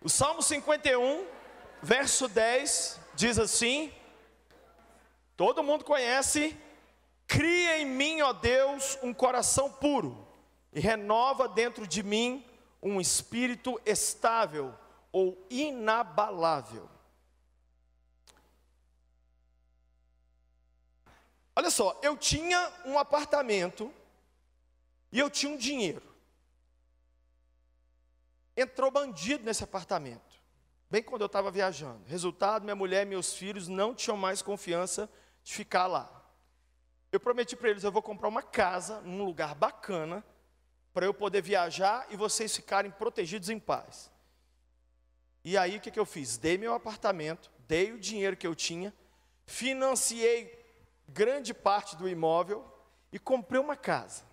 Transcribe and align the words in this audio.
O 0.00 0.08
Salmo 0.08 0.42
51, 0.42 1.26
verso 1.82 2.28
10, 2.28 3.00
diz 3.14 3.38
assim: 3.38 3.92
Todo 5.36 5.62
mundo 5.62 5.84
conhece, 5.84 6.56
cria 7.26 7.78
em 7.78 7.84
mim, 7.86 8.20
ó 8.22 8.32
Deus, 8.32 8.96
um 9.02 9.12
coração 9.12 9.70
puro, 9.70 10.26
e 10.72 10.78
renova 10.78 11.48
dentro 11.48 11.86
de 11.86 12.02
mim 12.02 12.44
um 12.80 13.00
espírito 13.00 13.80
estável 13.84 14.72
ou 15.10 15.44
inabalável. 15.50 16.88
Olha 21.56 21.70
só, 21.70 21.98
eu 22.02 22.16
tinha 22.16 22.72
um 22.84 22.96
apartamento 22.96 23.92
e 25.10 25.18
eu 25.18 25.28
tinha 25.28 25.50
um 25.50 25.56
dinheiro. 25.56 26.07
Entrou 28.60 28.90
bandido 28.90 29.44
nesse 29.44 29.62
apartamento, 29.62 30.42
bem 30.90 31.00
quando 31.00 31.20
eu 31.20 31.26
estava 31.26 31.48
viajando. 31.48 32.02
Resultado: 32.06 32.64
minha 32.64 32.74
mulher 32.74 33.02
e 33.06 33.08
meus 33.08 33.32
filhos 33.32 33.68
não 33.68 33.94
tinham 33.94 34.16
mais 34.16 34.42
confiança 34.42 35.08
de 35.44 35.54
ficar 35.54 35.86
lá. 35.86 36.10
Eu 37.12 37.20
prometi 37.20 37.54
para 37.54 37.70
eles: 37.70 37.84
eu 37.84 37.92
vou 37.92 38.02
comprar 38.02 38.26
uma 38.26 38.42
casa 38.42 39.00
num 39.02 39.24
lugar 39.24 39.54
bacana, 39.54 40.24
para 40.92 41.06
eu 41.06 41.14
poder 41.14 41.40
viajar 41.40 42.04
e 42.10 42.16
vocês 42.16 42.56
ficarem 42.56 42.90
protegidos 42.90 43.48
em 43.48 43.60
paz. 43.60 44.10
E 45.44 45.56
aí 45.56 45.76
o 45.76 45.80
que, 45.80 45.92
que 45.92 46.00
eu 46.00 46.04
fiz? 46.04 46.36
Dei 46.36 46.58
meu 46.58 46.74
apartamento, 46.74 47.52
dei 47.68 47.92
o 47.92 48.00
dinheiro 48.00 48.36
que 48.36 48.46
eu 48.46 48.56
tinha, 48.56 48.92
financiei 49.46 50.52
grande 51.06 51.54
parte 51.54 51.94
do 51.94 52.08
imóvel 52.08 52.66
e 53.12 53.20
comprei 53.20 53.60
uma 53.60 53.76
casa. 53.76 54.24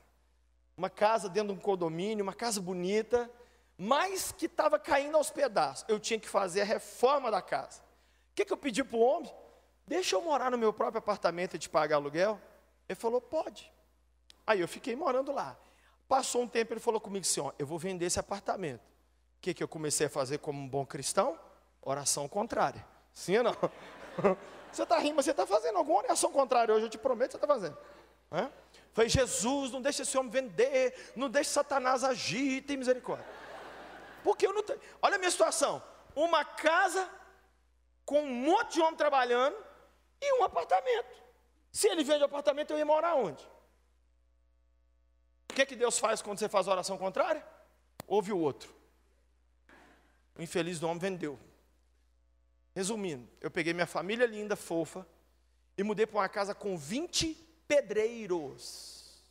Uma 0.76 0.90
casa 0.90 1.30
dentro 1.30 1.54
de 1.54 1.60
um 1.60 1.62
condomínio, 1.62 2.24
uma 2.24 2.34
casa 2.34 2.60
bonita, 2.60 3.30
mas 3.78 4.32
que 4.32 4.46
estava 4.46 4.80
caindo 4.80 5.18
aos 5.18 5.30
pedaços. 5.30 5.86
Eu 5.88 6.00
tinha 6.00 6.20
que 6.20 6.30
fazer 6.30 6.62
a 6.62 6.66
reforma 6.66 7.30
da 7.30 7.42
casa. 7.42 7.82
O 8.32 8.36
que, 8.36 8.46
que 8.46 8.54
eu 8.54 8.58
pedi 8.58 8.84
para 8.84 8.98
o 8.98 9.02
homem? 9.02 9.34
Deixa 9.88 10.16
eu 10.16 10.22
morar 10.22 10.50
no 10.50 10.58
meu 10.58 10.74
próprio 10.74 11.00
apartamento 11.00 11.56
e 11.56 11.60
te 11.60 11.70
pagar 11.70 11.98
aluguel? 11.98 12.40
Ele 12.88 12.96
falou, 12.96 13.22
pode. 13.22 13.72
Aí 14.46 14.60
eu 14.60 14.68
fiquei 14.68 14.96
morando 14.96 15.32
lá. 15.32 15.58
Passou 16.08 16.44
um 16.44 16.48
tempo, 16.48 16.74
ele 16.74 16.80
falou 16.80 17.02
comigo 17.02 17.26
assim: 17.26 17.42
ó, 17.42 17.52
eu 17.58 17.66
vou 17.66 17.80
vender 17.80 18.06
esse 18.06 18.20
apartamento. 18.20 18.82
O 18.82 19.42
que, 19.42 19.54
que 19.54 19.64
eu 19.64 19.68
comecei 19.68 20.08
a 20.08 20.10
fazer 20.10 20.38
como 20.38 20.60
um 20.60 20.68
bom 20.68 20.86
cristão? 20.86 21.40
Oração 21.82 22.28
contrária. 22.28 22.86
Sim 23.14 23.38
ou 23.38 23.44
não? 23.44 23.56
Você 24.72 24.84
está 24.84 24.98
rindo, 24.98 25.16
mas 25.16 25.24
você 25.24 25.32
está 25.32 25.48
fazendo 25.48 25.78
alguma 25.78 26.00
oração 26.00 26.30
contrária 26.34 26.76
hoje, 26.76 26.86
eu 26.86 26.90
te 26.90 26.98
prometo 26.98 27.32
que 27.32 27.38
você 27.38 27.46
está 27.46 27.48
fazendo. 27.48 27.78
Falei, 28.92 29.10
Jesus, 29.10 29.72
não 29.72 29.82
deixe 29.82 30.02
esse 30.02 30.18
homem 30.18 30.30
vender, 30.30 31.14
não 31.16 31.30
deixe 31.30 31.50
Satanás 31.50 32.04
agir, 32.04 32.62
tem 32.64 32.76
misericórdia. 32.76 33.26
Porque 34.26 34.48
eu 34.48 34.54
não 34.54 34.64
tenho. 34.64 34.82
Olha 35.04 35.18
a 35.18 35.20
minha 35.20 35.30
situação: 35.30 35.84
uma 36.16 36.44
casa 36.44 37.08
com 38.04 38.22
um 38.22 38.34
monte 38.34 38.74
de 38.74 38.82
homem 38.82 38.96
trabalhando 38.96 39.56
e 40.20 40.40
um 40.40 40.44
apartamento. 40.44 41.16
Se 41.72 41.88
ele 41.88 42.04
vende 42.04 42.24
o 42.24 42.26
apartamento, 42.26 42.72
eu 42.72 42.80
ia 42.80 42.86
morar 42.86 43.14
onde? 43.14 43.44
O 45.48 45.54
que, 45.54 45.62
é 45.62 45.66
que 45.66 45.76
Deus 45.76 46.00
faz 46.00 46.24
quando 46.24 46.40
você 46.40 46.50
faz 46.50 46.68
oração 46.68 46.98
contrária? 46.98 47.46
Ouve 48.08 48.34
o 48.34 48.40
outro. 48.40 48.74
O 50.36 50.42
infeliz 50.42 50.80
do 50.80 50.88
homem 50.88 50.98
vendeu. 50.98 51.40
Resumindo, 52.74 53.30
eu 53.40 53.52
peguei 53.52 53.74
minha 53.74 53.86
família 53.86 54.26
linda, 54.26 54.56
fofa, 54.56 55.08
e 55.78 55.84
mudei 55.84 56.08
para 56.08 56.18
uma 56.18 56.30
casa 56.30 56.56
com 56.56 56.76
20 56.76 57.36
pedreiros. 57.68 59.24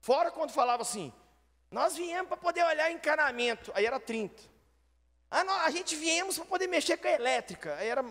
Fora 0.00 0.32
quando 0.32 0.50
falava 0.50 0.82
assim, 0.82 1.12
nós 1.74 1.96
viemos 1.96 2.28
para 2.28 2.36
poder 2.36 2.62
olhar 2.62 2.88
encanamento, 2.92 3.72
aí 3.74 3.84
era 3.84 3.98
30. 3.98 4.40
Ah, 5.28 5.42
não, 5.42 5.54
a 5.54 5.70
gente 5.70 5.96
viemos 5.96 6.38
para 6.38 6.46
poder 6.46 6.68
mexer 6.68 6.96
com 6.96 7.08
a 7.08 7.10
elétrica, 7.10 7.74
aí 7.74 7.88
era. 7.88 8.04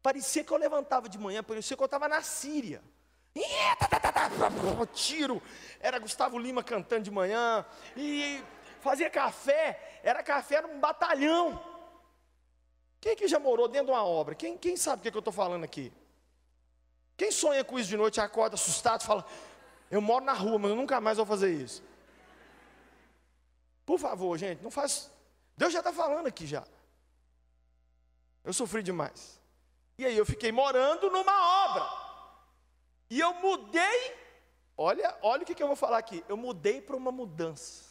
Parecia 0.00 0.44
que 0.44 0.52
eu 0.52 0.56
levantava 0.56 1.08
de 1.08 1.18
manhã, 1.18 1.42
parecia 1.42 1.76
que 1.76 1.82
eu 1.82 1.86
estava 1.86 2.06
na 2.06 2.22
Síria. 2.22 2.80
Tiro, 4.94 5.42
era 5.80 5.98
Gustavo 5.98 6.38
Lima 6.38 6.62
cantando 6.62 7.02
de 7.02 7.10
manhã, 7.10 7.66
e 7.96 8.40
fazia 8.80 9.10
café, 9.10 10.00
era 10.04 10.22
café 10.22 10.60
num 10.60 10.78
batalhão. 10.78 11.60
Quem 13.00 13.16
que 13.16 13.26
já 13.26 13.40
morou 13.40 13.66
dentro 13.66 13.86
de 13.86 13.92
uma 13.92 14.04
obra? 14.04 14.36
Quem, 14.36 14.56
quem 14.56 14.76
sabe 14.76 15.00
o 15.00 15.02
que, 15.02 15.10
que 15.10 15.16
eu 15.16 15.20
estou 15.26 15.34
falando 15.34 15.64
aqui? 15.64 15.92
Quem 17.16 17.32
sonha 17.32 17.64
com 17.64 17.76
isso 17.76 17.88
de 17.88 17.96
noite, 17.96 18.20
acorda 18.20 18.54
assustado, 18.54 19.02
fala: 19.02 19.26
Eu 19.90 20.00
moro 20.00 20.24
na 20.24 20.32
rua, 20.32 20.58
mas 20.58 20.70
eu 20.70 20.76
nunca 20.76 21.00
mais 21.00 21.16
vou 21.16 21.26
fazer 21.26 21.52
isso. 21.52 21.82
Por 23.86 23.98
favor, 23.98 24.36
gente, 24.36 24.62
não 24.62 24.70
faz. 24.70 25.10
Deus 25.56 25.72
já 25.72 25.80
está 25.80 25.92
falando 25.92 26.26
aqui 26.26 26.46
já. 26.46 26.64
Eu 28.44 28.52
sofri 28.52 28.82
demais. 28.82 29.40
E 29.96 30.04
aí 30.04 30.16
eu 30.16 30.26
fiquei 30.26 30.52
morando 30.52 31.10
numa 31.10 31.66
obra. 31.66 31.88
E 33.10 33.18
eu 33.18 33.34
mudei. 33.34 34.16
Olha, 34.76 35.16
olha 35.22 35.42
o 35.42 35.46
que, 35.46 35.54
que 35.54 35.62
eu 35.62 35.66
vou 35.66 35.76
falar 35.76 35.98
aqui. 35.98 36.24
Eu 36.28 36.36
mudei 36.36 36.80
para 36.80 36.96
uma 36.96 37.10
mudança. 37.10 37.88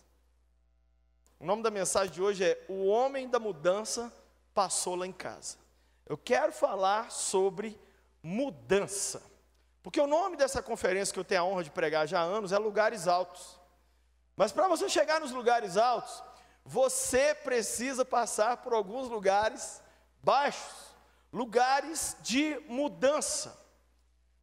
O 1.39 1.45
nome 1.45 1.61
da 1.63 1.69
mensagem 1.69 2.13
de 2.13 2.21
hoje 2.21 2.43
é 2.43 2.65
O 2.67 2.85
Homem 2.85 3.27
da 3.27 3.39
Mudança 3.39 4.11
Passou 4.57 4.95
lá 4.95 5.05
em 5.05 5.11
casa. 5.11 5.55
Eu 6.03 6.17
quero 6.17 6.51
falar 6.51 7.11
sobre 7.11 7.79
mudança. 8.23 9.21
Porque 9.81 10.01
o 10.01 10.07
nome 10.07 10.35
dessa 10.35 10.61
conferência 10.61 11.13
que 11.13 11.19
eu 11.19 11.23
tenho 11.23 11.41
a 11.41 11.45
honra 11.45 11.63
de 11.63 11.71
pregar 11.71 12.07
já 12.07 12.19
há 12.19 12.23
anos 12.23 12.51
é 12.51 12.57
Lugares 12.57 13.07
Altos. 13.07 13.59
Mas 14.35 14.51
para 14.51 14.67
você 14.67 14.87
chegar 14.87 15.19
nos 15.19 15.31
lugares 15.31 15.77
altos, 15.77 16.23
você 16.63 17.33
precisa 17.33 18.05
passar 18.05 18.57
por 18.57 18.73
alguns 18.73 19.09
lugares 19.09 19.81
baixos 20.21 20.87
lugares 21.31 22.15
de 22.21 22.59
mudança. 22.67 23.57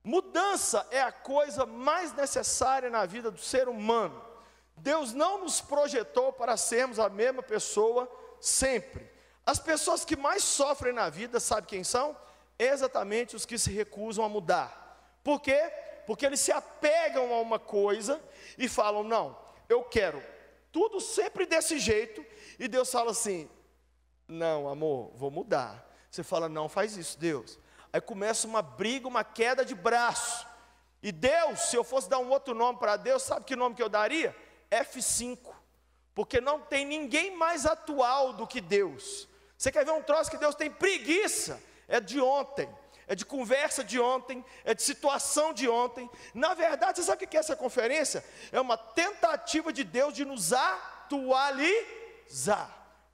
Mudança 0.03 0.87
é 0.91 1.01
a 1.01 1.13
coisa 1.13 1.65
mais 1.65 2.13
necessária 2.13 2.91
na 2.91 3.07
vida 3.07 3.31
do 3.31 3.41
ser 3.41 3.69
humano. 3.69 4.23
Deus 4.77 5.13
não 5.13 5.39
nos 5.39 5.61
projetou 5.61 6.33
para 6.33 6.57
sermos 6.57 6.99
a 6.99 7.09
mesma 7.09 7.43
pessoa 7.43 8.11
sempre. 8.41 9.11
As 9.47 9.59
pessoas 9.59 10.05
que 10.05 10.17
mais 10.17 10.43
sofrem 10.43 10.93
na 10.93 11.09
vida, 11.09 11.41
sabe 11.41 11.67
quem 11.67 11.85
são? 11.85 12.17
Exatamente 12.59 13.35
os 13.35 13.47
que 13.47 13.59
se 13.59 13.71
recusam 13.73 14.25
a 14.25 14.29
mudar. 14.29 14.84
Por 15.25 15.41
quê? 15.41 15.73
Porque 16.07 16.25
eles 16.25 16.39
se 16.39 16.53
apegam 16.53 17.35
a 17.35 17.41
uma 17.41 17.59
coisa 17.59 18.23
e 18.57 18.69
falam: 18.69 19.03
não, 19.03 19.37
eu 19.69 19.83
quero 19.83 20.23
tudo 20.71 21.01
sempre 21.01 21.47
desse 21.47 21.79
jeito, 21.79 22.25
e 22.59 22.69
Deus 22.69 22.91
fala 22.91 23.13
assim: 23.13 23.49
não, 24.29 24.69
amor, 24.69 25.13
vou 25.15 25.31
mudar. 25.31 25.89
Você 26.11 26.23
fala: 26.23 26.49
não, 26.49 26.69
faz 26.69 26.97
isso, 26.97 27.19
Deus. 27.19 27.59
Aí 27.93 28.01
começa 28.01 28.47
uma 28.47 28.61
briga, 28.61 29.09
uma 29.09 29.23
queda 29.25 29.65
de 29.65 29.75
braço. 29.75 30.47
E 31.03 31.13
Deus, 31.13 31.61
se 31.61 31.77
eu 31.77 31.85
fosse 31.85 32.09
dar 32.09 32.19
um 32.19 32.31
outro 32.31 32.55
nome 32.55 32.79
para 32.79 32.97
Deus, 32.97 33.23
sabe 33.23 33.45
que 33.45 33.55
nome 33.55 33.75
que 33.77 33.83
eu 33.83 33.89
daria? 33.89 34.35
F5, 34.71 35.39
porque 36.15 36.41
não 36.41 36.61
tem 36.61 36.85
ninguém 36.85 37.37
mais 37.37 37.67
atual 37.67 38.33
do 38.33 38.47
que 38.47 38.61
Deus. 38.61 39.29
Você 39.57 39.71
quer 39.71 39.85
ver 39.85 39.93
um 39.93 40.03
troço 40.03 40.31
que 40.31 40.37
Deus 40.37 40.55
tem 40.55 40.71
preguiça? 40.71 41.63
É 41.87 42.01
de 42.01 42.21
ontem, 42.21 42.69
é 43.07 43.15
de 43.15 43.25
conversa 43.25 43.85
de 43.85 44.01
ontem, 44.01 44.45
é 44.65 44.75
de 44.75 44.83
situação 44.83 45.53
de 45.53 45.69
ontem. 45.69 46.11
Na 46.33 46.55
verdade, 46.55 46.99
você 46.99 47.05
sabe 47.05 47.25
o 47.25 47.29
que 47.29 47.37
é 47.37 47.41
essa 47.41 47.57
conferência? 47.57 48.25
É 48.51 48.61
uma 48.61 48.77
tentativa 48.77 49.73
de 49.73 49.85
Deus 49.85 50.15
de 50.15 50.25
nos 50.25 50.53
atualizar. 50.53 51.89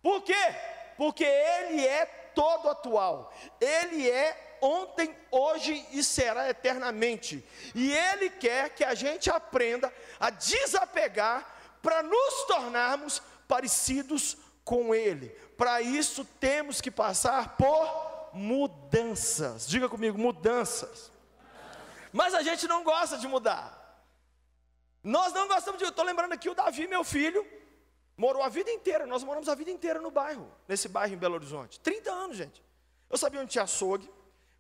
Por 0.03 0.23
quê? 0.23 0.55
Porque 0.97 1.25
Ele 1.25 1.87
é 1.87 2.07
todo 2.35 2.69
atual, 2.69 3.33
Ele 3.61 4.09
é 4.09 4.59
ontem, 4.61 5.17
hoje 5.31 5.87
e 5.93 6.05
será 6.05 6.49
eternamente. 6.49 7.45
E 7.75 7.93
Ele 7.93 8.31
quer 8.31 8.71
que 8.71 8.85
a 8.85 8.95
gente 8.95 9.31
aprenda 9.31 9.93
a 10.19 10.31
desapegar 10.31 11.47
para 11.83 12.03
nos 12.03 12.45
tornarmos 12.47 13.23
parecidos 13.49 14.37
com 14.65 14.95
Ele. 14.95 15.29
Para 15.57 15.81
isso 15.81 16.25
temos 16.39 16.81
que 16.81 16.91
passar 16.91 17.57
por 17.57 18.10
mudanças. 18.33 19.67
Diga 19.67 19.89
comigo, 19.89 20.19
mudanças. 20.19 21.11
Mas 22.13 22.35
a 22.35 22.43
gente 22.43 22.67
não 22.67 22.83
gosta 22.83 23.19
de 23.19 23.27
mudar. 23.29 23.79
Nós 25.03 25.33
não 25.33 25.49
gostamos 25.49 25.79
de. 25.79 25.85
Estou 25.87 26.05
lembrando 26.05 26.33
aqui 26.33 26.49
o 26.49 26.55
Davi, 26.55 26.87
meu 26.87 27.03
filho, 27.05 27.47
morou 28.17 28.43
a 28.43 28.49
vida 28.49 28.71
inteira. 28.71 29.07
Nós 29.07 29.23
moramos 29.23 29.49
a 29.49 29.55
vida 29.55 29.71
inteira 29.71 30.01
no 30.01 30.11
bairro, 30.11 30.51
nesse 30.69 30.89
bairro 30.89 31.15
em 31.15 31.19
Belo 31.19 31.35
Horizonte. 31.35 31.81
30 31.81 32.13
anos, 32.13 32.37
gente. 32.37 32.63
Eu 33.09 33.17
sabia 33.17 33.41
onde 33.41 33.51
tinha 33.51 33.65
açougue, 33.65 34.09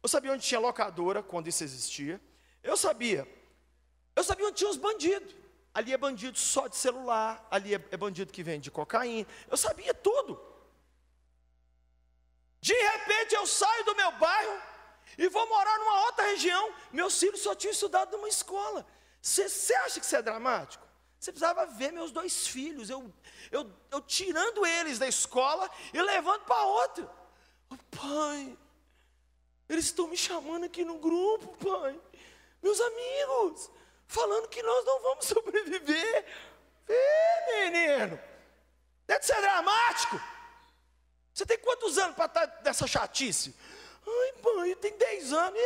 eu 0.02 0.08
sabia 0.08 0.32
onde 0.32 0.44
tinha 0.44 0.58
locadora, 0.58 1.22
quando 1.22 1.48
isso 1.48 1.62
existia. 1.62 2.20
Eu 2.62 2.76
sabia. 2.76 3.28
Eu 4.16 4.24
sabia 4.24 4.46
onde 4.46 4.56
tinha 4.56 4.70
os 4.70 4.76
bandidos. 4.76 5.34
Ali 5.72 5.92
é 5.92 5.96
bandido 5.96 6.36
só 6.36 6.66
de 6.66 6.76
celular, 6.76 7.46
ali 7.50 7.74
é, 7.74 7.84
é 7.90 7.96
bandido 7.96 8.32
que 8.32 8.42
vende 8.42 8.70
cocaína. 8.70 9.28
Eu 9.48 9.56
sabia 9.56 9.94
tudo. 9.94 10.49
De 12.60 12.74
repente 12.74 13.34
eu 13.34 13.46
saio 13.46 13.84
do 13.84 13.94
meu 13.96 14.12
bairro 14.12 14.60
e 15.16 15.28
vou 15.28 15.48
morar 15.48 15.78
numa 15.78 16.04
outra 16.04 16.24
região. 16.26 16.74
Meus 16.92 17.18
filhos 17.18 17.40
só 17.40 17.54
tinham 17.54 17.72
estudado 17.72 18.16
numa 18.16 18.28
escola. 18.28 18.86
Você 19.20 19.74
acha 19.74 20.00
que 20.00 20.06
isso 20.06 20.16
é 20.16 20.22
dramático? 20.22 20.86
Você 21.18 21.32
precisava 21.32 21.66
ver 21.66 21.92
meus 21.92 22.10
dois 22.10 22.46
filhos, 22.46 22.88
eu, 22.88 23.12
eu, 23.50 23.70
eu 23.90 24.00
tirando 24.00 24.64
eles 24.64 24.98
da 24.98 25.06
escola 25.06 25.70
e 25.92 26.00
levando 26.00 26.42
para 26.44 26.62
outra. 26.64 27.10
Pai, 27.90 28.56
eles 29.68 29.84
estão 29.84 30.08
me 30.08 30.16
chamando 30.16 30.64
aqui 30.64 30.82
no 30.82 30.98
grupo, 30.98 31.48
pai. 31.58 32.00
Meus 32.62 32.80
amigos, 32.80 33.70
falando 34.08 34.48
que 34.48 34.62
nós 34.62 34.84
não 34.86 35.02
vamos 35.02 35.26
sobreviver. 35.28 36.24
Ê, 36.88 37.70
menino, 37.70 38.18
deve 39.06 39.24
ser 39.24 39.40
dramático. 39.42 40.18
Você 41.40 41.46
tem 41.46 41.58
quantos 41.58 41.96
anos 41.96 42.14
para 42.14 42.26
estar 42.26 42.46
tá 42.46 42.60
nessa 42.62 42.86
chatice? 42.86 43.54
Ai, 44.06 44.32
pai, 44.42 44.74
tem 44.74 44.94
10 44.94 45.32
anos. 45.32 45.58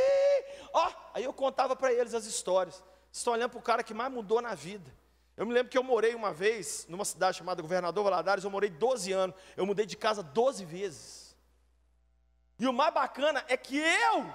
Ó, 0.72 0.92
aí 1.12 1.24
eu 1.24 1.32
contava 1.32 1.74
para 1.74 1.92
eles 1.92 2.14
as 2.14 2.26
histórias. 2.26 2.76
Vocês 2.76 3.18
estão 3.18 3.32
olhando 3.32 3.50
para 3.50 3.58
o 3.58 3.62
cara 3.62 3.82
que 3.82 3.92
mais 3.92 4.12
mudou 4.12 4.40
na 4.40 4.54
vida. 4.54 4.88
Eu 5.36 5.44
me 5.44 5.52
lembro 5.52 5.72
que 5.72 5.76
eu 5.76 5.82
morei 5.82 6.14
uma 6.14 6.32
vez 6.32 6.86
numa 6.88 7.04
cidade 7.04 7.38
chamada 7.38 7.60
Governador 7.60 8.04
Valadares, 8.04 8.44
eu 8.44 8.50
morei 8.52 8.70
12 8.70 9.10
anos, 9.10 9.34
eu 9.56 9.66
mudei 9.66 9.84
de 9.84 9.96
casa 9.96 10.22
12 10.22 10.64
vezes. 10.64 11.36
E 12.56 12.68
o 12.68 12.72
mais 12.72 12.94
bacana 12.94 13.44
é 13.48 13.56
que 13.56 13.76
eu, 13.76 14.32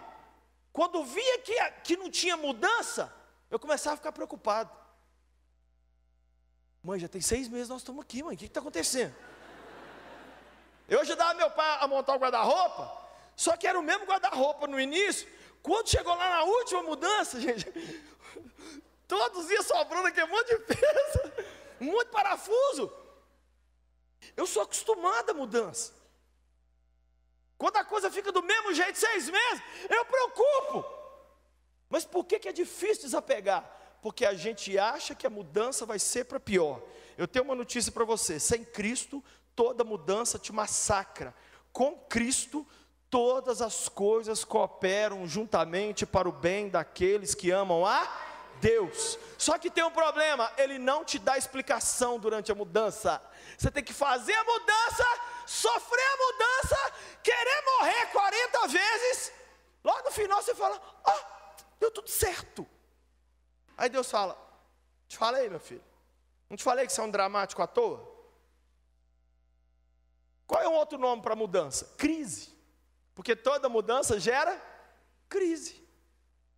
quando 0.73 1.05
via 1.05 1.39
que, 1.39 1.71
que 1.85 1.95
não 1.95 2.11
tinha 2.11 2.35
mudança, 2.35 3.13
eu 3.49 3.57
começava 3.57 3.93
a 3.93 3.97
ficar 3.97 4.11
preocupado. 4.11 4.77
Mãe, 6.83 6.99
já 6.99 7.07
tem 7.07 7.21
seis 7.21 7.47
meses 7.47 7.69
nós 7.69 7.79
estamos 7.79 8.01
aqui, 8.01 8.21
mãe, 8.21 8.35
o 8.35 8.37
que 8.37 8.43
está 8.43 8.59
acontecendo? 8.59 9.15
Eu 10.89 11.01
ajudava 11.01 11.33
meu 11.35 11.51
pai 11.51 11.77
a 11.81 11.87
montar 11.87 12.15
o 12.15 12.19
guarda-roupa, 12.19 12.91
só 13.35 13.55
que 13.55 13.67
era 13.67 13.79
o 13.79 13.83
mesmo 13.83 14.05
guarda-roupa 14.05 14.67
no 14.67 14.79
início. 14.79 15.27
Quando 15.61 15.89
chegou 15.89 16.15
lá 16.15 16.29
na 16.29 16.43
última 16.43 16.81
mudança, 16.83 17.39
gente, 17.41 17.65
Todos 19.09 19.49
iam 19.49 19.63
sobrando 19.63 20.07
aqui 20.07 20.21
um 20.21 20.27
monte 20.27 20.55
de 20.55 20.59
peça, 20.65 21.33
um 21.81 21.85
monte 21.85 22.05
de 22.05 22.11
parafuso. 22.11 22.93
Eu 24.37 24.45
sou 24.45 24.61
acostumado 24.61 25.31
à 25.31 25.33
mudança. 25.33 25.91
Quando 27.57 27.77
a 27.77 27.83
coisa 27.83 28.11
fica 28.11 28.31
do 28.31 28.43
mesmo 28.43 28.71
jeito 28.71 28.99
seis 28.99 29.27
meses, 29.27 29.63
eu 29.89 30.05
preocupo. 30.05 30.85
Mas 31.89 32.05
por 32.05 32.23
que, 32.23 32.37
que 32.37 32.47
é 32.47 32.51
difícil 32.51 33.05
desapegar? 33.05 33.67
Porque 33.99 34.27
a 34.27 34.35
gente 34.35 34.77
acha 34.77 35.15
que 35.15 35.25
a 35.25 35.29
mudança 35.29 35.87
vai 35.87 35.97
ser 35.97 36.25
para 36.25 36.39
pior. 36.39 36.79
Eu 37.17 37.27
tenho 37.27 37.45
uma 37.45 37.55
notícia 37.55 37.91
para 37.91 38.05
você: 38.05 38.39
sem 38.39 38.63
Cristo, 38.63 39.23
toda 39.59 39.83
mudança 39.83 40.39
te 40.39 40.53
massacra. 40.53 41.35
Com 41.73 41.97
Cristo, 42.07 42.65
todas 43.09 43.61
as 43.61 43.89
coisas 43.89 44.45
cooperam 44.45 45.27
juntamente 45.27 46.05
para 46.05 46.29
o 46.29 46.31
bem 46.31 46.69
daqueles 46.69 47.35
que 47.35 47.51
amam 47.51 47.85
a 47.85 48.07
Deus. 48.61 49.19
Só 49.37 49.57
que 49.57 49.69
tem 49.69 49.83
um 49.83 49.91
problema, 49.91 50.49
ele 50.57 50.79
não 50.79 51.03
te 51.03 51.19
dá 51.19 51.37
explicação 51.37 52.17
durante 52.17 52.49
a 52.53 52.55
mudança. 52.55 53.21
Você 53.57 53.69
tem 53.69 53.83
que 53.83 53.91
fazer 53.91 54.33
a 54.33 54.45
mudança, 54.45 55.05
sofrer 55.45 56.07
a 56.07 56.17
mudança, 56.17 56.93
querer 57.21 57.63
morrer 57.65 58.05
40 58.13 58.67
vezes. 58.69 59.33
Logo 59.83 60.03
no 60.03 60.11
final 60.11 60.41
você 60.41 60.55
fala: 60.55 60.81
"Ó, 61.03 61.11
oh, 61.11 61.61
deu 61.81 61.91
tudo 61.91 62.09
certo". 62.09 62.65
Aí 63.77 63.89
Deus 63.89 64.09
fala: 64.09 64.37
"Te 65.05 65.17
falei, 65.17 65.49
meu 65.49 65.59
filho. 65.59 65.83
Não 66.49 66.55
te 66.55 66.63
falei 66.63 66.87
que 66.87 66.93
você 66.93 67.01
é 67.01 67.03
um 67.03 67.11
dramático 67.11 67.61
à 67.61 67.67
toa?" 67.67 68.18
Qual 70.49 70.63
é 70.63 70.67
um 70.67 70.73
outro 70.73 70.97
nome 70.97 71.21
para 71.21 71.35
mudança? 71.35 71.93
Crise. 71.95 72.49
Porque 73.13 73.35
toda 73.35 73.69
mudança 73.69 74.19
gera 74.19 74.59
crise. 75.29 75.79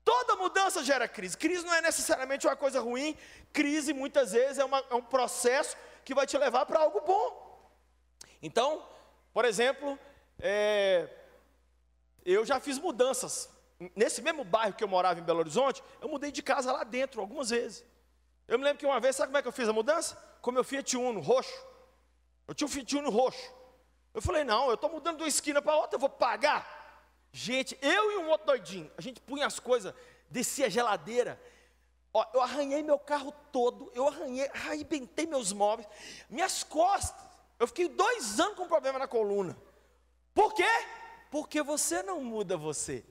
Toda 0.01 0.37
mudança 0.37 0.81
gera 0.81 1.09
crise. 1.09 1.37
Crise 1.37 1.65
não 1.65 1.73
é 1.73 1.81
necessariamente 1.81 2.47
uma 2.47 2.55
coisa 2.55 2.79
ruim. 2.79 3.17
Crise 3.51 3.91
muitas 3.91 4.31
vezes 4.31 4.59
é, 4.59 4.63
uma, 4.63 4.81
é 4.89 4.95
um 4.95 5.01
processo 5.01 5.75
que 6.05 6.13
vai 6.13 6.25
te 6.25 6.37
levar 6.37 6.65
para 6.65 6.79
algo 6.79 7.01
bom. 7.01 7.69
Então, 8.41 8.87
por 9.33 9.43
exemplo, 9.43 9.99
é, 10.39 11.09
eu 12.23 12.45
já 12.45 12.61
fiz 12.61 12.79
mudanças. 12.79 13.49
Nesse 13.93 14.21
mesmo 14.21 14.45
bairro 14.45 14.73
que 14.73 14.85
eu 14.85 14.87
morava 14.87 15.19
em 15.19 15.23
Belo 15.23 15.39
Horizonte, 15.39 15.83
eu 15.99 16.07
mudei 16.07 16.31
de 16.31 16.41
casa 16.41 16.71
lá 16.71 16.85
dentro 16.85 17.19
algumas 17.19 17.49
vezes. 17.49 17.83
Eu 18.47 18.57
me 18.57 18.63
lembro 18.63 18.79
que 18.79 18.85
uma 18.85 19.01
vez, 19.01 19.17
sabe 19.17 19.27
como 19.27 19.37
é 19.37 19.41
que 19.41 19.49
eu 19.49 19.51
fiz 19.51 19.67
a 19.67 19.73
mudança? 19.73 20.15
Com 20.41 20.49
meu 20.53 20.63
Fiat 20.63 20.95
Uno 20.95 21.19
roxo. 21.19 21.53
Eu 22.47 22.55
tinha 22.55 22.65
um 22.65 22.71
Fiat 22.71 22.95
Uno 22.95 23.09
roxo. 23.09 23.59
Eu 24.13 24.21
falei, 24.21 24.43
não, 24.43 24.67
eu 24.67 24.75
estou 24.75 24.89
mudando 24.89 25.17
de 25.17 25.23
uma 25.23 25.29
esquina 25.29 25.61
para 25.61 25.75
outra, 25.75 25.95
eu 25.95 25.99
vou 25.99 26.09
pagar. 26.09 26.79
Gente, 27.31 27.77
eu 27.81 28.11
e 28.11 28.17
um 28.17 28.29
outro 28.29 28.47
doidinho, 28.47 28.91
a 28.97 29.01
gente 29.01 29.21
punha 29.21 29.45
as 29.45 29.59
coisas, 29.59 29.93
descia 30.29 30.65
a 30.65 30.69
geladeira. 30.69 31.41
Ó, 32.13 32.25
eu 32.33 32.41
arranhei 32.41 32.83
meu 32.83 32.99
carro 32.99 33.33
todo, 33.51 33.89
eu 33.95 34.07
arranhei, 34.07 34.49
arrebentei 34.49 35.25
meus 35.25 35.53
móveis, 35.53 35.87
minhas 36.29 36.61
costas. 36.61 37.25
Eu 37.57 37.67
fiquei 37.67 37.87
dois 37.87 38.39
anos 38.39 38.57
com 38.57 38.67
problema 38.67 38.99
na 38.99 39.07
coluna. 39.07 39.57
Por 40.33 40.53
quê? 40.53 40.67
Porque 41.29 41.61
você 41.61 42.03
não 42.03 42.21
muda 42.21 42.57
você. 42.57 43.05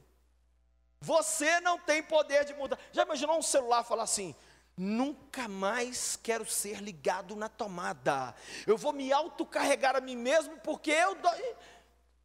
Você 1.00 1.60
não 1.60 1.78
tem 1.78 2.02
poder 2.02 2.44
de 2.44 2.52
mudar. 2.52 2.78
Já 2.92 3.04
imaginou 3.04 3.38
um 3.38 3.42
celular 3.42 3.84
falar 3.84 4.02
assim: 4.02 4.34
nunca 4.80 5.46
mais 5.46 6.16
quero 6.16 6.46
ser 6.46 6.80
ligado 6.80 7.36
na 7.36 7.50
tomada. 7.50 8.34
Eu 8.66 8.78
vou 8.78 8.94
me 8.94 9.12
autocarregar 9.12 9.94
a 9.94 10.00
mim 10.00 10.16
mesmo 10.16 10.56
porque 10.60 10.90
eu 10.90 11.14
dou. 11.16 11.30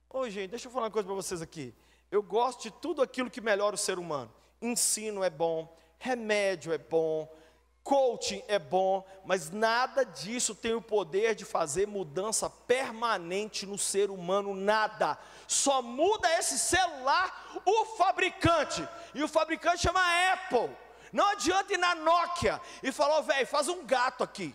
Ô, 0.09 0.29
gente, 0.29 0.51
deixa 0.51 0.67
eu 0.67 0.71
falar 0.71 0.85
uma 0.85 0.91
coisa 0.91 1.05
para 1.05 1.15
vocês 1.15 1.41
aqui. 1.41 1.75
Eu 2.09 2.23
gosto 2.23 2.63
de 2.63 2.71
tudo 2.71 3.01
aquilo 3.01 3.29
que 3.29 3.41
melhora 3.41 3.75
o 3.75 3.77
ser 3.77 3.99
humano. 3.99 4.33
Ensino 4.61 5.21
é 5.21 5.29
bom, 5.29 5.77
remédio 5.99 6.71
é 6.71 6.77
bom, 6.77 7.29
coaching 7.83 8.41
é 8.47 8.57
bom, 8.57 9.05
mas 9.25 9.51
nada 9.51 10.05
disso 10.05 10.55
tem 10.55 10.73
o 10.73 10.81
poder 10.81 11.35
de 11.35 11.43
fazer 11.43 11.85
mudança 11.85 12.49
permanente 12.49 13.65
no 13.65 13.77
ser 13.77 14.09
humano, 14.09 14.55
nada. 14.55 15.19
Só 15.45 15.81
muda 15.81 16.31
esse 16.39 16.57
celular 16.57 17.61
o 17.65 17.85
fabricante, 17.97 18.87
e 19.13 19.21
o 19.21 19.27
fabricante 19.27 19.81
chama 19.81 19.99
Apple. 20.31 20.84
Não 21.15 21.29
adianta 21.29 21.73
ir 21.73 21.77
na 21.77 21.95
Nokia 21.95 22.59
e 22.83 22.91
falar, 22.91 23.21
velho, 23.21 23.47
faz 23.47 23.69
um 23.69 23.85
gato 23.85 24.21
aqui. 24.21 24.53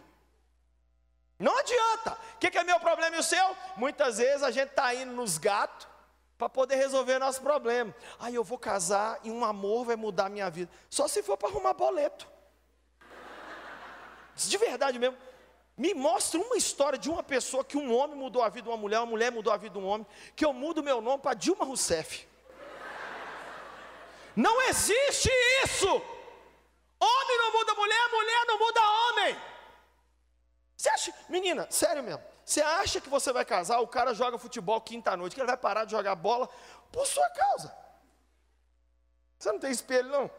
Não 1.39 1.57
adianta. 1.59 2.19
O 2.35 2.39
que, 2.39 2.51
que 2.51 2.59
é 2.59 2.63
meu 2.63 2.79
problema 2.79 3.17
e 3.17 3.19
o 3.19 3.23
seu? 3.23 3.57
Muitas 3.79 4.19
vezes 4.19 4.43
a 4.43 4.51
gente 4.51 4.69
está 4.69 4.95
indo 4.95 5.11
nos 5.11 5.39
gatos 5.39 5.89
para 6.37 6.51
poder 6.51 6.77
resolver 6.77 7.19
nosso 7.19 7.41
problema. 7.41 7.95
Aí 8.19 8.35
eu 8.35 8.45
vou 8.45 8.59
casar 8.59 9.19
e 9.25 9.31
um 9.31 9.43
amor 9.43 9.87
vai 9.87 9.97
mudar 9.97 10.27
a 10.27 10.29
minha 10.29 10.51
vida. 10.51 10.71
Só 10.91 11.09
se 11.09 11.23
for 11.23 11.39
para 11.39 11.49
arrumar 11.49 11.73
boleto. 11.73 12.29
De 14.37 14.59
verdade 14.59 14.99
mesmo. 14.99 15.17
Me 15.79 15.95
mostra 15.95 16.39
uma 16.39 16.59
história 16.59 16.99
de 16.99 17.09
uma 17.09 17.23
pessoa 17.23 17.65
que 17.65 17.79
um 17.79 17.97
homem 17.97 18.19
mudou 18.19 18.43
a 18.43 18.51
vida 18.51 18.65
de 18.65 18.69
uma 18.69 18.77
mulher, 18.77 18.99
uma 18.99 19.07
mulher 19.07 19.33
mudou 19.33 19.51
a 19.51 19.57
vida 19.57 19.73
de 19.73 19.83
um 19.83 19.89
homem, 19.89 20.07
que 20.37 20.45
eu 20.45 20.53
mudo 20.53 20.83
meu 20.83 21.01
nome 21.01 21.23
para 21.23 21.33
Dilma 21.33 21.65
Rousseff. 21.65 22.29
Não 24.37 24.61
existe 24.69 25.31
isso! 25.65 26.20
Homem 27.01 27.39
não 27.39 27.53
muda 27.53 27.75
mulher, 27.75 28.11
mulher 28.11 28.45
não 28.47 28.59
muda 28.59 28.81
homem. 28.81 29.41
Você 30.77 30.89
acha, 30.91 31.15
menina, 31.29 31.67
sério 31.71 32.03
mesmo, 32.03 32.23
você 32.45 32.63
acha 32.63 33.01
que 33.01 33.09
você 33.09 33.33
vai 33.33 33.45
casar, 33.45 33.81
o 33.81 33.89
cara 33.89 34.15
joga 34.15 34.39
futebol 34.39 34.81
quinta-noite, 34.81 35.35
que 35.35 35.41
ele 35.41 35.47
vai 35.47 35.57
parar 35.57 35.85
de 35.85 35.93
jogar 35.93 36.15
bola 36.15 36.49
por 36.91 37.07
sua 37.07 37.29
causa. 37.31 37.75
Você 39.39 39.53
não 39.53 39.59
tem 39.59 39.71
espelho, 39.71 40.09
não? 40.09 40.31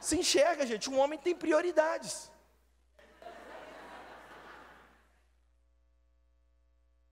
Se 0.00 0.18
enxerga, 0.18 0.66
gente, 0.66 0.88
um 0.90 0.98
homem 0.98 1.18
tem 1.18 1.34
prioridades. 1.34 2.30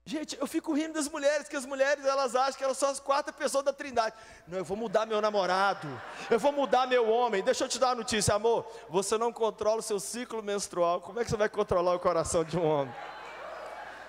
Gente, 0.07 0.39
eu 0.39 0.47
fico 0.47 0.71
rindo 0.71 0.93
das 0.93 1.09
mulheres, 1.09 1.49
que 1.49 1.55
as 1.57 1.65
mulheres 1.65 2.05
elas 2.05 2.33
acham 2.33 2.53
que 2.53 2.63
elas 2.63 2.77
são 2.77 2.89
as 2.89 2.97
quatro 2.97 3.33
pessoas 3.33 3.65
da 3.65 3.73
trindade. 3.73 4.15
Não, 4.47 4.59
eu 4.59 4.63
vou 4.63 4.77
mudar 4.77 5.05
meu 5.05 5.19
namorado, 5.19 6.01
eu 6.31 6.39
vou 6.39 6.53
mudar 6.53 6.87
meu 6.87 7.09
homem. 7.09 7.43
Deixa 7.43 7.65
eu 7.65 7.67
te 7.67 7.77
dar 7.77 7.87
uma 7.87 7.95
notícia, 7.95 8.33
amor. 8.33 8.65
Você 8.87 9.17
não 9.17 9.33
controla 9.33 9.79
o 9.79 9.83
seu 9.83 9.99
ciclo 9.99 10.41
menstrual. 10.41 11.01
Como 11.01 11.19
é 11.19 11.25
que 11.25 11.29
você 11.29 11.35
vai 11.35 11.49
controlar 11.49 11.93
o 11.93 11.99
coração 11.99 12.45
de 12.45 12.57
um 12.57 12.65
homem? 12.65 12.95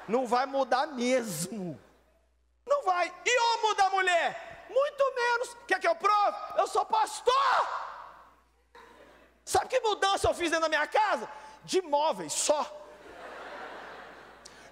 Não 0.06 0.24
vai 0.24 0.46
mudar 0.46 0.86
mesmo. 0.86 1.76
Não 2.64 2.84
vai. 2.84 3.12
E 3.26 3.70
o 3.70 3.74
da 3.74 3.90
mulher? 3.90 4.66
Muito 4.70 5.14
menos. 5.16 5.56
Quer 5.66 5.80
que 5.80 5.88
eu 5.88 5.96
prove? 5.96 6.36
Eu 6.58 6.68
sou 6.68 6.86
pastor. 6.86 7.66
Sabe 9.44 9.66
que 9.66 9.80
mudança 9.80 10.28
eu 10.28 10.34
fiz 10.34 10.48
dentro 10.48 10.62
da 10.62 10.68
minha 10.68 10.86
casa? 10.86 11.28
De 11.64 11.82
móveis 11.82 12.32
só 12.32 12.77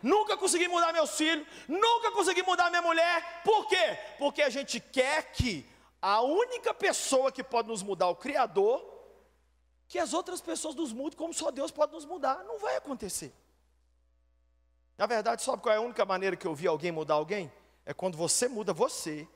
nunca 0.03 0.37
consegui 0.37 0.69
mudar 0.69 0.93
meus 0.93 1.17
filhos, 1.17 1.47
nunca 1.69 2.11
consegui 2.12 2.43
mudar 2.43 2.71
minha 2.71 2.83
mulher. 2.83 3.43
Por 3.43 3.67
quê? 3.67 3.99
Porque 4.19 4.43
a 4.43 4.50
gente 4.50 4.81
quer 4.81 5.33
que 5.33 5.69
a 6.00 6.21
única 6.21 6.73
pessoa 6.73 7.33
que 7.33 7.43
pode 7.43 7.69
nos 7.69 7.83
mudar, 7.83 8.09
o 8.09 8.17
Criador, 8.17 8.85
que 9.88 9.99
as 9.99 10.12
outras 10.12 10.41
pessoas 10.41 10.75
nos 10.75 10.93
mudem 10.93 11.17
como 11.17 11.33
só 11.33 11.50
Deus 11.50 11.71
pode 11.71 11.93
nos 11.93 12.05
mudar. 12.05 12.45
Não 12.45 12.59
vai 12.59 12.76
acontecer. 12.76 13.33
Na 14.99 15.07
verdade, 15.07 15.43
sabe 15.43 15.62
qual 15.62 15.75
é 15.75 15.79
a 15.79 15.81
única 15.81 16.05
maneira 16.05 16.37
que 16.37 16.47
eu 16.47 16.55
vi 16.55 16.67
alguém 16.67 16.91
mudar 16.91 17.15
alguém? 17.15 17.53
É 17.85 17.93
quando 17.93 18.17
você 18.17 18.49
muda 18.49 18.73
você, 18.73 19.29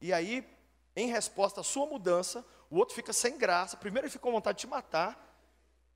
e 0.00 0.12
aí, 0.12 0.46
em 0.94 1.08
resposta 1.08 1.62
à 1.62 1.64
sua 1.64 1.86
mudança, 1.86 2.44
o 2.70 2.76
outro 2.76 2.94
fica 2.94 3.12
sem 3.12 3.36
graça. 3.38 3.76
Primeiro 3.76 4.06
ele 4.06 4.12
fica 4.12 4.22
com 4.22 4.30
vontade 4.30 4.58
de 4.58 4.60
te 4.62 4.66
matar. 4.66 5.24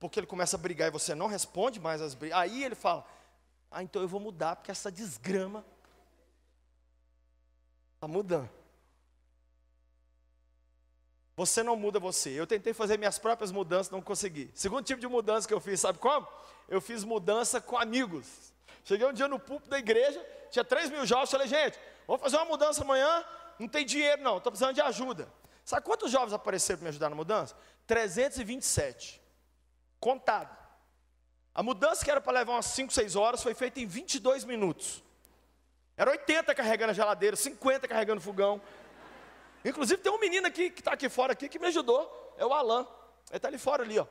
porque 0.03 0.19
ele 0.19 0.27
começa 0.27 0.57
a 0.57 0.59
brigar 0.59 0.89
e 0.89 0.91
você 0.91 1.15
não 1.15 1.29
responde 1.29 1.79
mais 1.79 2.03
as 2.03 2.13
brigas. 2.13 2.37
Aí 2.37 2.65
ele 2.65 2.75
fala: 2.75 3.07
Ah, 3.73 3.83
então 3.83 4.03
eu 4.03 4.09
vou 4.09 4.21
mudar, 4.21 4.57
porque 4.57 4.71
essa 4.71 4.93
desgrama 4.93 5.65
está 7.95 8.07
mudando. 8.07 8.51
Você 11.37 11.63
não 11.63 11.75
muda 11.75 11.99
você. 11.99 12.31
Eu 12.31 12.47
tentei 12.47 12.75
fazer 12.75 12.99
minhas 12.99 13.19
próprias 13.19 13.51
mudanças, 13.51 13.91
não 13.91 14.03
consegui. 14.03 14.51
Segundo 14.55 14.85
tipo 14.85 15.01
de 15.01 15.09
mudança 15.09 15.49
que 15.49 15.55
eu 15.55 15.61
fiz, 15.61 15.81
sabe 15.81 15.99
como? 15.99 16.29
Eu 16.69 16.81
fiz 16.81 17.05
mudança 17.05 17.61
com 17.61 17.79
amigos. 17.79 18.53
Cheguei 18.85 19.07
um 19.07 19.13
dia 19.13 19.29
no 19.29 19.39
púlpito 19.39 19.71
da 19.71 19.79
igreja, 19.79 20.25
tinha 20.51 20.65
3 20.65 20.91
mil 20.91 21.07
jovens, 21.07 21.31
falei, 21.31 21.47
gente, 21.47 21.79
vamos 22.07 22.23
fazer 22.23 22.37
uma 22.37 22.45
mudança 22.45 22.83
amanhã, 22.83 23.25
não 23.59 23.69
tem 23.69 23.87
dinheiro 23.87 24.23
não, 24.23 24.39
estou 24.39 24.53
precisando 24.53 24.75
de 24.75 24.81
ajuda. 24.81 25.29
Sabe 25.65 25.87
quantos 25.87 26.11
jovens 26.11 26.33
apareceram 26.33 26.79
para 26.79 26.85
me 26.85 26.89
ajudar 26.91 27.09
na 27.09 27.17
mudança? 27.17 27.57
327. 27.87 29.23
Contado. 30.01 30.62
A 31.55 31.63
mudança 31.63 32.05
que 32.05 32.11
era 32.11 32.21
para 32.21 32.33
levar 32.33 32.53
umas 32.53 32.67
5, 32.67 32.93
6 32.93 33.17
horas 33.17 33.43
foi 33.43 33.55
feita 33.55 33.81
em 33.81 33.87
22 33.87 34.45
minutos. 34.45 35.03
Era 35.97 36.11
80 36.11 36.55
carregando 36.55 36.91
a 36.91 36.95
geladeira, 36.95 37.37
50 37.37 37.87
carregando 37.87 38.21
o 38.21 38.25
fogão. 38.25 38.61
Inclusive 39.65 40.01
tem 40.01 40.11
um 40.11 40.19
menino 40.19 40.47
aqui 40.47 40.71
que 40.71 40.81
está 40.81 40.93
aqui 40.93 41.09
fora 41.09 41.33
aqui 41.33 41.49
que 41.49 41.59
me 41.59 41.67
ajudou. 41.67 42.35
É 42.39 42.47
o 42.47 42.55
Alan. 42.55 42.87
Ele 43.29 43.37
está 43.37 43.49
ali 43.49 43.59
fora 43.59 43.83
ali, 43.83 43.99
ó. 43.99 44.07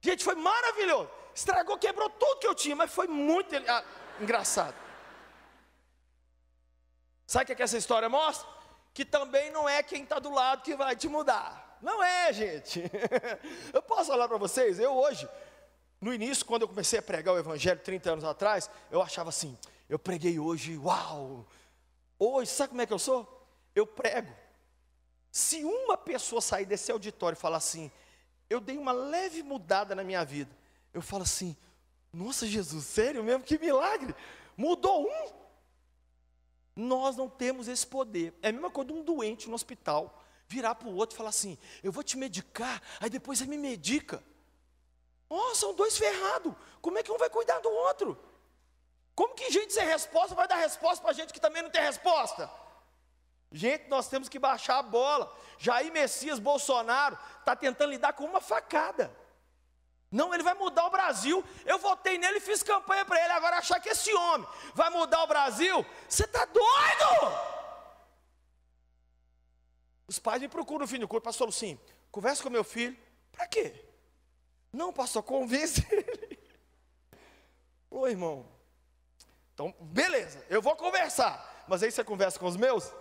Gente, 0.00 0.24
foi 0.24 0.34
maravilhoso. 0.34 1.08
Estragou, 1.34 1.78
quebrou 1.78 2.10
tudo 2.10 2.40
que 2.40 2.46
eu 2.46 2.54
tinha, 2.54 2.74
mas 2.74 2.92
foi 2.92 3.06
muito 3.06 3.54
ah, 3.68 3.84
engraçado. 4.20 4.74
Sabe 7.26 7.44
o 7.44 7.46
que, 7.46 7.52
é 7.52 7.54
que 7.54 7.62
essa 7.62 7.78
história 7.78 8.08
mostra? 8.08 8.48
Que 8.92 9.04
também 9.04 9.50
não 9.52 9.68
é 9.68 9.82
quem 9.82 10.02
está 10.02 10.18
do 10.18 10.30
lado 10.30 10.62
que 10.62 10.74
vai 10.74 10.96
te 10.96 11.08
mudar. 11.08 11.78
Não 11.80 12.02
é, 12.02 12.32
gente. 12.32 12.82
eu 13.72 13.80
posso 13.80 14.10
falar 14.10 14.26
para 14.26 14.36
vocês, 14.36 14.78
eu 14.80 14.92
hoje, 14.92 15.28
no 16.00 16.14
início, 16.14 16.46
quando 16.46 16.62
eu 16.62 16.68
comecei 16.68 16.98
a 16.98 17.02
pregar 17.02 17.34
o 17.34 17.38
Evangelho 17.38 17.80
30 17.80 18.12
anos 18.12 18.24
atrás, 18.24 18.70
eu 18.90 19.02
achava 19.02 19.28
assim, 19.28 19.56
eu 19.88 19.98
preguei 19.98 20.38
hoje, 20.38 20.78
uau! 20.78 21.46
Hoje, 22.18 22.50
sabe 22.50 22.70
como 22.70 22.82
é 22.82 22.86
que 22.86 22.92
eu 22.92 22.98
sou? 22.98 23.40
eu 23.74 23.86
prego. 23.86 24.32
Se 25.30 25.64
uma 25.64 25.96
pessoa 25.96 26.40
sair 26.40 26.66
desse 26.66 26.90
auditório 26.90 27.36
e 27.36 27.40
falar 27.40 27.58
assim, 27.58 27.90
eu 28.48 28.60
dei 28.60 28.76
uma 28.76 28.92
leve 28.92 29.42
mudada 29.42 29.94
na 29.94 30.02
minha 30.02 30.24
vida, 30.24 30.50
eu 30.92 31.00
falo 31.00 31.22
assim, 31.22 31.56
nossa 32.12 32.46
Jesus, 32.46 32.84
sério 32.84 33.22
mesmo? 33.22 33.44
Que 33.44 33.58
milagre! 33.58 34.14
Mudou 34.56 35.06
um? 35.06 35.32
Nós 36.74 37.16
não 37.16 37.28
temos 37.28 37.68
esse 37.68 37.86
poder. 37.86 38.34
É 38.42 38.48
a 38.48 38.52
mesma 38.52 38.70
coisa 38.70 38.92
de 38.92 38.98
um 38.98 39.04
doente 39.04 39.48
no 39.48 39.54
hospital 39.54 40.22
virar 40.48 40.74
para 40.74 40.88
o 40.88 40.96
outro 40.96 41.14
e 41.14 41.18
falar 41.18 41.28
assim: 41.28 41.56
Eu 41.82 41.92
vou 41.92 42.02
te 42.02 42.16
medicar, 42.16 42.82
aí 42.98 43.08
depois 43.08 43.40
ele 43.40 43.50
me 43.50 43.58
medica. 43.58 44.22
Oh, 45.30 45.54
são 45.54 45.72
dois 45.72 45.96
ferrados. 45.96 46.52
Como 46.82 46.98
é 46.98 47.02
que 47.04 47.12
um 47.12 47.16
vai 47.16 47.30
cuidar 47.30 47.60
do 47.60 47.70
outro? 47.70 48.18
Como 49.14 49.34
que 49.34 49.48
gente 49.50 49.72
sem 49.72 49.86
resposta 49.86 50.34
vai 50.34 50.48
dar 50.48 50.56
resposta 50.56 51.02
para 51.04 51.12
gente 51.12 51.32
que 51.32 51.38
também 51.38 51.62
não 51.62 51.70
tem 51.70 51.82
resposta? 51.82 52.50
Gente, 53.52 53.88
nós 53.88 54.08
temos 54.08 54.28
que 54.28 54.40
baixar 54.40 54.78
a 54.78 54.82
bola. 54.82 55.32
Jair 55.56 55.92
Messias 55.92 56.40
Bolsonaro 56.40 57.16
está 57.38 57.54
tentando 57.54 57.90
lidar 57.90 58.12
com 58.12 58.24
uma 58.24 58.40
facada. 58.40 59.14
Não, 60.10 60.34
ele 60.34 60.42
vai 60.42 60.54
mudar 60.54 60.86
o 60.86 60.90
Brasil. 60.90 61.44
Eu 61.64 61.78
votei 61.78 62.18
nele 62.18 62.38
e 62.38 62.40
fiz 62.40 62.62
campanha 62.62 63.04
para 63.04 63.22
ele. 63.22 63.32
Agora 63.32 63.58
achar 63.58 63.78
que 63.78 63.88
esse 63.88 64.12
homem 64.12 64.48
vai 64.74 64.90
mudar 64.90 65.22
o 65.22 65.28
Brasil, 65.28 65.86
você 66.08 66.24
está 66.24 66.44
doido? 66.44 67.50
Os 70.08 70.18
pais 70.18 70.42
me 70.42 70.48
procuram 70.48 70.80
no 70.80 70.88
fim 70.88 70.98
do 70.98 71.06
curso, 71.06 71.22
pastor 71.22 71.46
Lucim, 71.46 71.78
conversa 72.10 72.42
com 72.42 72.50
meu 72.50 72.64
filho. 72.64 72.98
Para 73.30 73.46
quê? 73.46 73.89
Não, 74.72 74.92
pastor, 74.92 75.22
convence 75.22 75.86
ele. 75.90 76.38
Ô 77.90 78.06
irmão, 78.06 78.46
então 79.52 79.74
beleza, 79.80 80.44
eu 80.48 80.62
vou 80.62 80.76
conversar. 80.76 81.64
Mas 81.66 81.82
aí 81.82 81.90
você 81.90 82.02
conversa 82.02 82.38
com 82.38 82.46
os 82.46 82.56
meus? 82.56 82.92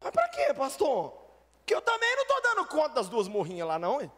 Mas 0.00 0.10
para 0.10 0.28
quê, 0.28 0.54
pastor? 0.54 1.16
Que 1.64 1.74
eu 1.74 1.82
também 1.82 2.14
não 2.16 2.22
estou 2.22 2.42
dando 2.42 2.66
conta 2.68 2.94
das 2.94 3.08
duas 3.08 3.26
morrinhas 3.28 3.66
lá, 3.66 3.78
não. 3.78 4.00
Hein? 4.00 4.10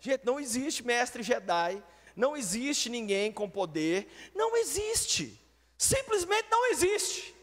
Gente, 0.00 0.24
não 0.24 0.40
existe 0.40 0.84
mestre 0.84 1.22
Jedi, 1.22 1.82
não 2.16 2.36
existe 2.36 2.88
ninguém 2.88 3.30
com 3.30 3.48
poder, 3.48 4.10
não 4.34 4.56
existe. 4.56 5.40
Simplesmente 5.78 6.48
não 6.50 6.70
existe. 6.70 7.34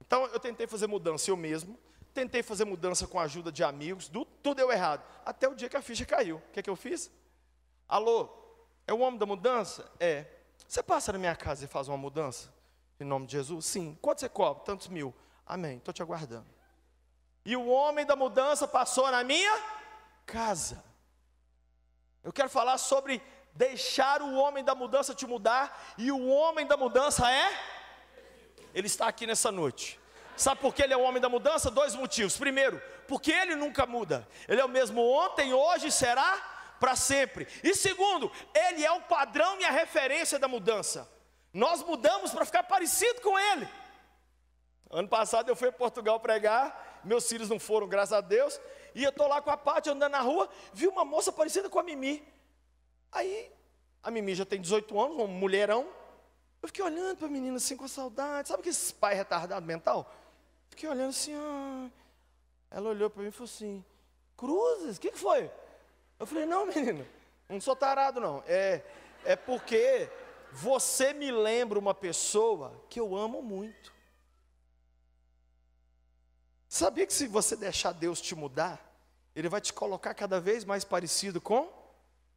Então 0.00 0.26
eu 0.26 0.40
tentei 0.40 0.66
fazer 0.66 0.86
mudança 0.86 1.30
eu 1.30 1.36
mesmo, 1.36 1.78
tentei 2.14 2.42
fazer 2.42 2.64
mudança 2.64 3.06
com 3.06 3.18
a 3.18 3.24
ajuda 3.24 3.50
de 3.50 3.64
amigos, 3.64 4.08
tudo 4.08 4.54
deu 4.54 4.70
errado. 4.70 5.04
Até 5.26 5.48
o 5.48 5.54
dia 5.54 5.68
que 5.68 5.76
a 5.76 5.82
ficha 5.82 6.06
caiu. 6.06 6.36
O 6.36 6.52
que, 6.52 6.60
é 6.60 6.62
que 6.62 6.70
eu 6.70 6.76
fiz? 6.76 7.10
Alô, 7.88 8.30
é 8.86 8.92
o 8.92 9.00
homem 9.00 9.18
da 9.18 9.26
mudança? 9.26 9.90
É. 9.98 10.24
Você 10.66 10.82
passa 10.82 11.12
na 11.12 11.18
minha 11.18 11.34
casa 11.34 11.64
e 11.64 11.68
faz 11.68 11.88
uma 11.88 11.96
mudança? 11.96 12.54
Em 12.98 13.04
nome 13.04 13.26
de 13.26 13.32
Jesus? 13.32 13.66
Sim. 13.66 13.98
Quanto 14.00 14.20
você 14.20 14.28
cobra? 14.28 14.62
Tantos 14.64 14.86
mil. 14.88 15.12
Amém, 15.44 15.78
estou 15.78 15.92
te 15.92 16.00
aguardando. 16.00 16.46
E 17.44 17.56
o 17.56 17.66
homem 17.66 18.06
da 18.06 18.16
mudança 18.16 18.66
passou 18.66 19.10
na 19.10 19.22
minha 19.24 19.62
casa. 20.24 20.82
Eu 22.22 22.32
quero 22.32 22.48
falar 22.48 22.78
sobre 22.78 23.20
deixar 23.52 24.22
o 24.22 24.34
homem 24.34 24.64
da 24.64 24.74
mudança 24.74 25.14
te 25.14 25.26
mudar, 25.26 25.94
e 25.98 26.10
o 26.10 26.26
homem 26.26 26.66
da 26.66 26.76
mudança 26.76 27.30
é? 27.30 27.50
Ele 28.72 28.86
está 28.86 29.06
aqui 29.06 29.26
nessa 29.26 29.52
noite. 29.52 30.00
Sabe 30.36 30.60
por 30.60 30.74
que 30.74 30.82
ele 30.82 30.92
é 30.92 30.96
o 30.96 31.02
homem 31.02 31.20
da 31.20 31.28
mudança? 31.28 31.70
Dois 31.70 31.94
motivos. 31.94 32.36
Primeiro, 32.36 32.80
porque 33.06 33.32
ele 33.32 33.54
nunca 33.54 33.86
muda. 33.86 34.26
Ele 34.48 34.60
é 34.60 34.64
o 34.64 34.68
mesmo 34.68 35.00
ontem, 35.00 35.52
hoje 35.52 35.88
e 35.88 35.92
será 35.92 36.52
para 36.80 36.96
sempre. 36.96 37.46
E 37.62 37.74
segundo, 37.74 38.30
ele 38.54 38.84
é 38.84 38.92
o 38.92 39.02
padrão 39.02 39.60
e 39.60 39.64
a 39.64 39.70
referência 39.70 40.38
da 40.38 40.48
mudança. 40.48 41.08
Nós 41.52 41.82
mudamos 41.82 42.32
para 42.32 42.44
ficar 42.44 42.64
parecido 42.64 43.20
com 43.20 43.38
ele. 43.38 43.68
Ano 44.90 45.08
passado 45.08 45.48
eu 45.48 45.56
fui 45.56 45.68
a 45.68 45.72
Portugal 45.72 46.20
pregar, 46.20 47.00
meus 47.04 47.28
filhos 47.28 47.48
não 47.48 47.58
foram, 47.58 47.88
graças 47.88 48.12
a 48.12 48.20
Deus, 48.20 48.60
e 48.94 49.02
eu 49.02 49.10
estou 49.10 49.26
lá 49.26 49.40
com 49.40 49.50
a 49.50 49.56
Paty 49.56 49.90
andando 49.90 50.12
na 50.12 50.20
rua, 50.20 50.48
vi 50.72 50.86
uma 50.86 51.04
moça 51.04 51.32
parecida 51.32 51.68
com 51.68 51.78
a 51.78 51.82
Mimi. 51.82 52.26
Aí, 53.10 53.50
a 54.02 54.10
Mimi 54.10 54.34
já 54.34 54.44
tem 54.44 54.60
18 54.60 55.00
anos, 55.00 55.18
um 55.18 55.26
mulherão. 55.26 55.88
Eu 56.60 56.68
fiquei 56.68 56.84
olhando 56.84 57.16
para 57.16 57.26
a 57.26 57.30
menina 57.30 57.56
assim 57.56 57.76
com 57.76 57.86
saudade. 57.88 58.48
Sabe 58.48 58.60
aqueles 58.60 58.92
pai 58.92 59.14
retardado 59.14 59.64
mental? 59.66 60.12
Fiquei 60.74 60.88
olhando 60.88 61.10
assim, 61.10 61.32
ah. 61.36 61.88
Ela 62.68 62.90
olhou 62.90 63.08
para 63.08 63.22
mim 63.22 63.28
e 63.28 63.30
falou 63.30 63.44
assim: 63.44 63.84
Cruzes, 64.36 64.96
o 64.96 65.00
que, 65.00 65.12
que 65.12 65.18
foi? 65.18 65.48
Eu 66.18 66.26
falei: 66.26 66.44
Não, 66.44 66.66
menina, 66.66 67.06
não 67.48 67.60
sou 67.60 67.76
tarado, 67.76 68.20
não. 68.20 68.42
É, 68.44 68.82
é 69.24 69.36
porque 69.36 70.10
você 70.50 71.12
me 71.12 71.30
lembra 71.30 71.78
uma 71.78 71.94
pessoa 71.94 72.74
que 72.90 72.98
eu 72.98 73.14
amo 73.14 73.40
muito. 73.40 73.94
Sabia 76.68 77.06
que 77.06 77.12
se 77.12 77.28
você 77.28 77.54
deixar 77.54 77.92
Deus 77.92 78.20
te 78.20 78.34
mudar, 78.34 78.84
Ele 79.32 79.48
vai 79.48 79.60
te 79.60 79.72
colocar 79.72 80.12
cada 80.12 80.40
vez 80.40 80.64
mais 80.64 80.82
parecido 80.82 81.40
com 81.40 81.72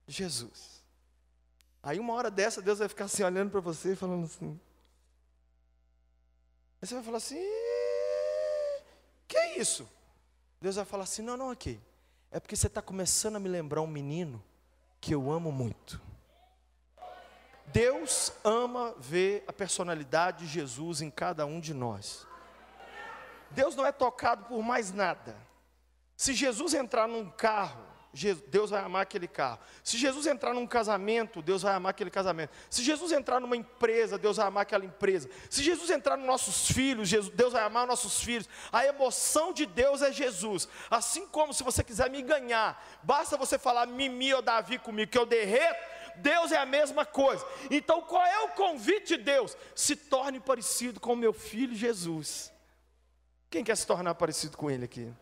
Jesus. 0.07 0.83
Aí 1.81 1.99
uma 1.99 2.13
hora 2.13 2.29
dessa, 2.29 2.61
Deus 2.61 2.77
vai 2.77 2.87
ficar 2.87 3.05
assim 3.05 3.23
olhando 3.23 3.49
para 3.49 3.61
você 3.61 3.93
e 3.93 3.95
falando 3.95 4.25
assim. 4.25 4.59
Aí 6.79 6.87
você 6.87 6.93
vai 6.93 7.03
falar 7.03 7.17
assim: 7.17 7.41
isso? 9.57 9.89
Deus 10.61 10.75
vai 10.75 10.85
falar 10.85 11.03
assim: 11.03 11.21
não, 11.21 11.37
não, 11.37 11.49
aqui. 11.49 11.79
É 12.31 12.39
porque 12.39 12.55
você 12.55 12.67
está 12.67 12.81
começando 12.81 13.37
a 13.37 13.39
me 13.39 13.47
lembrar 13.47 13.81
um 13.81 13.87
menino 13.87 14.43
que 14.99 15.13
eu 15.13 15.31
amo 15.31 15.51
muito. 15.51 16.01
Deus 17.67 18.31
ama 18.43 18.93
ver 18.97 19.43
a 19.47 19.53
personalidade 19.53 20.45
de 20.45 20.47
Jesus 20.47 21.01
em 21.01 21.09
cada 21.09 21.45
um 21.45 21.59
de 21.59 21.73
nós. 21.73 22.25
Deus 23.51 23.75
não 23.75 23.85
é 23.85 23.91
tocado 23.91 24.45
por 24.45 24.61
mais 24.61 24.91
nada. 24.91 25.35
Se 26.15 26.33
Jesus 26.33 26.73
entrar 26.73 27.07
num 27.07 27.29
carro, 27.29 27.85
Deus 28.47 28.69
vai 28.69 28.81
amar 28.81 29.03
aquele 29.03 29.27
carro. 29.27 29.59
Se 29.83 29.97
Jesus 29.97 30.25
entrar 30.25 30.53
num 30.53 30.65
casamento, 30.65 31.41
Deus 31.41 31.61
vai 31.61 31.73
amar 31.73 31.91
aquele 31.91 32.09
casamento. 32.09 32.51
Se 32.69 32.83
Jesus 32.83 33.11
entrar 33.11 33.39
numa 33.39 33.55
empresa, 33.55 34.17
Deus 34.17 34.37
vai 34.37 34.47
amar 34.47 34.63
aquela 34.63 34.85
empresa. 34.85 35.29
Se 35.49 35.61
Jesus 35.61 35.89
entrar 35.89 36.17
nos 36.17 36.25
nossos 36.25 36.71
filhos, 36.71 37.09
Deus 37.33 37.53
vai 37.53 37.63
amar 37.63 37.85
nossos 37.85 38.21
filhos. 38.21 38.49
A 38.71 38.85
emoção 38.85 39.53
de 39.53 39.65
Deus 39.65 40.01
é 40.01 40.11
Jesus. 40.11 40.67
Assim 40.89 41.27
como 41.27 41.53
se 41.53 41.63
você 41.63 41.83
quiser 41.83 42.09
me 42.09 42.21
ganhar, 42.21 42.83
basta 43.03 43.37
você 43.37 43.59
falar 43.59 43.85
Mimi 43.85 44.33
ou 44.33 44.41
Davi 44.41 44.79
comigo, 44.79 45.11
que 45.11 45.17
eu 45.17 45.25
derreto. 45.25 45.97
Deus 46.17 46.51
é 46.51 46.57
a 46.57 46.65
mesma 46.65 47.05
coisa. 47.05 47.45
Então, 47.69 48.01
qual 48.01 48.25
é 48.25 48.39
o 48.39 48.49
convite 48.49 49.15
de 49.15 49.23
Deus? 49.23 49.55
Se 49.75 49.95
torne 49.95 50.39
parecido 50.39 50.99
com 50.99 51.13
o 51.13 51.17
meu 51.17 51.31
filho 51.31 51.75
Jesus. 51.75 52.51
Quem 53.49 53.63
quer 53.63 53.77
se 53.77 53.85
tornar 53.87 54.15
parecido 54.15 54.57
com 54.57 54.69
ele 54.69 54.85
aqui? 54.85 55.13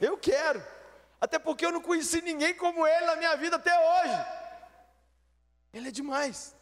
Eu 0.00 0.18
quero. 0.18 0.62
Até 1.20 1.38
porque 1.38 1.64
eu 1.64 1.72
não 1.72 1.80
conheci 1.80 2.20
ninguém 2.20 2.54
como 2.54 2.86
ele 2.86 3.06
na 3.06 3.16
minha 3.16 3.36
vida 3.36 3.56
até 3.56 3.72
hoje. 3.72 4.26
Ele 5.72 5.88
é 5.88 5.90
demais. 5.90 6.54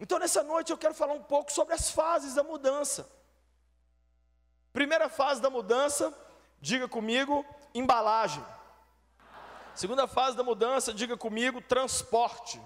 Então 0.00 0.18
nessa 0.18 0.42
noite 0.42 0.70
eu 0.70 0.78
quero 0.78 0.94
falar 0.94 1.12
um 1.12 1.22
pouco 1.22 1.52
sobre 1.52 1.74
as 1.74 1.90
fases 1.90 2.34
da 2.34 2.42
mudança. 2.42 3.10
Primeira 4.72 5.08
fase 5.08 5.42
da 5.42 5.50
mudança, 5.50 6.16
diga 6.60 6.88
comigo, 6.88 7.44
embalagem. 7.74 8.44
Segunda 9.74 10.06
fase 10.06 10.36
da 10.36 10.42
mudança, 10.42 10.92
diga 10.92 11.16
comigo, 11.16 11.60
transporte. 11.60 12.60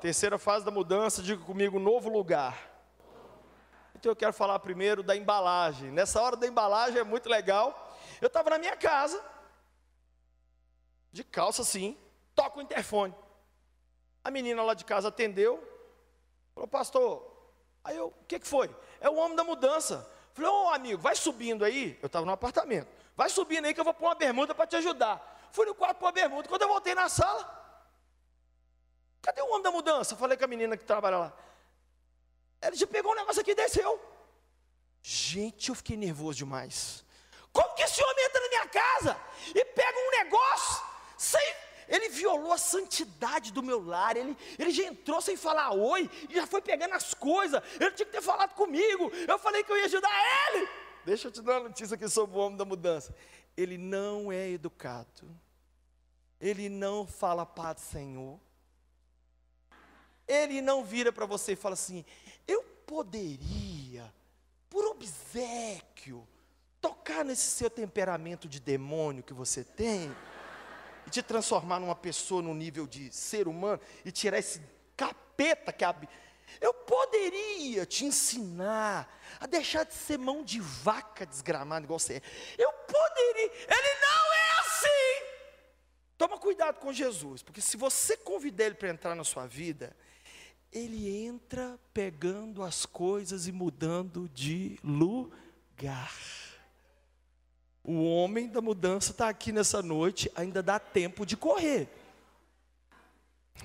Terceira 0.00 0.38
fase 0.38 0.64
da 0.64 0.70
mudança, 0.70 1.22
diga 1.22 1.44
comigo, 1.44 1.78
novo 1.78 2.08
lugar. 2.08 2.56
Então 3.94 4.10
eu 4.10 4.16
quero 4.16 4.32
falar 4.32 4.58
primeiro 4.58 5.02
da 5.02 5.16
embalagem. 5.16 5.90
Nessa 5.90 6.20
hora 6.20 6.36
da 6.36 6.46
embalagem 6.46 6.98
é 6.98 7.04
muito 7.04 7.28
legal. 7.28 7.81
Eu 8.22 8.28
estava 8.28 8.50
na 8.50 8.58
minha 8.58 8.76
casa, 8.76 9.20
de 11.10 11.24
calça 11.24 11.62
assim, 11.62 11.98
toca 12.36 12.60
o 12.60 12.62
interfone. 12.62 13.12
A 14.22 14.30
menina 14.30 14.62
lá 14.62 14.74
de 14.74 14.84
casa 14.84 15.08
atendeu, 15.08 15.60
falou, 16.54 16.68
pastor, 16.68 17.50
aí 17.82 17.96
eu, 17.96 18.06
o 18.06 18.24
que, 18.28 18.38
que 18.38 18.46
foi? 18.46 18.72
É 19.00 19.10
o 19.10 19.16
homem 19.16 19.34
da 19.34 19.42
mudança. 19.42 20.08
Falei, 20.34 20.48
ô 20.48 20.66
oh, 20.66 20.68
amigo, 20.68 21.02
vai 21.02 21.16
subindo 21.16 21.64
aí. 21.64 21.98
Eu 22.00 22.06
estava 22.06 22.24
no 22.24 22.30
apartamento. 22.30 22.86
Vai 23.16 23.28
subindo 23.28 23.64
aí 23.64 23.74
que 23.74 23.80
eu 23.80 23.84
vou 23.84 23.92
pôr 23.92 24.06
uma 24.06 24.14
bermuda 24.14 24.54
para 24.54 24.68
te 24.68 24.76
ajudar. 24.76 25.48
Fui 25.50 25.66
no 25.66 25.74
quarto 25.74 25.98
pôr 25.98 26.06
a 26.06 26.12
bermuda. 26.12 26.48
Quando 26.48 26.62
eu 26.62 26.68
voltei 26.68 26.94
na 26.94 27.08
sala, 27.08 27.44
cadê 29.20 29.42
o 29.42 29.48
homem 29.48 29.62
da 29.62 29.72
mudança? 29.72 30.14
Falei 30.14 30.38
com 30.38 30.44
a 30.44 30.48
menina 30.48 30.76
que 30.76 30.84
trabalha 30.84 31.18
lá. 31.18 31.32
Ele 32.62 32.76
já 32.76 32.86
pegou 32.86 33.10
um 33.10 33.16
negócio 33.16 33.42
aqui 33.42 33.50
e 33.50 33.56
desceu. 33.56 34.00
Gente, 35.02 35.70
eu 35.70 35.74
fiquei 35.74 35.96
nervoso 35.96 36.38
demais. 36.38 37.01
Como 37.52 37.74
que 37.74 37.82
esse 37.82 38.02
homem 38.02 38.24
entra 38.24 38.40
na 38.40 38.48
minha 38.48 38.68
casa 38.68 39.20
e 39.54 39.64
pega 39.64 39.98
um 39.98 40.10
negócio 40.24 40.82
sem 41.18 41.40
ele 41.92 42.08
violou 42.08 42.52
a 42.52 42.58
santidade 42.58 43.52
do 43.52 43.62
meu 43.62 43.84
lar. 43.84 44.16
Ele, 44.16 44.34
ele 44.58 44.70
já 44.70 44.84
entrou 44.84 45.20
sem 45.20 45.36
falar 45.36 45.72
oi, 45.74 46.10
e 46.30 46.34
já 46.34 46.46
foi 46.46 46.62
pegando 46.62 46.94
as 46.94 47.12
coisas. 47.12 47.62
Ele 47.78 47.90
tinha 47.90 48.06
que 48.06 48.12
ter 48.12 48.22
falado 48.22 48.54
comigo. 48.54 49.12
Eu 49.28 49.38
falei 49.38 49.62
que 49.62 49.70
eu 49.70 49.76
ia 49.76 49.84
ajudar 49.84 50.10
ele. 50.48 50.68
Deixa 51.04 51.28
eu 51.28 51.32
te 51.32 51.42
dar 51.42 51.60
uma 51.60 51.68
notícia 51.68 51.94
aqui 51.94 52.08
sobre 52.08 52.34
o 52.34 52.40
homem 52.40 52.56
da 52.56 52.64
mudança. 52.64 53.14
Ele 53.54 53.76
não 53.76 54.32
é 54.32 54.48
educado. 54.48 55.28
Ele 56.40 56.70
não 56.70 57.06
fala 57.06 57.44
paz 57.44 57.76
do 57.76 57.80
Senhor. 57.82 58.40
Ele 60.26 60.62
não 60.62 60.82
vira 60.82 61.12
para 61.12 61.26
você 61.26 61.52
e 61.52 61.56
fala 61.56 61.74
assim: 61.74 62.06
Eu 62.46 62.62
poderia, 62.86 64.12
por 64.70 64.86
obsequio, 64.86 66.26
tocar 66.82 67.24
nesse 67.24 67.48
seu 67.52 67.70
temperamento 67.70 68.48
de 68.48 68.58
demônio 68.58 69.22
que 69.22 69.32
você 69.32 69.62
tem 69.62 70.14
e 71.06 71.10
te 71.10 71.22
transformar 71.22 71.78
numa 71.78 71.94
pessoa 71.94 72.42
no 72.42 72.52
nível 72.52 72.86
de 72.86 73.10
ser 73.12 73.46
humano 73.46 73.80
e 74.04 74.10
tirar 74.10 74.38
esse 74.38 74.60
capeta 74.96 75.72
que 75.72 75.84
a 75.84 75.94
eu 76.60 76.74
poderia 76.74 77.86
te 77.86 78.04
ensinar 78.04 79.08
a 79.40 79.46
deixar 79.46 79.84
de 79.84 79.94
ser 79.94 80.18
mão 80.18 80.44
de 80.44 80.60
vaca 80.60 81.24
desgramada 81.24 81.84
igual 81.84 81.98
você 81.98 82.14
é. 82.14 82.22
Eu 82.58 82.70
poderia. 82.72 83.50
Ele 83.68 84.00
não 84.00 84.32
é 84.34 84.60
assim. 84.60 85.32
Toma 86.18 86.38
cuidado 86.38 86.78
com 86.78 86.92
Jesus, 86.92 87.42
porque 87.42 87.60
se 87.60 87.76
você 87.76 88.16
convidar 88.16 88.66
ele 88.66 88.74
para 88.74 88.90
entrar 88.90 89.14
na 89.14 89.24
sua 89.24 89.46
vida, 89.46 89.96
ele 90.70 91.24
entra 91.24 91.78
pegando 91.94 92.62
as 92.62 92.84
coisas 92.84 93.46
e 93.46 93.52
mudando 93.52 94.28
de 94.28 94.78
lugar. 94.84 96.12
O 97.84 98.04
homem 98.04 98.48
da 98.48 98.60
mudança 98.60 99.10
está 99.10 99.28
aqui 99.28 99.50
nessa 99.50 99.82
noite, 99.82 100.30
ainda 100.36 100.62
dá 100.62 100.78
tempo 100.78 101.26
de 101.26 101.36
correr. 101.36 101.88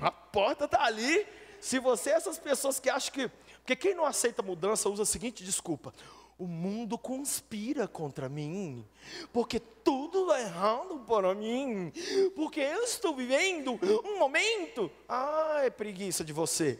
A 0.02 0.12
porta 0.12 0.66
está 0.66 0.84
ali. 0.84 1.26
Se 1.60 1.80
você 1.80 2.12
é 2.12 2.14
essas 2.14 2.38
pessoas 2.38 2.80
que 2.80 2.90
acham 2.90 3.14
que. 3.14 3.28
Porque 3.58 3.76
quem 3.76 3.94
não 3.94 4.06
aceita 4.06 4.42
mudança 4.42 4.90
usa 4.90 5.04
a 5.04 5.06
seguinte 5.06 5.44
desculpa: 5.44 5.94
o 6.38 6.48
mundo 6.48 6.98
conspira 6.98 7.88
contra 7.88 8.30
mim, 8.30 8.88
porque 9.34 9.60
tudo 9.60 10.32
é 10.34 10.42
errado 10.42 11.00
para 11.08 11.34
mim, 11.34 11.92
porque 12.36 12.60
eu 12.60 12.84
estou 12.84 13.16
vivendo 13.16 13.80
um 14.04 14.20
momento. 14.20 14.92
Ah, 15.08 15.62
é 15.64 15.70
preguiça 15.70 16.24
de 16.24 16.34
você. 16.34 16.80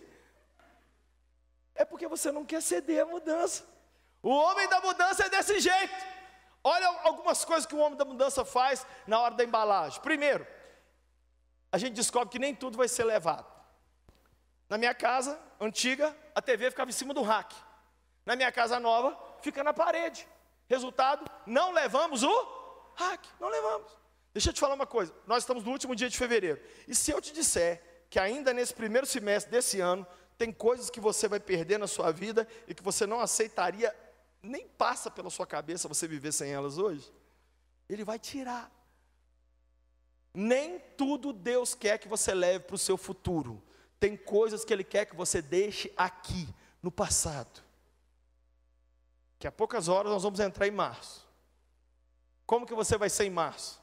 É 1.74 1.86
porque 1.86 2.08
você 2.08 2.32
não 2.32 2.46
quer 2.46 2.62
ceder 2.62 3.04
à 3.04 3.06
mudança. 3.06 3.64
O 4.22 4.30
homem 4.30 4.68
da 4.68 4.82
mudança 4.82 5.26
é 5.26 5.30
desse 5.30 5.60
jeito. 5.60 6.17
Olha 6.68 6.86
algumas 7.04 7.46
coisas 7.46 7.66
que 7.66 7.74
o 7.74 7.78
homem 7.78 7.98
da 7.98 8.04
mudança 8.04 8.44
faz 8.44 8.86
na 9.08 9.22
hora 9.22 9.36
da 9.36 9.44
embalagem. 9.46 10.02
Primeiro, 10.02 10.46
a 11.72 11.78
gente 11.78 11.94
descobre 11.94 12.28
que 12.28 12.38
nem 12.38 12.54
tudo 12.54 12.78
vai 12.78 12.90
ser 12.90 13.06
levado. 13.06 13.46
Na 14.68 14.78
minha 14.78 14.94
casa 14.94 15.40
antiga, 15.62 16.14
a 16.36 16.42
TV 16.42 16.70
ficava 16.70 16.90
em 16.90 16.94
cima 16.94 17.14
do 17.14 17.22
rack. 17.22 17.56
Na 18.26 18.36
minha 18.36 18.52
casa 18.52 18.82
nova, 18.82 19.18
fica 19.40 19.64
na 19.64 19.74
parede. 19.74 20.28
Resultado, 20.68 21.26
não 21.46 21.72
levamos 21.72 22.22
o 22.22 22.92
rack. 22.98 23.30
Não 23.40 23.48
levamos. 23.48 23.90
Deixa 24.34 24.50
eu 24.50 24.54
te 24.54 24.60
falar 24.60 24.76
uma 24.76 24.86
coisa. 24.86 25.16
Nós 25.26 25.44
estamos 25.44 25.64
no 25.64 25.72
último 25.72 25.96
dia 25.96 26.10
de 26.10 26.18
fevereiro. 26.18 26.62
E 26.86 26.94
se 26.94 27.12
eu 27.12 27.22
te 27.22 27.32
disser 27.32 27.82
que 28.10 28.20
ainda 28.20 28.54
nesse 28.54 28.74
primeiro 28.74 29.08
semestre 29.08 29.50
desse 29.50 29.80
ano, 29.80 30.06
tem 30.38 30.52
coisas 30.52 30.90
que 30.90 31.00
você 31.00 31.30
vai 31.30 31.40
perder 31.40 31.80
na 31.80 31.88
sua 31.88 32.12
vida 32.12 32.46
e 32.68 32.76
que 32.76 32.84
você 32.84 33.06
não 33.06 33.22
aceitaria 33.22 33.96
nem 34.42 34.68
passa 34.68 35.10
pela 35.10 35.30
sua 35.30 35.46
cabeça 35.46 35.88
você 35.88 36.08
viver 36.08 36.32
sem 36.32 36.52
elas 36.52 36.78
hoje, 36.78 37.12
Ele 37.90 38.04
vai 38.04 38.20
tirar. 38.20 38.72
Nem 40.34 40.80
tudo 40.96 41.34
Deus 41.34 41.74
quer 41.74 41.98
que 41.98 42.08
você 42.08 42.34
leve 42.34 42.66
para 42.66 42.76
o 42.76 42.80
seu 42.80 42.98
futuro. 42.98 43.62
Tem 44.00 44.16
coisas 44.16 44.64
que 44.64 44.72
Ele 44.72 44.84
quer 44.84 45.06
que 45.06 45.16
você 45.16 45.42
deixe 45.42 45.92
aqui, 45.98 46.48
no 46.82 46.92
passado. 46.92 47.64
Que 49.40 49.48
a 49.48 49.52
poucas 49.52 49.88
horas 49.88 50.12
nós 50.12 50.24
vamos 50.24 50.40
entrar 50.40 50.68
em 50.68 50.72
março. 50.72 51.28
Como 52.46 52.66
que 52.66 52.74
você 52.74 52.98
vai 52.98 53.10
ser 53.10 53.26
em 53.26 53.30
março? 53.30 53.82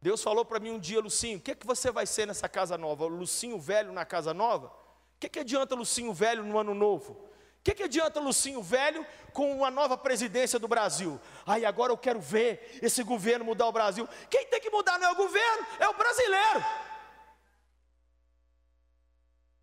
Deus 0.00 0.22
falou 0.22 0.44
para 0.44 0.60
mim 0.60 0.70
um 0.70 0.78
dia, 0.78 1.00
Lucinho, 1.00 1.38
o 1.38 1.40
que, 1.40 1.54
que 1.54 1.66
você 1.66 1.90
vai 1.90 2.06
ser 2.06 2.26
nessa 2.26 2.48
casa 2.48 2.78
nova? 2.78 3.06
Lucinho 3.06 3.58
velho 3.58 3.92
na 3.92 4.04
casa 4.04 4.32
nova? 4.32 4.66
O 4.66 5.18
que, 5.18 5.28
que 5.28 5.40
adianta 5.40 5.74
Lucinho 5.74 6.12
velho 6.12 6.44
no 6.44 6.58
ano 6.58 6.74
novo? 6.74 7.27
O 7.58 7.64
que, 7.64 7.74
que 7.74 7.82
adianta 7.82 8.20
Lucinho 8.20 8.62
velho 8.62 9.06
com 9.32 9.54
uma 9.54 9.70
nova 9.70 9.96
presidência 9.96 10.58
do 10.58 10.68
Brasil? 10.68 11.20
Aí 11.44 11.64
agora 11.64 11.92
eu 11.92 11.98
quero 11.98 12.20
ver 12.20 12.78
esse 12.80 13.02
governo 13.02 13.44
mudar 13.44 13.66
o 13.66 13.72
Brasil. 13.72 14.08
Quem 14.30 14.46
tem 14.46 14.60
que 14.60 14.70
mudar 14.70 14.98
não 14.98 15.08
é 15.08 15.12
o 15.12 15.16
governo, 15.16 15.66
é 15.78 15.88
o 15.88 15.94
brasileiro. 15.94 16.64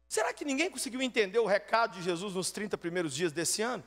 Será 0.07 0.31
que 0.33 0.45
ninguém 0.45 0.69
conseguiu 0.69 1.01
entender 1.01 1.39
o 1.39 1.45
recado 1.45 1.93
de 1.93 2.01
Jesus 2.01 2.35
nos 2.35 2.51
30 2.51 2.77
primeiros 2.77 3.13
dias 3.13 3.31
desse 3.31 3.61
ano? 3.61 3.83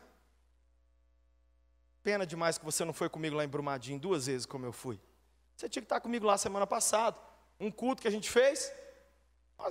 Pena 2.02 2.26
demais 2.26 2.58
que 2.58 2.64
você 2.64 2.84
não 2.84 2.92
foi 2.92 3.08
comigo 3.08 3.36
lá 3.36 3.44
em 3.44 3.48
Brumadinho 3.48 3.98
duas 3.98 4.26
vezes 4.26 4.46
como 4.46 4.66
eu 4.66 4.72
fui. 4.72 5.00
Você 5.56 5.68
tinha 5.68 5.82
que 5.82 5.86
estar 5.86 6.00
comigo 6.00 6.26
lá 6.26 6.36
semana 6.38 6.66
passada. 6.66 7.18
Um 7.58 7.70
culto 7.70 8.02
que 8.02 8.08
a 8.08 8.10
gente 8.10 8.30
fez. 8.30 8.72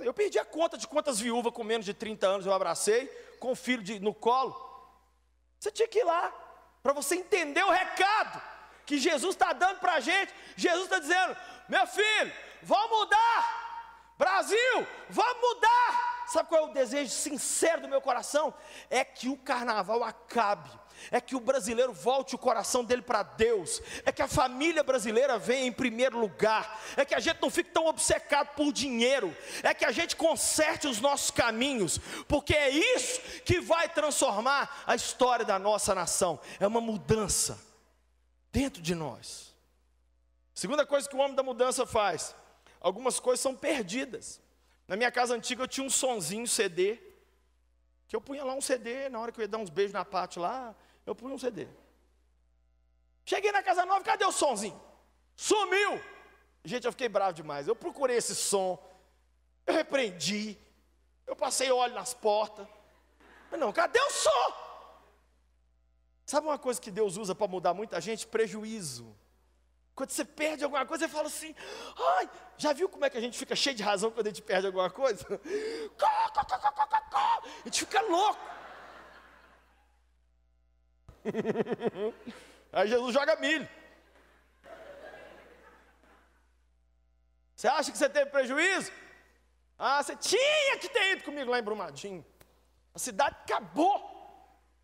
Eu 0.02 0.12
perdi 0.12 0.38
a 0.38 0.44
conta 0.44 0.76
de 0.76 0.86
quantas 0.86 1.18
viúvas 1.18 1.52
com 1.52 1.64
menos 1.64 1.86
de 1.86 1.94
30 1.94 2.26
anos 2.26 2.46
eu 2.46 2.52
abracei 2.52 3.06
com 3.40 3.52
o 3.52 3.56
filho 3.56 3.82
de, 3.82 3.98
no 3.98 4.14
colo. 4.14 4.54
Você 5.58 5.70
tinha 5.70 5.88
que 5.88 6.00
ir 6.00 6.04
lá, 6.04 6.32
para 6.82 6.92
você 6.92 7.16
entender 7.16 7.64
o 7.64 7.70
recado 7.70 8.40
que 8.84 8.98
Jesus 8.98 9.34
está 9.34 9.52
dando 9.52 9.80
para 9.80 9.94
a 9.94 10.00
gente. 10.00 10.32
Jesus 10.56 10.84
está 10.84 10.98
dizendo: 10.98 11.36
meu 11.68 11.86
filho, 11.86 12.32
vamos 12.62 12.98
mudar. 12.98 14.14
Brasil, 14.16 14.86
vamos 15.08 15.40
mudar. 15.40 16.26
Sabe 16.28 16.48
qual 16.48 16.66
é 16.66 16.70
o 16.70 16.72
desejo 16.72 17.10
sincero 17.10 17.82
do 17.82 17.88
meu 17.88 18.00
coração? 18.00 18.52
É 18.90 19.04
que 19.04 19.28
o 19.28 19.36
carnaval 19.36 20.04
acabe 20.04 20.70
é 21.10 21.20
que 21.20 21.36
o 21.36 21.40
brasileiro 21.40 21.92
volte 21.92 22.34
o 22.34 22.38
coração 22.38 22.84
dele 22.84 23.02
para 23.02 23.22
Deus, 23.22 23.80
é 24.04 24.12
que 24.12 24.22
a 24.22 24.28
família 24.28 24.82
brasileira 24.82 25.38
venha 25.38 25.66
em 25.66 25.72
primeiro 25.72 26.18
lugar, 26.18 26.80
é 26.96 27.04
que 27.04 27.14
a 27.14 27.20
gente 27.20 27.40
não 27.40 27.50
fique 27.50 27.70
tão 27.70 27.86
obcecado 27.86 28.54
por 28.54 28.72
dinheiro, 28.72 29.34
é 29.62 29.74
que 29.74 29.84
a 29.84 29.92
gente 29.92 30.16
conserte 30.16 30.86
os 30.86 31.00
nossos 31.00 31.30
caminhos, 31.30 31.98
porque 32.26 32.54
é 32.54 32.70
isso 32.70 33.20
que 33.44 33.60
vai 33.60 33.88
transformar 33.88 34.84
a 34.86 34.94
história 34.94 35.44
da 35.44 35.58
nossa 35.58 35.94
nação, 35.94 36.38
é 36.58 36.66
uma 36.66 36.80
mudança 36.80 37.58
dentro 38.52 38.82
de 38.82 38.94
nós. 38.94 39.54
Segunda 40.54 40.84
coisa 40.84 41.08
que 41.08 41.14
o 41.14 41.20
homem 41.20 41.36
da 41.36 41.42
mudança 41.42 41.86
faz, 41.86 42.34
algumas 42.80 43.20
coisas 43.20 43.40
são 43.40 43.54
perdidas. 43.54 44.40
Na 44.88 44.96
minha 44.96 45.12
casa 45.12 45.34
antiga 45.34 45.62
eu 45.62 45.68
tinha 45.68 45.86
um 45.86 45.90
sonzinho 45.90 46.48
CD, 46.48 46.98
que 48.08 48.16
eu 48.16 48.20
punha 48.20 48.42
lá 48.42 48.54
um 48.54 48.60
CD, 48.60 49.08
na 49.10 49.20
hora 49.20 49.30
que 49.30 49.38
eu 49.38 49.42
ia 49.42 49.48
dar 49.48 49.58
uns 49.58 49.68
beijos 49.68 49.92
na 49.92 50.04
parte 50.04 50.38
lá, 50.38 50.74
eu 51.08 51.14
pus 51.14 51.32
um 51.32 51.38
CD. 51.38 51.66
Cheguei 53.24 53.50
na 53.50 53.62
casa 53.62 53.84
nova, 53.86 54.04
cadê 54.04 54.24
o 54.24 54.32
somzinho? 54.32 54.80
Sumiu! 55.34 56.00
Gente, 56.64 56.84
eu 56.84 56.92
fiquei 56.92 57.08
bravo 57.08 57.32
demais. 57.32 57.66
Eu 57.66 57.74
procurei 57.74 58.16
esse 58.16 58.34
som, 58.34 58.78
eu 59.66 59.74
repreendi, 59.74 60.58
eu 61.26 61.34
passei 61.34 61.70
óleo 61.70 61.94
nas 61.94 62.12
portas. 62.12 62.66
Mas 63.50 63.58
não, 63.58 63.72
cadê 63.72 63.98
o 63.98 64.10
som? 64.10 64.52
Sabe 66.26 66.46
uma 66.46 66.58
coisa 66.58 66.78
que 66.78 66.90
Deus 66.90 67.16
usa 67.16 67.34
para 67.34 67.48
mudar 67.48 67.72
muita 67.72 67.98
gente? 68.02 68.26
Prejuízo. 68.26 69.16
Quando 69.94 70.10
você 70.10 70.24
perde 70.24 70.62
alguma 70.62 70.84
coisa, 70.84 71.08
você 71.08 71.12
fala 71.12 71.28
assim: 71.28 71.54
ai, 72.16 72.30
já 72.58 72.74
viu 72.74 72.88
como 72.88 73.04
é 73.06 73.10
que 73.10 73.16
a 73.16 73.20
gente 73.20 73.38
fica 73.38 73.56
cheio 73.56 73.74
de 73.74 73.82
razão 73.82 74.10
quando 74.10 74.26
a 74.26 74.30
gente 74.30 74.42
perde 74.42 74.66
alguma 74.66 74.90
coisa? 74.90 75.24
A 77.60 77.64
gente 77.64 77.80
fica 77.80 78.00
louco. 78.02 78.57
Aí 82.72 82.88
Jesus 82.88 83.14
joga 83.14 83.36
milho. 83.36 83.68
Você 87.54 87.66
acha 87.66 87.90
que 87.90 87.98
você 87.98 88.08
teve 88.08 88.30
prejuízo? 88.30 88.92
Ah, 89.78 90.02
você 90.02 90.14
tinha 90.16 90.78
que 90.78 90.88
ter 90.88 91.12
ido 91.12 91.24
comigo 91.24 91.50
lá 91.50 91.58
em 91.58 91.62
Brumadinho. 91.62 92.24
A 92.94 92.98
cidade 92.98 93.36
acabou. 93.42 94.16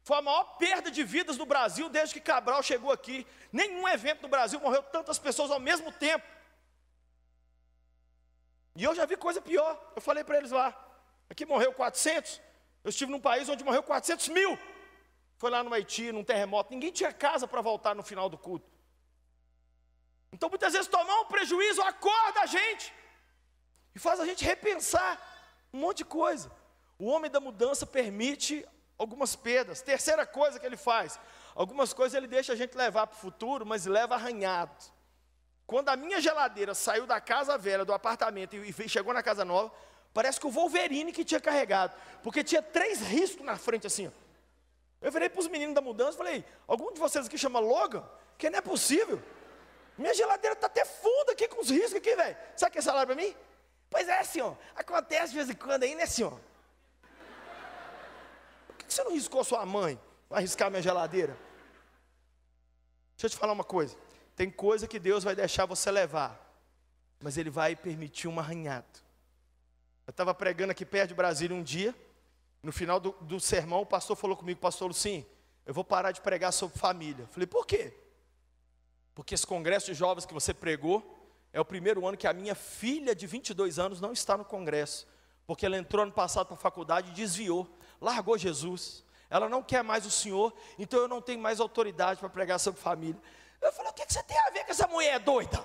Foi 0.03 0.19
a 0.19 0.23
maior 0.23 0.57
perda 0.59 0.91
de 0.91 1.03
vidas 1.03 1.37
no 1.37 1.47
Brasil 1.47 1.89
desde 1.89 2.15
que 2.15 2.21
Cabral 2.21 2.63
chegou 2.63 2.93
aqui. 2.93 3.27
Nenhum 3.53 3.89
evento 3.89 4.23
no 4.23 4.29
Brasil 4.29 4.61
morreu 4.61 4.83
tantas 4.83 5.19
pessoas 5.19 5.51
ao 5.51 5.61
mesmo 5.61 5.91
tempo. 5.93 6.27
E 8.77 8.85
eu 8.85 8.95
já 8.95 9.07
vi 9.07 9.17
coisa 9.17 9.41
pior. 9.41 9.81
Eu 9.95 10.03
falei 10.03 10.25
para 10.25 10.39
eles 10.39 10.51
lá. 10.51 10.77
Aqui 11.31 11.47
morreu 11.47 11.73
400. 11.73 12.41
Eu 12.83 12.91
estive 12.91 13.11
num 13.11 13.21
país 13.21 13.49
onde 13.49 13.65
morreu 13.65 13.83
400 13.83 14.29
mil. 14.29 14.59
Foi 15.37 15.51
lá 15.51 15.63
no 15.63 15.73
Haiti, 15.73 16.13
num 16.13 16.25
terremoto. 16.25 16.73
Ninguém 16.73 16.93
tinha 16.93 17.13
casa 17.13 17.47
para 17.47 17.61
voltar 17.61 17.95
no 17.95 18.03
final 18.03 18.29
do 18.29 18.39
culto. 18.39 18.71
Então 20.33 20.49
muitas 20.49 20.73
vezes 20.73 20.89
tomar 20.89 21.21
um 21.21 21.27
prejuízo 21.27 21.83
acorda 21.83 22.41
a 22.41 22.47
gente. 22.47 22.93
E 23.95 23.99
faz 23.99 24.19
a 24.19 24.27
gente 24.27 24.45
repensar 24.45 25.21
um 25.73 25.79
monte 25.79 25.99
de 25.99 26.05
coisa. 26.05 26.51
O 26.99 27.07
homem 27.07 27.31
da 27.31 27.41
mudança 27.41 27.87
permite 27.87 28.67
algumas 28.99 29.37
perdas. 29.37 29.83
Terceira 29.83 30.27
coisa 30.27 30.59
que 30.59 30.67
ele 30.67 30.77
faz: 30.77 31.21
algumas 31.55 31.93
coisas 31.93 32.17
ele 32.17 32.27
deixa 32.27 32.53
a 32.53 32.57
gente 32.57 32.77
levar 32.77 33.07
para 33.07 33.17
o 33.17 33.21
futuro, 33.21 33.65
mas 33.65 33.87
leva 33.87 34.15
arranhado. 34.15 34.73
Quando 35.67 35.89
a 35.89 35.97
minha 35.97 36.21
geladeira 36.21 36.75
saiu 36.75 37.07
da 37.07 37.21
casa 37.21 37.57
velha, 37.57 37.85
do 37.85 37.93
apartamento, 37.93 38.55
e 38.55 38.89
chegou 38.89 39.15
na 39.15 39.23
casa 39.23 39.45
nova, 39.45 39.73
parece 40.13 40.39
que 40.39 40.47
o 40.47 40.51
Wolverine 40.51 41.13
que 41.13 41.25
tinha 41.25 41.41
carregado, 41.41 41.97
porque 42.23 42.45
tinha 42.45 42.63
três 42.63 43.01
riscos 43.01 43.45
na 43.45 43.57
frente 43.57 43.87
assim. 43.87 44.13
Eu 45.05 45.13
virei 45.13 45.29
para 45.29 45.39
os 45.39 45.49
meninos 45.49 45.75
da 45.75 45.83
mudança 45.83 46.15
e 46.15 46.17
falei: 46.17 46.45
algum 46.67 46.91
de 46.91 46.99
vocês 46.99 47.27
aqui 47.27 47.37
chama 47.37 47.61
Logan? 47.61 48.03
Que 48.39 48.49
não 48.49 48.59
é 48.59 48.63
possível. 48.63 49.23
Minha 49.99 50.15
geladeira 50.15 50.55
está 50.55 50.67
até 50.67 50.83
funda 50.87 51.33
aqui 51.33 51.47
com 51.47 51.61
os 51.61 51.69
riscos 51.69 51.97
aqui, 51.97 52.17
velho. 52.17 52.35
Sabe 52.57 52.73
que 52.73 52.79
é 52.79 52.83
salário 52.83 53.15
para 53.15 53.23
mim? 53.23 53.37
Pois 53.91 54.09
é, 54.09 54.25
senhor. 54.25 54.57
Acontece 54.75 55.33
de 55.33 55.37
vez 55.37 55.51
em 55.51 55.55
quando 55.55 55.83
aí, 55.83 55.95
né, 55.95 56.07
senhor? 56.07 56.41
Por 58.67 58.77
que 58.79 58.93
você 58.93 59.05
não 59.05 59.13
riscou 59.13 59.45
sua 59.45 59.65
mãe? 59.67 60.01
Vai 60.29 60.41
riscar 60.41 60.71
minha 60.71 60.83
geladeira? 60.83 61.37
Deixa 63.15 63.27
eu 63.27 63.31
te 63.31 63.37
falar 63.37 63.53
uma 63.53 63.63
coisa. 63.63 63.95
Tem 64.35 64.51
coisa 64.51 64.89
que 64.89 64.99
Deus 64.99 65.23
vai 65.23 65.37
deixar 65.37 65.67
você 65.67 65.91
levar, 65.91 66.41
mas 67.21 67.37
Ele 67.37 67.51
vai 67.51 67.77
permitir 67.77 68.27
um 68.27 68.41
arranhado. 68.41 69.05
Eu 70.07 70.13
estava 70.13 70.35
pregando 70.35 70.73
aqui 70.73 70.87
perto 70.87 71.09
de 71.09 71.15
Brasília 71.15 71.55
um 71.55 71.63
dia, 71.63 71.95
no 72.65 72.73
final 72.73 72.99
do, 72.99 73.13
do 73.21 73.39
sermão, 73.39 73.83
o 73.83 73.87
pastor 73.87 74.17
falou 74.17 74.37
comigo, 74.37 74.59
pastor 74.59 74.89
Lucim, 74.89 75.25
eu 75.67 75.75
vou 75.75 75.85
parar 75.85 76.13
de 76.13 76.23
pregar 76.23 76.53
sobre 76.53 76.79
família. 76.79 77.25
Eu 77.25 77.29
falei, 77.29 77.47
por 77.47 77.67
quê? 77.67 77.95
Porque 79.15 79.35
esse 79.35 79.47
congresso 79.47 79.87
de 79.87 79.95
jovens 79.95 80.25
que 80.25 80.33
você 80.33 80.55
pregou, 80.55 81.15
é 81.53 81.61
o 81.61 81.65
primeiro 81.65 82.07
ano 82.07 82.17
que 82.17 82.27
a 82.27 82.33
minha 82.33 82.55
filha 82.55 83.15
de 83.15 83.27
22 83.27 83.79
anos 83.79 84.01
não 84.01 84.13
está 84.13 84.37
no 84.37 84.45
congresso, 84.45 85.07
porque 85.47 85.67
ela 85.67 85.77
entrou 85.77 86.03
ano 86.03 86.13
passado 86.13 86.47
para 86.47 86.57
a 86.57 86.59
faculdade 86.59 87.11
e 87.11 87.15
desviou, 87.15 87.69
largou 88.01 88.37
Jesus. 88.39 89.05
Ela 89.29 89.49
não 89.49 89.63
quer 89.63 89.85
mais 89.85 90.07
o 90.07 90.11
Senhor, 90.11 90.53
então 90.79 90.99
eu 91.01 91.09
não 91.09 91.21
tenho 91.21 91.41
mais 91.41 91.61
autoridade 91.61 92.19
para 92.19 92.29
pregar 92.31 92.59
sobre 92.59 92.81
família. 92.81 93.21
Eu 93.61 93.73
falei: 93.73 93.91
o 93.91 93.95
que, 93.95 94.05
você 94.11 94.23
tem 94.23 94.39
a 94.39 94.51
ver 94.51 94.65
com 94.65 94.71
essa 94.71 94.87
mulher 94.87 95.19
doida? 95.21 95.65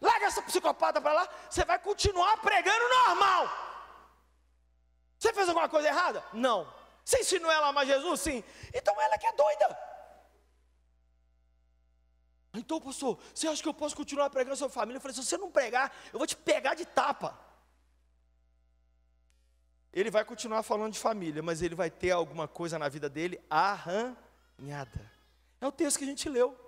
Larga 0.00 0.26
essa 0.26 0.42
psicopata 0.42 1.00
para 1.00 1.12
lá, 1.12 1.28
você 1.50 1.64
vai 1.64 1.78
continuar 1.78 2.36
pregando 2.38 2.88
normal. 3.06 3.71
Você 5.22 5.32
fez 5.32 5.48
alguma 5.48 5.68
coisa 5.68 5.86
errada? 5.86 6.24
Não. 6.32 6.66
Você 7.04 7.20
ensinou 7.20 7.48
ela 7.48 7.66
a 7.66 7.68
amar 7.68 7.86
Jesus? 7.86 8.20
Sim. 8.20 8.42
Então 8.74 9.00
ela 9.00 9.16
que 9.16 9.24
é 9.24 9.32
doida. 9.32 9.78
Então, 12.54 12.80
pastor, 12.80 13.20
você 13.32 13.46
acha 13.46 13.62
que 13.62 13.68
eu 13.68 13.72
posso 13.72 13.94
continuar 13.94 14.30
pregando 14.30 14.56
sobre 14.56 14.74
família? 14.74 14.96
Eu 14.96 15.00
falei: 15.00 15.14
se 15.14 15.24
você 15.24 15.36
não 15.36 15.48
pregar, 15.48 15.94
eu 16.12 16.18
vou 16.18 16.26
te 16.26 16.34
pegar 16.34 16.74
de 16.74 16.84
tapa. 16.84 17.38
Ele 19.92 20.10
vai 20.10 20.24
continuar 20.24 20.64
falando 20.64 20.92
de 20.92 20.98
família, 20.98 21.40
mas 21.40 21.62
ele 21.62 21.76
vai 21.76 21.88
ter 21.88 22.10
alguma 22.10 22.48
coisa 22.48 22.76
na 22.76 22.88
vida 22.88 23.08
dele 23.08 23.40
arranhada. 23.48 25.08
É 25.60 25.66
o 25.68 25.70
texto 25.70 25.98
que 25.98 26.04
a 26.04 26.08
gente 26.08 26.28
leu. 26.28 26.58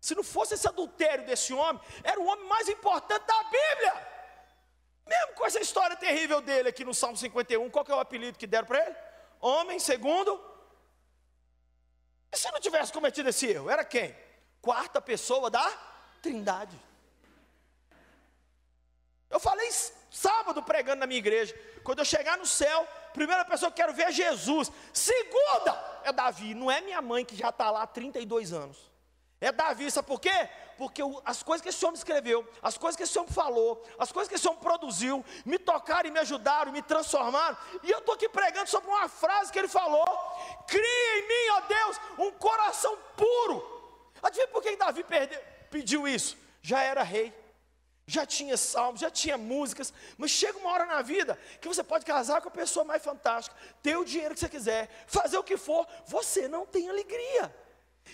Se 0.00 0.16
não 0.16 0.24
fosse 0.24 0.54
esse 0.54 0.66
adultério 0.66 1.24
desse 1.24 1.54
homem, 1.54 1.80
era 2.02 2.18
o 2.18 2.26
homem 2.26 2.48
mais 2.48 2.68
importante 2.68 3.24
da 3.24 3.44
Bíblia. 3.44 4.17
Mesmo 5.08 5.34
com 5.34 5.46
essa 5.46 5.60
história 5.60 5.96
terrível 5.96 6.40
dele 6.40 6.68
aqui 6.68 6.84
no 6.84 6.94
Salmo 6.94 7.16
51, 7.16 7.70
qual 7.70 7.84
que 7.84 7.90
é 7.90 7.94
o 7.94 8.00
apelido 8.00 8.38
que 8.38 8.46
deram 8.46 8.66
para 8.66 8.84
ele? 8.84 8.96
Homem 9.40 9.78
segundo. 9.78 10.40
E 12.30 12.36
se 12.36 12.50
não 12.52 12.60
tivesse 12.60 12.92
cometido 12.92 13.28
esse 13.28 13.46
erro, 13.46 13.70
era 13.70 13.84
quem? 13.84 14.14
quarta 14.60 15.00
pessoa 15.00 15.50
da 15.50 15.66
Trindade. 16.20 16.78
Eu 19.30 19.38
falei 19.38 19.70
sábado 20.10 20.62
pregando 20.62 21.00
na 21.00 21.06
minha 21.06 21.18
igreja. 21.18 21.54
Quando 21.84 22.00
eu 22.00 22.04
chegar 22.04 22.36
no 22.38 22.46
céu, 22.46 22.86
primeira 23.12 23.44
pessoa 23.44 23.70
que 23.70 23.76
quero 23.76 23.92
ver 23.92 24.04
é 24.04 24.12
Jesus. 24.12 24.70
Segunda 24.92 26.00
é 26.04 26.12
Davi. 26.12 26.54
Não 26.54 26.70
é 26.70 26.80
minha 26.80 27.00
mãe 27.00 27.24
que 27.24 27.36
já 27.36 27.50
está 27.50 27.70
lá 27.70 27.82
há 27.82 27.86
32 27.86 28.52
anos. 28.52 28.87
É 29.40 29.52
Davi, 29.52 29.90
sabe 29.90 30.08
por 30.08 30.20
quê? 30.20 30.48
Porque 30.76 31.02
as 31.24 31.42
coisas 31.42 31.62
que 31.62 31.68
esse 31.68 31.84
homem 31.84 31.96
escreveu, 31.96 32.48
as 32.62 32.76
coisas 32.76 32.96
que 32.96 33.02
esse 33.02 33.18
homem 33.18 33.32
falou, 33.32 33.84
as 33.98 34.10
coisas 34.10 34.28
que 34.28 34.34
esse 34.34 34.48
homem 34.48 34.60
produziu, 34.60 35.24
me 35.44 35.58
tocaram 35.58 36.08
e 36.08 36.12
me 36.12 36.18
ajudaram, 36.18 36.72
me 36.72 36.82
transformaram. 36.82 37.56
E 37.82 37.90
eu 37.90 37.98
estou 37.98 38.14
aqui 38.14 38.28
pregando 38.28 38.68
sobre 38.68 38.88
uma 38.88 39.08
frase 39.08 39.52
que 39.52 39.58
ele 39.58 39.68
falou: 39.68 40.04
Cria 40.66 41.18
em 41.18 41.28
mim, 41.28 41.50
ó 41.52 41.60
Deus, 41.60 42.00
um 42.18 42.32
coração 42.32 42.96
puro 43.16 43.78
Adivinha 44.22 44.48
por 44.48 44.62
que 44.62 44.76
Davi 44.76 45.04
perdeu, 45.04 45.40
pediu 45.70 46.06
isso? 46.06 46.36
Já 46.60 46.82
era 46.82 47.02
rei, 47.02 47.32
já 48.06 48.26
tinha 48.26 48.56
salmos, 48.56 49.00
já 49.00 49.10
tinha 49.10 49.38
músicas, 49.38 49.92
mas 50.16 50.30
chega 50.30 50.58
uma 50.58 50.70
hora 50.70 50.86
na 50.86 51.02
vida 51.02 51.38
que 51.60 51.68
você 51.68 51.84
pode 51.84 52.04
casar 52.04 52.40
com 52.40 52.48
a 52.48 52.52
pessoa 52.52 52.84
mais 52.84 53.02
fantástica, 53.02 53.56
ter 53.82 53.96
o 53.96 54.04
dinheiro 54.04 54.34
que 54.34 54.40
você 54.40 54.48
quiser, 54.48 54.88
fazer 55.06 55.38
o 55.38 55.44
que 55.44 55.56
for, 55.56 55.86
você 56.06 56.48
não 56.48 56.66
tem 56.66 56.88
alegria. 56.88 57.54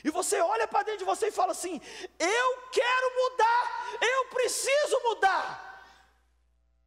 E 0.02 0.10
você 0.10 0.40
olha 0.40 0.66
para 0.66 0.82
dentro 0.82 1.00
de 1.00 1.04
você 1.04 1.28
e 1.28 1.32
fala 1.32 1.52
assim: 1.52 1.80
Eu 2.18 2.62
quero 2.72 3.16
mudar, 3.16 3.98
eu 4.00 4.26
preciso 4.30 5.00
mudar. 5.02 5.72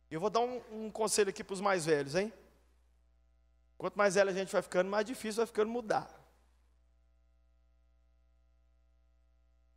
Eu 0.09 0.19
vou 0.19 0.29
dar 0.29 0.39
um, 0.39 0.61
um 0.71 0.91
conselho 0.91 1.29
aqui 1.29 1.43
para 1.43 1.53
os 1.53 1.61
mais 1.61 1.85
velhos, 1.85 2.15
hein? 2.15 2.33
Quanto 3.77 3.95
mais 3.95 4.15
velho 4.15 4.29
a 4.29 4.33
gente 4.33 4.51
vai 4.51 4.61
ficando, 4.61 4.89
mais 4.89 5.05
difícil 5.05 5.37
vai 5.37 5.45
ficando 5.45 5.69
mudar. 5.69 6.09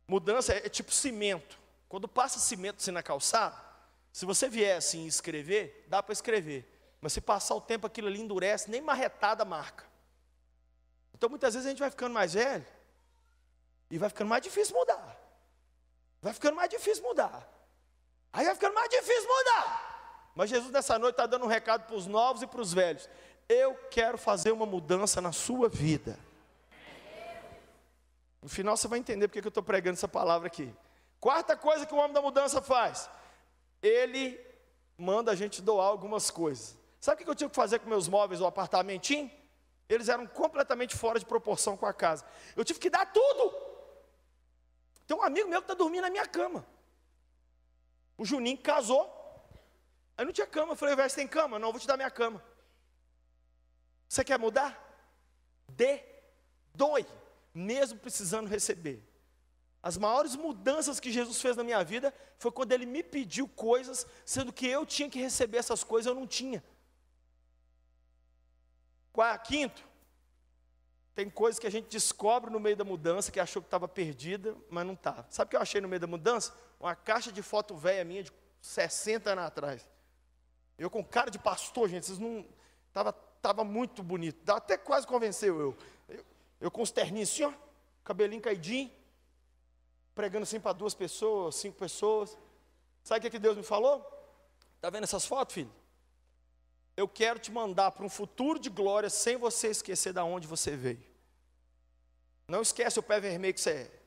Mudança 0.07 0.53
é, 0.53 0.65
é 0.65 0.69
tipo 0.69 0.91
cimento. 0.91 1.59
Quando 1.87 2.07
passa 2.07 2.39
cimento 2.39 2.77
assim 2.77 2.91
na 2.91 3.03
calçada, 3.03 3.55
se 4.11 4.25
você 4.25 4.49
vier 4.49 4.77
assim 4.77 5.05
escrever, 5.05 5.85
dá 5.87 6.01
para 6.01 6.13
escrever. 6.13 6.67
Mas 6.99 7.13
se 7.13 7.21
passar 7.21 7.55
o 7.55 7.61
tempo 7.61 7.87
aquilo 7.87 8.07
ali 8.07 8.19
endurece, 8.19 8.69
nem 8.69 8.81
marretada 8.81 9.45
marca. 9.45 9.85
Então 11.13 11.29
muitas 11.29 11.53
vezes 11.53 11.67
a 11.67 11.69
gente 11.69 11.79
vai 11.79 11.89
ficando 11.89 12.13
mais 12.13 12.33
velho 12.33 12.65
e 13.91 13.97
vai 13.97 14.09
ficando 14.09 14.29
mais 14.29 14.41
difícil 14.41 14.75
mudar. 14.75 15.19
Vai 16.21 16.33
ficando 16.33 16.55
mais 16.55 16.69
difícil 16.69 17.03
mudar. 17.03 17.47
Aí 18.31 18.45
vai 18.45 18.55
ficando 18.55 18.73
mais 18.73 18.89
difícil 18.89 19.27
mudar. 19.27 20.31
Mas 20.33 20.49
Jesus 20.49 20.71
nessa 20.71 20.97
noite 20.97 21.15
está 21.15 21.25
dando 21.25 21.43
um 21.43 21.47
recado 21.47 21.85
para 21.85 21.95
os 21.95 22.07
novos 22.07 22.41
e 22.41 22.47
para 22.47 22.61
os 22.61 22.73
velhos. 22.73 23.09
Eu 23.49 23.75
quero 23.91 24.17
fazer 24.17 24.51
uma 24.53 24.65
mudança 24.65 25.19
na 25.19 25.33
sua 25.33 25.67
vida. 25.67 26.17
No 28.41 28.47
final 28.47 28.77
você 28.77 28.87
vai 28.87 28.97
entender 28.97 29.27
porque 29.27 29.41
que 29.41 29.47
eu 29.47 29.49
estou 29.49 29.61
pregando 29.61 29.97
essa 29.97 30.07
palavra 30.07 30.47
aqui. 30.47 30.73
Quarta 31.19 31.55
coisa 31.57 31.85
que 31.85 31.93
o 31.93 31.97
homem 31.97 32.13
da 32.13 32.21
mudança 32.21 32.61
faz: 32.61 33.09
ele 33.83 34.39
manda 34.97 35.31
a 35.31 35.35
gente 35.35 35.61
doar 35.61 35.87
algumas 35.87 36.31
coisas. 36.31 36.77
Sabe 36.99 37.21
o 37.21 37.25
que 37.25 37.29
eu 37.29 37.35
tinha 37.35 37.49
que 37.49 37.55
fazer 37.55 37.79
com 37.79 37.89
meus 37.89 38.07
móveis 38.07 38.39
do 38.39 38.45
apartamentinho? 38.45 39.29
Eles 39.89 40.07
eram 40.07 40.25
completamente 40.25 40.95
fora 40.95 41.19
de 41.19 41.25
proporção 41.25 41.75
com 41.75 41.85
a 41.85 41.93
casa. 41.93 42.23
Eu 42.55 42.63
tive 42.63 42.79
que 42.79 42.89
dar 42.89 43.05
tudo. 43.11 43.70
Tem 45.11 45.17
um 45.19 45.23
amigo 45.23 45.49
meu 45.49 45.59
que 45.59 45.65
está 45.65 45.73
dormindo 45.73 46.03
na 46.03 46.09
minha 46.09 46.25
cama. 46.25 46.65
O 48.17 48.23
Juninho 48.23 48.57
casou. 48.57 49.03
Aí 50.17 50.23
não 50.23 50.31
tinha 50.31 50.47
cama. 50.47 50.71
Eu 50.71 50.77
falei, 50.77 50.95
velho, 50.95 51.09
você 51.09 51.17
tem 51.17 51.27
cama? 51.27 51.59
Não, 51.59 51.69
vou 51.69 51.81
te 51.81 51.85
dar 51.85 51.97
minha 51.97 52.09
cama. 52.09 52.41
Você 54.07 54.23
quer 54.23 54.39
mudar? 54.39 54.71
Dê, 55.67 56.01
doe 56.73 57.05
mesmo 57.53 57.99
precisando 57.99 58.47
receber. 58.47 59.05
As 59.83 59.97
maiores 59.97 60.37
mudanças 60.37 60.97
que 60.97 61.11
Jesus 61.11 61.41
fez 61.41 61.57
na 61.57 61.63
minha 61.65 61.83
vida 61.83 62.13
foi 62.37 62.49
quando 62.49 62.71
ele 62.71 62.85
me 62.85 63.03
pediu 63.03 63.49
coisas, 63.49 64.07
sendo 64.25 64.53
que 64.53 64.65
eu 64.65 64.85
tinha 64.85 65.09
que 65.09 65.19
receber 65.19 65.57
essas 65.57 65.83
coisas, 65.83 66.07
eu 66.07 66.15
não 66.15 66.25
tinha. 66.25 66.63
Quinto, 69.43 69.83
tem 71.13 71.29
coisas 71.29 71.59
que 71.59 71.67
a 71.67 71.69
gente 71.69 71.89
descobre 71.89 72.49
no 72.49 72.59
meio 72.59 72.75
da 72.75 72.83
mudança 72.83 73.31
que 73.31 73.39
achou 73.39 73.61
que 73.61 73.67
estava 73.67 73.87
perdida, 73.87 74.55
mas 74.69 74.85
não 74.85 74.93
estava. 74.93 75.25
Sabe 75.29 75.47
o 75.47 75.49
que 75.49 75.55
eu 75.55 75.61
achei 75.61 75.81
no 75.81 75.87
meio 75.87 75.99
da 75.99 76.07
mudança? 76.07 76.53
Uma 76.79 76.95
caixa 76.95 77.31
de 77.31 77.41
foto 77.41 77.75
velha 77.75 78.03
minha 78.05 78.23
de 78.23 78.31
60 78.61 79.29
anos 79.29 79.43
atrás. 79.45 79.87
Eu 80.77 80.89
com 80.89 81.03
cara 81.03 81.29
de 81.29 81.37
pastor, 81.37 81.89
gente, 81.89 82.05
vocês 82.05 82.17
não. 82.17 82.45
Estava 82.87 83.13
tava 83.41 83.63
muito 83.63 84.03
bonito. 84.03 84.49
Até 84.49 84.77
quase 84.77 85.05
convenceu 85.05 85.59
eu. 85.59 85.77
Eu 86.59 86.69
com 86.69 86.81
os 86.81 86.91
terninhos 86.91 87.31
assim, 87.31 87.43
ó, 87.43 87.51
cabelinho 88.03 88.41
caidinho, 88.41 88.91
pregando 90.13 90.43
assim 90.43 90.59
para 90.59 90.73
duas 90.73 90.93
pessoas, 90.93 91.55
cinco 91.55 91.77
pessoas. 91.77 92.37
Sabe 93.03 93.19
o 93.19 93.21
que, 93.23 93.29
que 93.31 93.39
Deus 93.39 93.57
me 93.57 93.63
falou? 93.63 93.99
Está 94.75 94.89
vendo 94.89 95.03
essas 95.03 95.25
fotos, 95.25 95.55
filho? 95.55 95.71
Eu 96.95 97.07
quero 97.07 97.39
te 97.39 97.51
mandar 97.51 97.91
para 97.91 98.05
um 98.05 98.09
futuro 98.09 98.59
de 98.59 98.69
glória 98.69 99.09
sem 99.09 99.37
você 99.37 99.69
esquecer 99.69 100.13
de 100.13 100.19
onde 100.19 100.47
você 100.47 100.75
veio. 100.75 101.03
Não 102.47 102.61
esquece 102.61 102.99
o 102.99 103.03
pé 103.03 103.19
vermelho 103.19 103.53
que 103.53 103.61
você 103.61 103.71
é. 103.71 104.01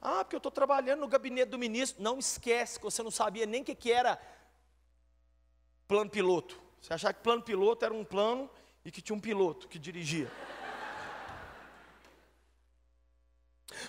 Ah, 0.00 0.22
porque 0.22 0.36
eu 0.36 0.38
estou 0.38 0.52
trabalhando 0.52 1.00
no 1.00 1.08
gabinete 1.08 1.48
do 1.48 1.58
ministro. 1.58 2.02
Não 2.02 2.18
esquece 2.18 2.78
que 2.78 2.84
você 2.84 3.02
não 3.02 3.10
sabia 3.10 3.46
nem 3.46 3.62
o 3.62 3.64
que, 3.64 3.74
que 3.74 3.90
era 3.90 4.20
plano 5.88 6.10
piloto. 6.10 6.60
Você 6.80 6.92
achava 6.92 7.14
que 7.14 7.22
plano 7.22 7.42
piloto 7.42 7.84
era 7.84 7.92
um 7.92 8.04
plano 8.04 8.48
e 8.84 8.90
que 8.90 9.02
tinha 9.02 9.16
um 9.16 9.20
piloto 9.20 9.68
que 9.68 9.78
dirigia. 9.78 10.30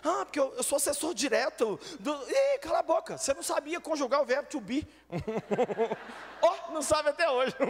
Ah, 0.04 0.26
porque 0.26 0.40
eu, 0.40 0.54
eu 0.54 0.64
sou 0.64 0.78
assessor 0.78 1.14
direto 1.14 1.80
do. 2.00 2.12
Ih, 2.30 2.60
cala 2.60 2.80
a 2.80 2.84
boca, 2.84 3.18
você 3.18 3.34
não 3.34 3.44
sabia 3.44 3.80
conjugar 3.80 4.22
o 4.22 4.26
verbo 4.26 4.50
to 4.50 4.60
be. 4.60 4.88
Ó, 6.42 6.50
oh, 6.50 6.61
não 6.72 6.82
sabe 6.82 7.10
até 7.10 7.30
hoje. 7.30 7.56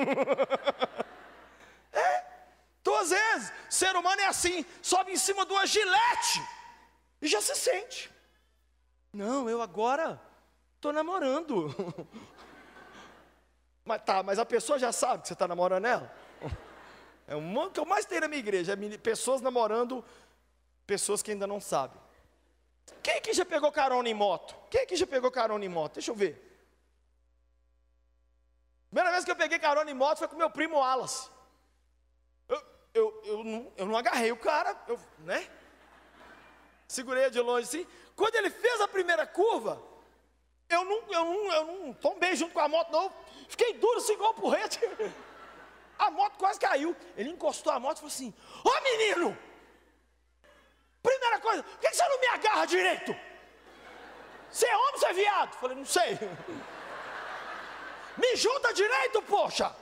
é, 1.92 2.32
às 3.02 3.10
vezes, 3.10 3.52
ser 3.70 3.96
humano 3.96 4.22
é 4.22 4.28
assim, 4.28 4.66
sobe 4.82 5.12
em 5.12 5.18
cima 5.18 5.46
de 5.46 5.52
uma 5.52 5.66
gilete 5.66 6.42
e 7.22 7.28
já 7.28 7.42
se 7.42 7.56
sente. 7.56 8.12
Não, 9.12 9.50
eu 9.50 9.62
agora 9.62 10.22
estou 10.76 10.94
namorando. 10.94 11.76
mas 13.84 14.02
tá, 14.04 14.24
mas 14.24 14.40
a 14.40 14.46
pessoa 14.46 14.78
já 14.78 14.92
sabe 14.92 15.24
que 15.24 15.28
você 15.28 15.34
está 15.34 15.48
namorando 15.48 15.86
ela? 15.86 16.16
É 17.28 17.36
o 17.36 17.72
que 17.72 17.80
eu 17.80 17.86
mais 17.86 18.06
tenho 18.06 18.22
na 18.22 18.28
minha 18.28 18.40
igreja, 18.40 18.74
é 18.74 18.98
pessoas 18.98 19.42
namorando 19.42 20.04
pessoas 20.86 21.22
que 21.22 21.32
ainda 21.32 21.48
não 21.48 21.60
sabem. 21.60 22.00
Quem 23.02 23.16
aqui 23.16 23.34
já 23.34 23.46
pegou 23.46 23.72
carona 23.72 24.10
em 24.10 24.14
moto? 24.14 24.56
Quem 24.70 24.82
aqui 24.82 24.96
já 24.96 25.08
pegou 25.08 25.32
carona 25.32 25.64
em 25.64 25.70
moto? 25.70 25.94
Deixa 25.94 26.12
eu 26.12 26.16
ver. 26.16 26.51
Primeira 28.92 29.12
vez 29.12 29.24
que 29.24 29.32
eu 29.32 29.36
peguei 29.38 29.58
carona 29.58 29.90
em 29.90 29.94
moto 29.94 30.18
foi 30.18 30.28
com 30.28 30.36
meu 30.36 30.50
primo 30.50 30.76
Wallace. 30.76 31.30
Eu, 32.50 32.62
eu, 32.94 33.22
eu, 33.24 33.44
não, 33.44 33.74
eu 33.78 33.86
não 33.86 33.96
agarrei 33.96 34.34
o 34.34 34.38
cara, 34.38 34.76
eu, 34.86 35.00
né? 35.20 35.50
Segurei 36.90 37.30
de 37.30 37.40
longe 37.40 37.68
assim. 37.68 37.88
Quando 38.18 38.36
ele 38.36 38.50
fez 38.50 38.82
a 38.82 38.90
primeira 38.90 39.26
curva, 39.26 39.82
eu 40.68 40.84
não, 40.84 40.98
eu 41.08 41.24
não, 41.24 41.54
eu 41.54 41.66
não 41.66 41.94
tombei 41.94 42.36
junto 42.36 42.54
com 42.54 42.60
a 42.60 42.68
moto, 42.68 42.92
não. 42.92 43.14
Fiquei 43.48 43.76
duro 43.76 43.98
assim 43.98 44.12
igual 44.12 44.34
porrete. 44.34 44.80
A 45.98 46.10
moto 46.10 46.36
quase 46.38 46.60
caiu. 46.60 46.96
Ele 47.16 47.30
encostou 47.30 47.72
a 47.72 47.80
moto 47.80 47.98
e 47.98 48.00
falou 48.00 48.12
assim: 48.12 48.34
Ô 48.66 48.70
oh, 48.70 48.82
menino! 48.82 49.38
Primeira 51.04 51.40
coisa, 51.40 51.62
por 51.62 51.80
que 51.80 51.94
você 51.94 52.08
não 52.08 52.20
me 52.20 52.28
agarra 52.28 52.66
direito? 52.66 53.16
Você 54.50 54.66
é 54.66 54.76
homem 54.76 54.94
ou 54.94 55.00
você 55.00 55.06
é 55.06 55.14
viado? 55.14 55.54
Falei, 55.54 55.78
não 55.78 55.86
sei. 55.86 56.18
Me 58.18 58.36
junta 58.36 58.74
direito, 58.74 59.22
poxa. 59.24 59.76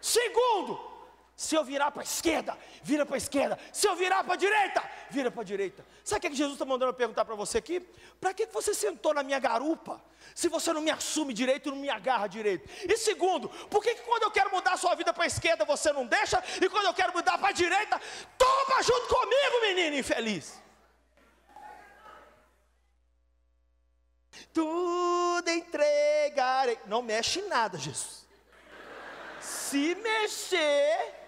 Segundo, 0.00 0.92
se 1.34 1.54
eu 1.54 1.64
virar 1.64 1.90
para 1.90 2.02
a 2.02 2.04
esquerda, 2.04 2.56
vira 2.82 3.04
para 3.04 3.16
a 3.16 3.18
esquerda. 3.18 3.58
Se 3.72 3.88
eu 3.88 3.96
virar 3.96 4.22
para 4.22 4.34
a 4.34 4.36
direita, 4.36 4.82
vira 5.10 5.30
para 5.30 5.42
a 5.42 5.44
direita. 5.44 5.84
Sabe 6.04 6.26
o 6.26 6.30
que 6.30 6.36
Jesus 6.36 6.54
está 6.54 6.64
mandando 6.64 6.90
eu 6.90 6.94
perguntar 6.94 7.24
para 7.24 7.34
você 7.34 7.58
aqui? 7.58 7.80
Para 8.20 8.32
que 8.34 8.46
você 8.46 8.74
sentou 8.74 9.14
na 9.14 9.22
minha 9.22 9.38
garupa? 9.38 10.02
Se 10.34 10.48
você 10.48 10.72
não 10.72 10.80
me 10.80 10.90
assume 10.90 11.32
direito, 11.32 11.70
não 11.70 11.76
me 11.76 11.88
agarra 11.88 12.26
direito. 12.26 12.68
E 12.88 12.96
segundo, 12.96 13.48
por 13.48 13.82
que, 13.82 13.94
quando 13.96 14.24
eu 14.24 14.30
quero 14.30 14.50
mudar 14.50 14.74
a 14.74 14.76
sua 14.76 14.94
vida 14.94 15.12
para 15.12 15.24
a 15.24 15.26
esquerda 15.26 15.64
você 15.64 15.92
não 15.92 16.06
deixa? 16.06 16.42
E 16.60 16.68
quando 16.68 16.86
eu 16.86 16.94
quero 16.94 17.12
mudar 17.12 17.38
para 17.38 17.48
a 17.48 17.52
direita, 17.52 18.00
toma 18.38 18.82
junto 18.82 19.08
comigo, 19.08 19.60
menino 19.62 19.96
infeliz. 19.96 20.60
Tudo 25.42 25.50
entregarei. 25.50 26.78
Não 26.86 27.02
mexe 27.02 27.40
em 27.40 27.48
nada, 27.48 27.76
Jesus. 27.76 28.24
Se 29.40 29.94
mexer, 29.96 31.18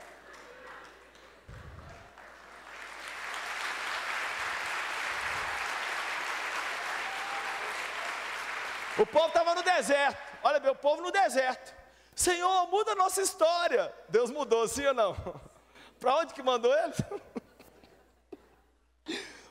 O 8.97 9.05
povo 9.05 9.27
estava 9.27 9.57
no 9.57 9.63
deserto. 9.65 10.17
Olha 10.41 10.71
o 10.71 10.75
povo 10.77 11.03
no 11.03 11.11
deserto. 11.11 11.75
Senhor, 12.15 12.69
muda 12.69 12.93
a 12.93 12.95
nossa 12.95 13.21
história. 13.21 13.93
Deus 14.09 14.31
mudou, 14.31 14.69
sim 14.69 14.87
ou 14.87 14.95
não? 14.95 15.17
Para 15.99 16.15
onde 16.19 16.33
que 16.33 16.43
mandou 16.43 16.73
eles? 16.73 16.97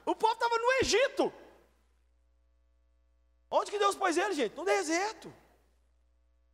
O 0.06 0.14
povo 0.14 0.34
estava 0.34 0.58
no 0.58 0.72
Egito. 0.82 1.34
Onde 3.58 3.70
que 3.72 3.78
Deus 3.78 3.96
pôs 3.96 4.18
ele, 4.18 4.34
gente? 4.34 4.56
No 4.56 4.66
deserto. 4.66 5.32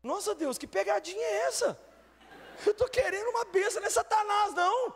Nossa 0.04 0.36
Deus, 0.36 0.58
que 0.58 0.68
pegadinha 0.68 1.26
é 1.26 1.48
essa? 1.48 1.80
Eu 2.66 2.74
estou 2.74 2.90
querendo 2.90 3.30
uma 3.30 3.46
bênção 3.46 3.82
nesse 3.82 3.96
Satanás, 3.96 4.54
não. 4.54 4.94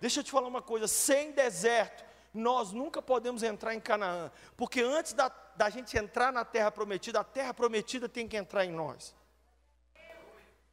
Deixa 0.00 0.20
eu 0.20 0.24
te 0.24 0.30
falar 0.30 0.46
uma 0.46 0.62
coisa: 0.62 0.86
sem 0.86 1.32
deserto, 1.32 2.04
nós 2.32 2.72
nunca 2.72 3.02
podemos 3.02 3.42
entrar 3.42 3.74
em 3.74 3.80
Canaã, 3.80 4.30
porque 4.56 4.80
antes 4.80 5.12
da 5.12 5.28
da 5.58 5.68
gente 5.68 5.98
entrar 5.98 6.32
na 6.32 6.44
terra 6.44 6.70
prometida, 6.70 7.18
a 7.18 7.24
terra 7.24 7.52
prometida 7.52 8.08
tem 8.08 8.28
que 8.28 8.36
entrar 8.36 8.64
em 8.64 8.70
nós. 8.70 9.12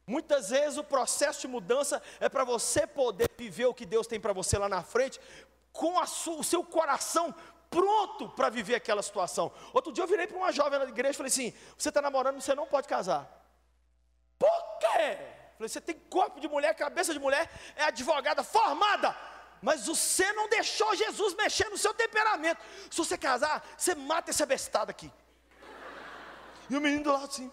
Muitas 0.06 0.52
vezes 0.52 0.78
o 0.78 0.84
processo 0.84 1.41
de 1.41 1.48
mudança 1.48 2.00
é 2.20 2.30
para 2.30 2.44
você 2.44 2.86
poder 2.86 3.28
viver 3.36 3.65
o 3.65 3.74
que 3.74 3.88
Deus 3.88 4.06
tem 4.06 4.20
para 4.20 4.32
você 4.32 4.60
lá 4.60 4.70
na 4.70 4.84
frente, 4.84 5.20
com 5.74 6.06
sua, 6.06 6.36
o 6.36 6.44
seu 6.44 6.63
coração 6.63 7.34
pronto 7.69 8.30
para 8.30 8.49
viver 8.49 8.75
aquela 8.75 9.01
situação. 9.01 9.51
Outro 9.73 9.91
dia 9.91 10.04
eu 10.04 10.08
virei 10.08 10.28
para 10.28 10.38
uma 10.38 10.51
jovem 10.51 10.80
na 10.80 10.86
igreja 10.86 11.12
e 11.12 11.17
falei 11.17 11.32
assim: 11.32 11.54
Você 11.78 11.89
está 11.89 12.01
namorando, 12.01 12.41
você 12.41 12.56
não 12.56 12.65
pode 12.65 12.88
casar. 12.88 13.30
Por 14.38 14.78
quê? 14.80 15.17
Falei, 15.58 15.69
você 15.69 15.80
tem 15.80 15.95
corpo 16.10 16.39
de 16.39 16.47
mulher, 16.47 16.73
cabeça 16.75 17.13
de 17.13 17.19
mulher, 17.19 17.49
é 17.75 17.86
advogada 17.86 18.43
formada 18.43 19.15
mas 19.65 19.88
você 19.88 20.32
não 20.34 20.47
deixou 20.47 20.95
Jesus 20.95 21.34
mexer 21.34 21.67
no 21.69 21.78
seu 21.78 21.91
temperamento. 21.91 22.62
Se 22.91 22.97
você 22.97 23.17
casar, 23.17 23.65
você 23.75 23.95
mata 23.95 24.30
esse 24.30 24.43
abestado 24.43 24.91
aqui. 24.91 25.12
E 26.69 26.78
o 26.78 26.82
menino 26.82 27.04
do 27.04 27.12
lado 27.12 27.25
assim. 27.25 27.51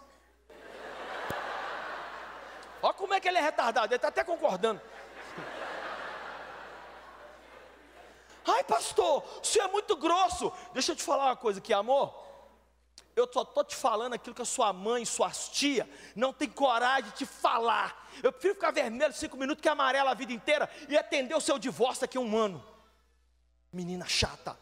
Olha 2.82 2.92
como 2.92 3.14
é 3.14 3.20
que 3.20 3.28
ele 3.28 3.38
é 3.38 3.40
retardado, 3.40 3.86
ele 3.86 3.96
está 3.96 4.08
até 4.08 4.22
concordando. 4.22 4.78
Ai, 8.46 8.64
pastor, 8.64 9.24
o 9.40 9.44
senhor 9.44 9.68
é 9.68 9.72
muito 9.72 9.96
grosso. 9.96 10.52
Deixa 10.72 10.92
eu 10.92 10.96
te 10.96 11.02
falar 11.02 11.26
uma 11.26 11.36
coisa 11.36 11.58
aqui, 11.58 11.72
amor. 11.72 12.22
Eu 13.14 13.28
só 13.30 13.42
estou 13.42 13.62
te 13.62 13.76
falando 13.76 14.14
aquilo 14.14 14.34
que 14.34 14.42
a 14.42 14.46
sua 14.46 14.72
mãe, 14.72 15.04
suas 15.04 15.48
tia 15.50 15.88
não 16.16 16.32
tem 16.32 16.48
coragem 16.48 17.10
de 17.10 17.16
te 17.18 17.26
falar. 17.26 18.08
Eu 18.22 18.32
prefiro 18.32 18.54
ficar 18.54 18.70
vermelho 18.70 19.12
cinco 19.12 19.36
minutos 19.36 19.60
que 19.60 19.68
amarelo 19.68 20.08
a 20.08 20.14
vida 20.14 20.32
inteira 20.32 20.68
e 20.88 20.96
atender 20.96 21.34
o 21.34 21.40
seu 21.40 21.58
divórcio 21.58 22.02
daqui 22.02 22.16
a 22.16 22.20
um 22.20 22.36
ano. 22.36 22.64
Menina 23.70 24.06
chata. 24.06 24.58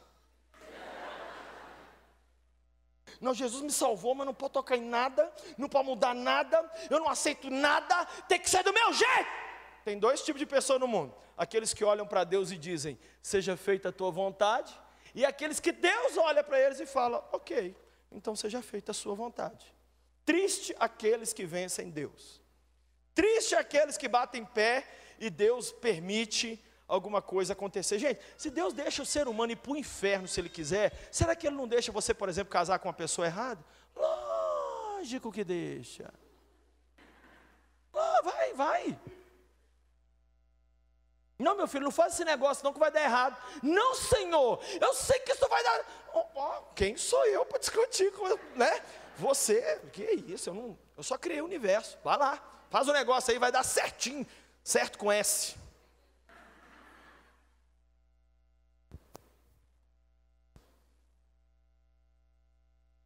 Não, 3.21 3.35
Jesus 3.35 3.63
me 3.63 3.71
salvou, 3.71 4.15
mas 4.15 4.27
não 4.27 4.35
pode 4.35 4.55
tocar 4.55 4.77
em 4.77 4.85
nada, 4.85 5.31
não 5.59 5.69
pode 5.69 5.87
mudar 5.87 6.15
nada, 6.15 6.59
eu 6.89 6.99
não 6.99 7.09
aceito 7.09 7.51
nada, 7.51 8.07
tem 8.27 8.41
que 8.41 8.49
ser 8.49 8.65
do 8.65 8.73
meu 8.73 8.93
jeito. 8.95 9.31
Tem 9.85 9.99
dois 9.99 10.23
tipos 10.23 10.39
de 10.39 10.47
pessoas 10.47 10.81
no 10.81 10.89
mundo: 10.89 11.15
aqueles 11.37 11.73
que 11.73 11.85
olham 11.85 12.07
para 12.07 12.25
Deus 12.25 12.51
e 12.51 12.57
dizem, 12.57 12.99
seja 13.23 13.57
feita 13.57 13.91
a 13.91 13.93
tua 13.93 14.11
vontade, 14.11 14.79
e 15.15 15.25
aqueles 15.25 15.61
que 15.61 15.73
Deus 15.73 16.17
olha 16.17 16.43
para 16.45 16.61
eles 16.61 16.81
e 16.81 16.87
fala, 16.87 17.29
ok, 17.33 17.77
então 18.13 18.37
seja 18.37 18.63
feita 18.63 18.93
a 18.93 18.95
sua 18.95 19.15
vontade. 19.15 19.75
Triste 20.25 20.75
aqueles 20.79 21.33
que 21.33 21.45
vencem 21.45 21.91
Deus. 21.91 22.41
Triste 23.15 23.55
aqueles 23.55 23.97
que 23.97 24.09
batem 24.09 24.45
pé 24.45 24.87
e 25.19 25.29
Deus 25.29 25.73
permite 25.73 26.63
alguma 26.87 27.21
coisa 27.23 27.53
acontecer. 27.53 27.99
Gente, 27.99 28.21
se 28.37 28.51
Deus 28.51 28.73
deixa 28.73 29.03
o 29.03 29.07
ser 29.07 29.29
humano 29.29 29.53
ir 29.53 29.57
para 29.57 29.73
o 29.73 29.77
inferno 29.77 30.29
se 30.29 30.41
ele 30.41 30.49
quiser, 30.49 31.09
será 31.11 31.35
que 31.35 31.47
ele 31.47 31.57
não 31.57 31.67
deixa 31.67 31.93
você, 31.93 32.13
por 32.15 32.29
exemplo, 32.29 32.53
casar 32.53 32.79
com 32.79 32.89
uma 32.89 32.95
pessoa 32.95 33.27
errada? 33.27 33.65
Lógico 33.97 35.33
que 35.33 35.45
deixa. 35.45 36.13
Oh, 37.93 38.23
vai, 38.23 38.55
vai. 38.55 38.99
Não, 41.41 41.57
meu 41.57 41.67
filho, 41.67 41.85
não 41.85 41.91
faz 41.91 42.13
esse 42.13 42.25
negócio 42.25 42.63
não 42.63 42.71
que 42.71 42.79
vai 42.79 42.91
dar 42.91 43.03
errado. 43.03 43.35
Não, 43.63 43.95
Senhor, 43.95 44.61
eu 44.79 44.93
sei 44.93 45.19
que 45.21 45.33
isso 45.33 45.49
vai 45.49 45.63
dar. 45.65 45.85
Oh, 46.13 46.25
oh, 46.35 46.63
quem 46.75 46.99
sou 46.99 47.25
eu 47.27 47.47
para 47.47 47.59
discutir 47.59 48.13
com, 48.13 48.29
né? 48.55 48.83
Você, 49.17 49.81
que 49.91 50.05
é 50.05 50.15
isso? 50.15 50.51
Eu, 50.51 50.55
não, 50.55 50.79
eu 50.99 51.03
só 51.03 51.17
criei 51.17 51.41
o 51.41 51.47
universo. 51.47 51.99
Vai 52.05 52.19
lá, 52.19 52.67
faz 52.69 52.89
o 52.89 52.93
negócio 52.93 53.33
aí, 53.33 53.39
vai 53.39 53.51
dar 53.51 53.63
certinho, 53.63 54.27
certo 54.63 54.99
com 54.99 55.11
S. 55.11 55.57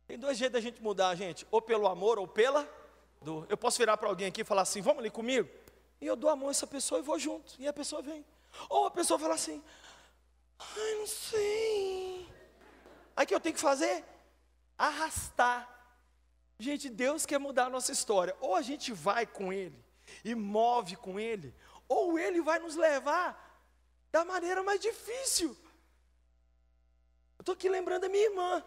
Tem 0.09 0.19
dois 0.19 0.37
jeitos 0.37 0.55
da 0.55 0.61
gente 0.61 0.83
mudar, 0.83 1.15
gente, 1.15 1.47
ou 1.53 1.63
pelo 1.63 1.87
amor 1.87 2.19
ou 2.19 2.27
pela 2.27 2.69
dor. 3.23 3.47
Eu 3.49 3.57
posso 3.57 3.79
virar 3.79 3.97
para 3.97 4.09
alguém 4.09 4.27
aqui 4.27 4.41
e 4.41 4.45
falar 4.45 4.63
assim: 4.63 4.83
vamos 4.83 4.99
ali 4.99 5.11
comigo? 5.11 5.49
E 6.01 6.07
eu 6.07 6.17
dou 6.17 6.31
a 6.31 6.37
mão 6.37 6.49
a 6.49 6.51
essa 6.51 6.67
pessoa 6.67 7.01
e 7.01 7.03
vou 7.03 7.19
junto. 7.19 7.55
E 7.59 7.67
a 7.67 7.73
pessoa 7.73 8.03
vem. 8.03 8.25
Ou 8.69 8.87
a 8.87 8.91
pessoa 8.91 9.19
fala 9.19 9.35
assim: 9.35 9.63
ai, 10.59 10.95
não 10.95 11.07
sei. 11.07 12.29
Aí 13.17 13.27
que 13.27 13.35
eu 13.35 13.41
tenho 13.41 13.55
que 13.55 13.61
fazer? 13.61 14.05
Arrastar. 14.77 15.69
Gente, 16.59 16.89
Deus 16.89 17.27
quer 17.27 17.39
mudar 17.39 17.67
a 17.67 17.71
nossa 17.71 17.93
história. 17.93 18.37
Ou 18.41 18.55
a 18.55 18.63
gente 18.63 18.93
vai 18.93 19.27
com 19.27 19.53
Ele 19.53 19.85
e 20.25 20.35
move 20.35 20.97
com 20.97 21.19
Ele, 21.19 21.55
ou 21.89 22.19
Ele 22.19 22.41
vai 22.43 22.59
nos 22.59 22.77
levar 22.77 23.41
da 24.11 24.25
maneira 24.25 24.63
mais 24.63 24.81
difícil. 24.81 25.57
Eu 27.39 27.43
estou 27.43 27.55
aqui 27.55 27.69
lembrando 27.69 28.03
da 28.03 28.09
minha 28.09 28.25
irmã. 28.25 28.65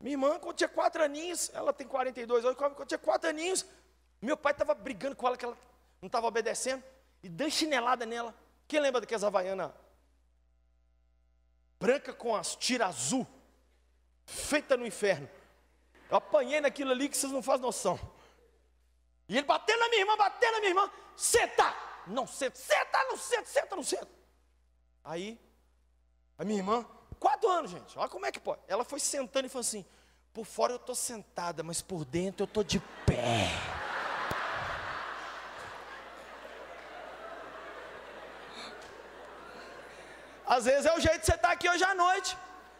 Minha 0.00 0.14
irmã, 0.14 0.38
quando 0.38 0.56
tinha 0.56 0.68
quatro 0.68 1.02
aninhos, 1.02 1.50
ela 1.54 1.72
tem 1.72 1.86
42 1.86 2.44
anos, 2.44 2.56
quando 2.56 2.86
tinha 2.86 2.98
quatro 2.98 3.28
aninhos, 3.28 3.64
meu 4.20 4.36
pai 4.36 4.52
estava 4.52 4.74
brigando 4.74 5.16
com 5.16 5.26
ela, 5.26 5.36
que 5.36 5.44
ela 5.44 5.56
não 6.04 6.08
estava 6.08 6.26
obedecendo, 6.26 6.84
e 7.22 7.30
deu 7.30 7.50
chinelada 7.50 8.04
nela. 8.04 8.34
Quem 8.68 8.78
lembra 8.78 9.00
daquelas 9.00 9.24
havaianas 9.24 9.72
branca 11.80 12.12
com 12.12 12.36
as 12.36 12.54
tiras 12.54 12.88
azul, 12.88 13.26
feita 14.26 14.76
no 14.76 14.86
inferno? 14.86 15.26
Eu 16.10 16.18
apanhei 16.18 16.60
naquilo 16.60 16.90
ali 16.90 17.08
que 17.08 17.16
vocês 17.16 17.32
não 17.32 17.42
fazem 17.42 17.62
noção. 17.62 17.98
E 19.26 19.38
ele 19.38 19.46
batendo 19.46 19.78
na 19.78 19.88
minha 19.88 20.02
irmã, 20.02 20.14
batendo 20.14 20.52
na 20.52 20.58
minha 20.58 20.70
irmã, 20.72 20.90
senta, 21.16 21.74
não 22.06 22.26
senta, 22.26 22.58
senta, 22.58 23.04
não 23.08 23.16
senta, 23.16 23.46
senta, 23.46 23.76
não 23.76 23.82
senta. 23.82 24.08
Aí, 25.02 25.40
a 26.36 26.44
minha 26.44 26.58
irmã, 26.58 26.86
quatro 27.18 27.48
anos, 27.48 27.70
gente, 27.70 27.98
olha 27.98 28.10
como 28.10 28.26
é 28.26 28.30
que 28.30 28.40
pode. 28.40 28.60
Ela 28.68 28.84
foi 28.84 29.00
sentando 29.00 29.46
e 29.46 29.48
falou 29.48 29.62
assim: 29.62 29.86
por 30.34 30.44
fora 30.44 30.74
eu 30.74 30.76
estou 30.76 30.94
sentada, 30.94 31.62
mas 31.62 31.80
por 31.80 32.04
dentro 32.04 32.42
eu 32.42 32.46
estou 32.46 32.62
de 32.62 32.78
pé. 33.06 33.48
Às 40.46 40.64
vezes 40.64 40.86
é 40.86 40.94
o 40.94 41.00
jeito 41.00 41.20
de 41.20 41.26
você 41.26 41.34
estar 41.34 41.48
tá 41.48 41.54
aqui 41.54 41.68
hoje 41.68 41.84
à 41.84 41.94
noite. 41.94 42.36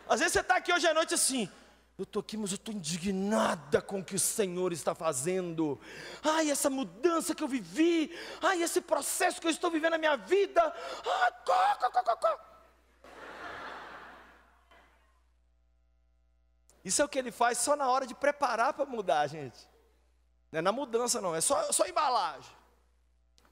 Às 0.08 0.20
vezes 0.20 0.32
você 0.32 0.40
está 0.40 0.56
aqui 0.56 0.72
hoje 0.72 0.86
à 0.86 0.92
noite 0.92 1.14
assim, 1.14 1.50
eu 1.96 2.02
estou 2.02 2.20
aqui, 2.20 2.36
mas 2.36 2.50
eu 2.50 2.56
estou 2.56 2.74
indignada 2.74 3.80
com 3.80 4.00
o 4.00 4.04
que 4.04 4.16
o 4.16 4.18
Senhor 4.18 4.72
está 4.72 4.94
fazendo. 4.96 5.80
Ai, 6.24 6.50
essa 6.50 6.68
mudança 6.68 7.34
que 7.34 7.42
eu 7.42 7.46
vivi. 7.46 8.10
Ai, 8.42 8.62
esse 8.62 8.80
processo 8.80 9.40
que 9.40 9.46
eu 9.46 9.50
estou 9.50 9.70
vivendo 9.70 9.92
na 9.92 9.98
minha 9.98 10.16
vida. 10.16 10.60
Ah, 10.60 11.32
có, 11.44 11.90
có, 11.90 12.02
có, 12.02 12.16
có. 12.16 12.38
Isso 16.84 17.00
é 17.00 17.04
o 17.04 17.08
que 17.08 17.18
ele 17.18 17.30
faz 17.30 17.58
só 17.58 17.76
na 17.76 17.88
hora 17.88 18.06
de 18.06 18.14
preparar 18.14 18.74
para 18.74 18.84
mudar, 18.84 19.26
gente. 19.28 19.58
Não 20.52 20.58
é 20.58 20.62
na 20.62 20.72
mudança, 20.72 21.20
não, 21.20 21.34
é 21.34 21.40
só, 21.40 21.72
só 21.72 21.86
embalagem. 21.86 22.54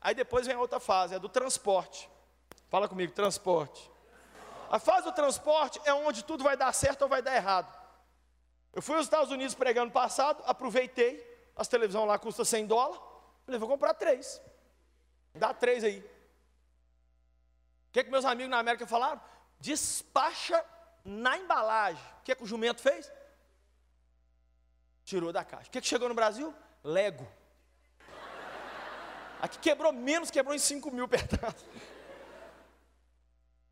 Aí 0.00 0.14
depois 0.14 0.46
vem 0.46 0.56
a 0.56 0.58
outra 0.58 0.80
fase, 0.80 1.14
é 1.14 1.18
do 1.18 1.28
transporte. 1.28 2.10
Fala 2.68 2.88
comigo, 2.88 3.12
transporte. 3.12 3.91
A 4.72 4.78
fase 4.78 5.04
do 5.04 5.12
transporte 5.12 5.78
é 5.84 5.92
onde 5.92 6.24
tudo 6.24 6.42
vai 6.42 6.56
dar 6.56 6.72
certo 6.72 7.02
ou 7.02 7.08
vai 7.08 7.20
dar 7.20 7.36
errado. 7.36 7.78
Eu 8.72 8.80
fui 8.80 8.96
aos 8.96 9.04
Estados 9.04 9.30
Unidos 9.30 9.54
pregando 9.54 9.92
passado, 9.92 10.42
aproveitei, 10.46 11.22
as 11.54 11.68
televisões 11.68 12.08
lá 12.08 12.18
custam 12.18 12.42
100 12.42 12.68
dólares, 12.68 12.98
falei, 13.44 13.60
vou 13.60 13.68
comprar 13.68 13.92
três. 13.92 14.40
Dá 15.34 15.52
três 15.52 15.84
aí. 15.84 15.98
O 15.98 17.92
que, 17.92 18.02
que 18.02 18.10
meus 18.10 18.24
amigos 18.24 18.48
na 18.48 18.60
América 18.60 18.86
falaram? 18.86 19.20
Despacha 19.60 20.64
na 21.04 21.36
embalagem. 21.36 22.02
O 22.20 22.22
que, 22.22 22.34
que 22.34 22.42
o 22.42 22.46
jumento 22.46 22.80
fez? 22.80 23.12
Tirou 25.04 25.34
da 25.34 25.44
caixa. 25.44 25.68
O 25.68 25.70
que, 25.70 25.82
que 25.82 25.86
chegou 25.86 26.08
no 26.08 26.14
Brasil? 26.14 26.54
Lego. 26.82 27.28
Aqui 29.38 29.58
quebrou 29.58 29.92
menos, 29.92 30.30
quebrou 30.30 30.54
em 30.54 30.58
5 30.58 30.90
mil 30.90 31.06
pedaços. 31.08 31.66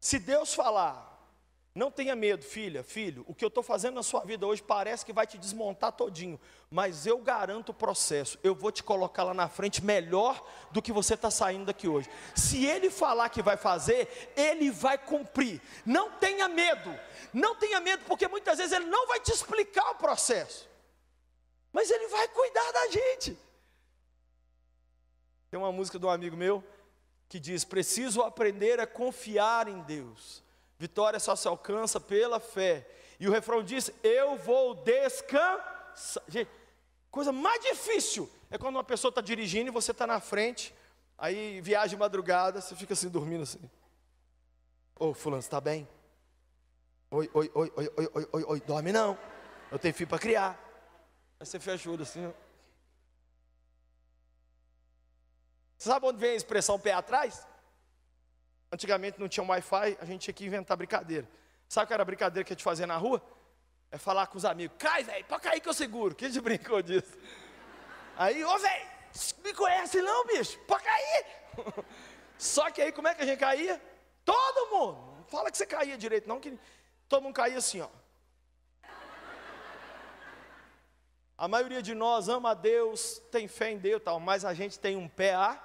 Se 0.00 0.18
Deus 0.18 0.54
falar, 0.54 1.10
não 1.72 1.90
tenha 1.90 2.16
medo, 2.16 2.42
filha, 2.42 2.82
filho. 2.82 3.24
O 3.28 3.34
que 3.34 3.44
eu 3.44 3.48
estou 3.48 3.62
fazendo 3.62 3.94
na 3.94 4.02
sua 4.02 4.24
vida 4.24 4.46
hoje 4.46 4.62
parece 4.62 5.04
que 5.04 5.12
vai 5.12 5.26
te 5.26 5.38
desmontar 5.38 5.92
todinho, 5.92 6.40
mas 6.68 7.06
eu 7.06 7.18
garanto 7.18 7.68
o 7.68 7.74
processo. 7.74 8.38
Eu 8.42 8.54
vou 8.54 8.72
te 8.72 8.82
colocar 8.82 9.22
lá 9.22 9.32
na 9.32 9.48
frente 9.48 9.84
melhor 9.84 10.44
do 10.72 10.82
que 10.82 10.90
você 10.90 11.14
está 11.14 11.30
saindo 11.30 11.66
daqui 11.66 11.86
hoje. 11.86 12.08
Se 12.34 12.64
ele 12.64 12.90
falar 12.90 13.28
que 13.28 13.42
vai 13.42 13.56
fazer, 13.56 14.32
ele 14.36 14.70
vai 14.70 14.98
cumprir. 14.98 15.62
Não 15.86 16.10
tenha 16.12 16.48
medo. 16.48 16.98
Não 17.32 17.54
tenha 17.54 17.78
medo, 17.78 18.04
porque 18.06 18.26
muitas 18.26 18.58
vezes 18.58 18.72
ele 18.72 18.86
não 18.86 19.06
vai 19.06 19.20
te 19.20 19.30
explicar 19.30 19.90
o 19.90 19.96
processo, 19.96 20.68
mas 21.72 21.88
ele 21.88 22.08
vai 22.08 22.26
cuidar 22.26 22.72
da 22.72 22.88
gente. 22.88 23.38
Tem 25.50 25.60
uma 25.60 25.70
música 25.70 25.98
de 25.98 26.06
um 26.06 26.10
amigo 26.10 26.36
meu 26.36 26.64
que 27.30 27.40
diz: 27.40 27.64
Preciso 27.64 28.20
aprender 28.20 28.78
a 28.78 28.86
confiar 28.86 29.68
em 29.68 29.80
Deus 29.80 30.42
Vitória 30.80 31.20
só 31.20 31.36
se 31.36 31.46
alcança 31.46 32.00
pela 32.00 32.40
fé. 32.40 32.88
E 33.20 33.28
o 33.28 33.30
refrão 33.30 33.62
diz: 33.62 33.92
Eu 34.02 34.38
vou 34.38 34.74
descansar. 34.74 36.24
Gente, 36.26 36.50
coisa 37.10 37.30
mais 37.30 37.62
difícil 37.62 38.30
é 38.50 38.56
quando 38.56 38.76
uma 38.76 38.84
pessoa 38.84 39.10
está 39.10 39.20
dirigindo 39.20 39.68
e 39.68 39.70
você 39.70 39.90
está 39.90 40.06
na 40.06 40.20
frente, 40.20 40.74
aí 41.18 41.60
viaja 41.60 41.88
de 41.88 41.98
madrugada, 41.98 42.62
você 42.62 42.74
fica 42.74 42.94
assim 42.94 43.10
dormindo 43.10 43.42
assim. 43.42 43.60
Ô, 44.98 45.12
fulano, 45.12 45.40
está 45.40 45.60
bem? 45.60 45.86
Oi, 47.10 47.30
oi, 47.34 47.50
oi, 47.54 47.72
oi, 47.76 47.92
oi, 47.98 48.10
oi, 48.14 48.28
oi, 48.32 48.44
oi, 48.44 48.60
dorme 48.60 48.90
não. 48.90 49.18
Eu 49.70 49.78
tenho 49.78 49.92
filho 49.92 50.08
para 50.08 50.18
criar. 50.18 50.58
Aí 51.38 51.44
você 51.44 51.60
fecha 51.60 51.90
o 51.90 51.92
olho 51.92 52.04
assim. 52.04 52.26
Ó. 52.26 52.30
Você 52.30 52.40
sabe 55.88 56.06
onde 56.06 56.18
vem 56.18 56.30
a 56.30 56.34
expressão 56.34 56.78
pé 56.78 56.92
atrás? 56.92 57.46
Antigamente 58.72 59.18
não 59.18 59.28
tinha 59.28 59.42
um 59.42 59.48
Wi-Fi, 59.48 59.98
a 60.00 60.04
gente 60.04 60.22
tinha 60.22 60.34
que 60.34 60.44
inventar 60.44 60.76
brincadeira. 60.76 61.28
Sabe 61.68 61.86
qual 61.86 61.94
era 61.94 62.02
a 62.02 62.06
brincadeira 62.06 62.44
que 62.44 62.52
a 62.52 62.56
gente 62.56 62.64
fazia 62.64 62.86
na 62.86 62.96
rua? 62.96 63.22
É 63.90 63.98
falar 63.98 64.26
com 64.28 64.38
os 64.38 64.44
amigos, 64.44 64.76
cai, 64.78 65.02
velho, 65.02 65.24
pode 65.24 65.42
cair 65.42 65.60
que 65.60 65.68
eu 65.68 65.74
seguro. 65.74 66.14
Quem 66.14 66.28
gente 66.28 66.40
brincou 66.42 66.80
disso? 66.80 67.18
Aí, 68.16 68.44
ô, 68.44 68.58
velho, 68.58 68.86
me 69.42 69.54
conhece 69.54 70.00
não, 70.02 70.26
bicho? 70.26 70.58
Pode 70.60 70.84
cair. 70.84 71.26
Só 72.38 72.70
que 72.70 72.80
aí, 72.80 72.92
como 72.92 73.08
é 73.08 73.14
que 73.14 73.22
a 73.22 73.26
gente 73.26 73.38
caía? 73.38 73.80
Todo 74.24 74.70
mundo. 74.70 75.16
Não 75.18 75.24
fala 75.24 75.50
que 75.50 75.56
você 75.56 75.66
caía 75.66 75.96
direito, 75.98 76.28
não, 76.28 76.38
que 76.38 76.58
todo 77.08 77.22
mundo 77.22 77.34
caía 77.34 77.58
assim, 77.58 77.80
ó. 77.80 77.88
A 81.36 81.48
maioria 81.48 81.80
de 81.82 81.94
nós 81.94 82.28
ama 82.28 82.50
a 82.50 82.54
Deus, 82.54 83.18
tem 83.30 83.48
fé 83.48 83.70
em 83.70 83.78
Deus 83.78 84.02
tal, 84.04 84.20
mas 84.20 84.44
a 84.44 84.52
gente 84.52 84.78
tem 84.78 84.94
um 84.94 85.08
pé 85.08 85.34
a, 85.34 85.58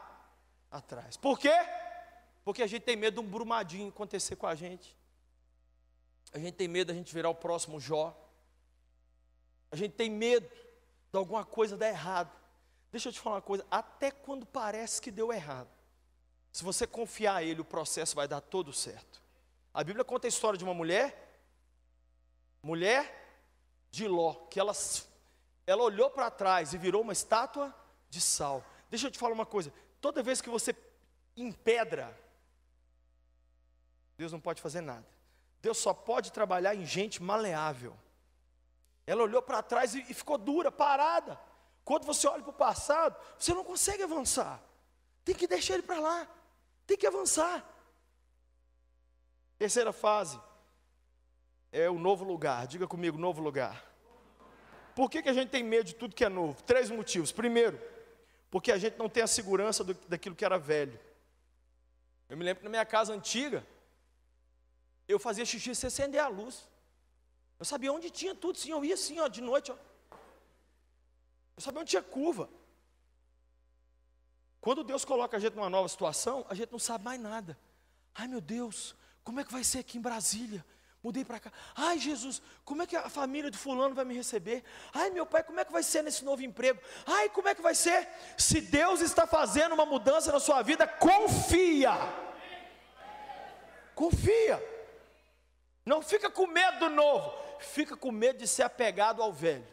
atrás. 0.77 1.17
Por 1.17 1.39
quê? 1.39 1.53
Porque 2.43 2.61
a 2.61 2.67
gente 2.67 2.83
tem 2.83 2.95
medo 2.95 3.21
de 3.21 3.27
um 3.27 3.29
brumadinho 3.29 3.89
acontecer 3.89 4.35
com 4.35 4.47
a 4.47 4.55
gente. 4.55 4.95
A 6.31 6.39
gente 6.39 6.53
tem 6.53 6.67
medo 6.67 6.89
da 6.89 6.93
gente 6.93 7.13
virar 7.13 7.29
o 7.29 7.35
próximo 7.35 7.79
Jó. 7.79 8.15
A 9.71 9.75
gente 9.75 9.93
tem 9.93 10.09
medo 10.09 10.47
de 10.47 11.17
alguma 11.17 11.45
coisa 11.45 11.77
dar 11.77 11.88
errado. 11.88 12.31
Deixa 12.91 13.09
eu 13.09 13.13
te 13.13 13.19
falar 13.19 13.38
uma 13.38 13.41
coisa, 13.41 13.65
até 13.69 14.11
quando 14.11 14.45
parece 14.45 15.01
que 15.01 15.11
deu 15.11 15.33
errado. 15.33 15.69
Se 16.51 16.63
você 16.63 16.88
confiar 16.88 17.35
a 17.35 17.43
ele, 17.43 17.61
o 17.61 17.65
processo 17.65 18.15
vai 18.15 18.27
dar 18.27 18.39
todo 18.41 18.71
certo. 18.71 19.21
A 19.73 19.83
Bíblia 19.83 20.05
conta 20.05 20.27
a 20.27 20.29
história 20.29 20.57
de 20.57 20.63
uma 20.63 20.73
mulher, 20.73 21.38
mulher 22.63 23.43
de 23.91 24.07
Ló, 24.07 24.33
que 24.49 24.59
ela, 24.59 24.71
ela 25.67 25.83
olhou 25.83 26.09
para 26.09 26.31
trás 26.31 26.73
e 26.73 26.77
virou 26.77 27.01
uma 27.01 27.11
estátua 27.11 27.75
de 28.09 28.21
sal. 28.21 28.63
Deixa 28.89 29.07
eu 29.07 29.11
te 29.11 29.17
falar 29.19 29.33
uma 29.33 29.45
coisa, 29.45 29.73
toda 30.06 30.22
vez 30.22 30.39
que 30.39 30.52
você 30.52 30.76
empedra 31.36 32.15
Deus 34.15 34.32
não 34.32 34.39
pode 34.39 34.62
fazer 34.62 34.82
nada. 34.82 35.06
Deus 35.63 35.80
só 35.80 35.94
pode 35.94 36.32
trabalhar 36.32 36.76
em 36.76 36.86
gente 36.86 37.22
maleável. 37.22 37.98
Ela 39.08 39.24
olhou 39.24 39.41
para 39.41 39.63
trás 39.63 39.96
e, 39.96 40.13
ficou 40.13 40.38
dura, 40.38 40.72
parada. 40.72 41.39
Quando 41.84 42.06
você 42.06 42.28
olha 42.28 42.44
para 42.44 42.52
o 42.52 42.54
passado, 42.54 43.20
você 43.38 43.52
não 43.52 43.63
consegue 43.63 44.04
avançar. 44.04 44.62
Tem 45.24 45.34
que 45.34 45.48
deixar 45.48 45.74
ele 45.74 45.84
para 45.84 46.00
lá. 46.00 46.28
Tem 46.86 46.96
que 46.96 47.08
avançar. 47.08 47.68
Terceira 49.58 49.91
fase 49.91 50.39
é 51.72 51.89
o 51.89 51.99
novo 51.99 52.24
lugar. 52.24 52.68
Diga 52.68 52.88
comigo, 52.88 53.18
novo 53.18 53.41
lugar. 53.41 53.84
Por 54.95 55.10
que, 55.10 55.24
que 55.24 55.30
a 55.30 55.34
gente 55.34 55.49
tem 55.49 55.64
medo 55.64 55.88
de 55.88 55.95
tudo 55.95 56.16
que 56.16 56.24
é 56.24 56.30
novo? 56.30 56.62
Três 56.64 56.89
motivos. 56.89 57.32
Primeiro, 57.32 57.78
porque 58.56 58.72
a 58.72 58.78
gente 58.78 58.97
não 58.97 59.10
tem 59.10 59.22
a 59.22 59.28
segurança 59.28 59.84
do, 59.84 59.93
daquilo 60.08 60.34
que 60.34 60.45
era 60.45 60.58
velho. 60.58 60.97
Eu 62.30 62.38
me 62.38 62.43
lembro 62.45 62.60
que 62.60 62.64
na 62.64 62.70
minha 62.70 62.86
casa 62.86 63.14
antiga, 63.14 63.68
eu 65.10 65.20
fazia 65.20 65.43
xixi 65.43 65.76
sem 65.76 65.89
acender 65.89 66.22
a 66.22 66.30
luz. 66.30 66.66
Eu 67.60 67.66
sabia 67.66 67.91
onde 67.91 68.10
tinha 68.10 68.34
tudo, 68.34 68.58
sim. 68.58 68.72
Eu 68.72 68.86
ia 68.86 68.93
assim, 68.93 69.20
ó, 69.20 69.28
de 69.28 69.41
noite, 69.41 69.74
ó. 69.74 69.78
Eu 71.58 71.62
sabia 71.62 71.82
onde 71.82 71.89
tinha 71.89 72.01
curva. 72.01 72.47
Quando 74.62 74.86
Deus 74.86 75.03
coloca 75.03 75.36
a 75.36 75.39
gente 75.41 75.53
numa 75.58 75.70
nova 75.70 75.89
situação, 75.89 76.45
a 76.47 76.56
gente 76.56 76.72
não 76.72 76.80
sabe 76.80 77.03
mais 77.03 77.20
nada. 77.20 77.60
Ai 78.14 78.26
meu 78.26 78.39
Deus, 78.39 78.95
como 79.22 79.41
é 79.41 79.43
que 79.43 79.51
vai 79.51 79.66
ser 79.66 79.80
aqui 79.80 79.97
em 79.97 80.01
Brasília? 80.01 80.66
Mudei 81.06 81.24
para 81.24 81.39
cá. 81.39 81.51
Ai 81.76 81.99
Jesus, 81.99 82.41
como 82.64 82.82
é 82.82 82.88
que 82.88 82.95
a 82.95 83.08
família 83.08 83.51
de 83.51 83.60
fulano 83.60 83.93
vai 83.93 84.03
me 84.03 84.16
receber? 84.16 84.64
Ai 84.91 85.12
meu 85.12 85.24
pai, 85.24 85.43
como 85.43 85.60
é 85.60 85.64
que 85.64 85.72
vai 85.72 85.84
ser 85.84 86.01
nesse 86.01 86.26
novo 86.26 86.41
emprego? 86.41 86.82
Ai, 87.06 87.30
como 87.30 87.47
é 87.47 87.53
que 87.53 87.62
vai 87.62 87.76
ser? 87.76 88.08
Se 88.36 88.60
Deus 88.60 89.01
está 89.01 89.28
fazendo 89.28 89.74
uma 89.74 89.86
mudança 89.86 90.32
na 90.32 90.39
sua 90.39 90.64
vida, 90.64 90.88
confia. 90.88 91.91
Confia. 93.93 94.60
Não 95.86 96.01
fica 96.01 96.28
com 96.28 96.47
medo 96.47 96.80
do 96.80 96.89
novo, 96.89 97.32
fica 97.60 97.95
com 97.95 98.12
medo 98.12 98.39
de 98.39 98.47
ser 98.47 98.64
apegado 98.64 99.22
ao 99.22 99.32
velho. 99.32 99.68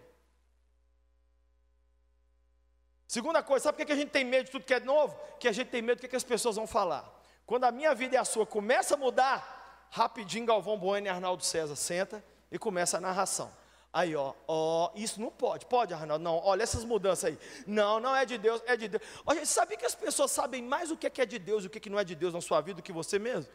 Segunda 3.09 3.43
coisa, 3.43 3.63
sabe 3.63 3.79
por 3.79 3.87
que 3.87 3.93
a 3.93 3.97
gente 3.97 4.11
tem 4.11 4.23
medo 4.23 4.45
de 4.45 4.51
tudo 4.51 4.67
que 4.67 4.75
é 4.75 4.81
novo? 4.81 5.19
Que 5.41 5.49
a 5.49 5.53
gente 5.53 5.71
tem 5.71 5.81
medo 5.81 6.03
do 6.03 6.09
que 6.09 6.15
as 6.15 6.25
pessoas 6.25 6.57
vão 6.57 6.67
falar. 6.67 7.11
Quando 7.47 7.65
a 7.65 7.73
minha 7.73 7.95
vida 7.95 8.17
e 8.17 8.19
a 8.19 8.25
sua 8.27 8.45
começa 8.45 8.97
a 8.97 8.99
mudar, 8.99 9.62
rapidinho 9.93 10.47
Galvão 10.47 10.79
Bueno 10.79 11.07
e 11.07 11.11
Arnaldo 11.11 11.45
César 11.45 11.77
senta 11.77 12.25
e 12.51 12.59
começa 12.59 12.97
a 12.97 13.01
narração. 13.01 13.53
Aí, 13.93 14.17
ó, 14.17 14.33
ó, 14.49 14.91
isso 14.95 15.21
não 15.21 15.31
pode. 15.31 15.67
Pode, 15.67 15.93
Arnaldo? 15.93 16.25
Não, 16.25 16.39
olha 16.39 16.63
essas 16.63 16.83
mudanças 16.83 17.27
aí. 17.27 17.39
Não, 17.67 18.01
não 18.01 18.17
é 18.17 18.25
de 18.25 18.39
Deus, 18.39 18.63
é 18.67 18.75
de 18.75 18.89
Deus. 18.89 19.03
Olha, 19.27 19.45
sabia 19.45 19.77
que 19.77 19.85
as 19.85 19.95
pessoas 19.95 20.31
sabem 20.31 20.63
mais 20.63 20.91
o 20.91 20.97
que 20.97 21.21
é 21.21 21.27
de 21.27 21.39
Deus 21.39 21.65
e 21.65 21.67
o 21.67 21.71
que 21.71 21.91
não 21.91 21.99
é 21.99 22.05
de 22.05 22.15
Deus 22.15 22.33
na 22.33 22.41
sua 22.41 22.63
vida 22.63 22.77
do 22.77 22.83
que 22.83 22.91
você 22.91 23.19
mesmo? 23.19 23.53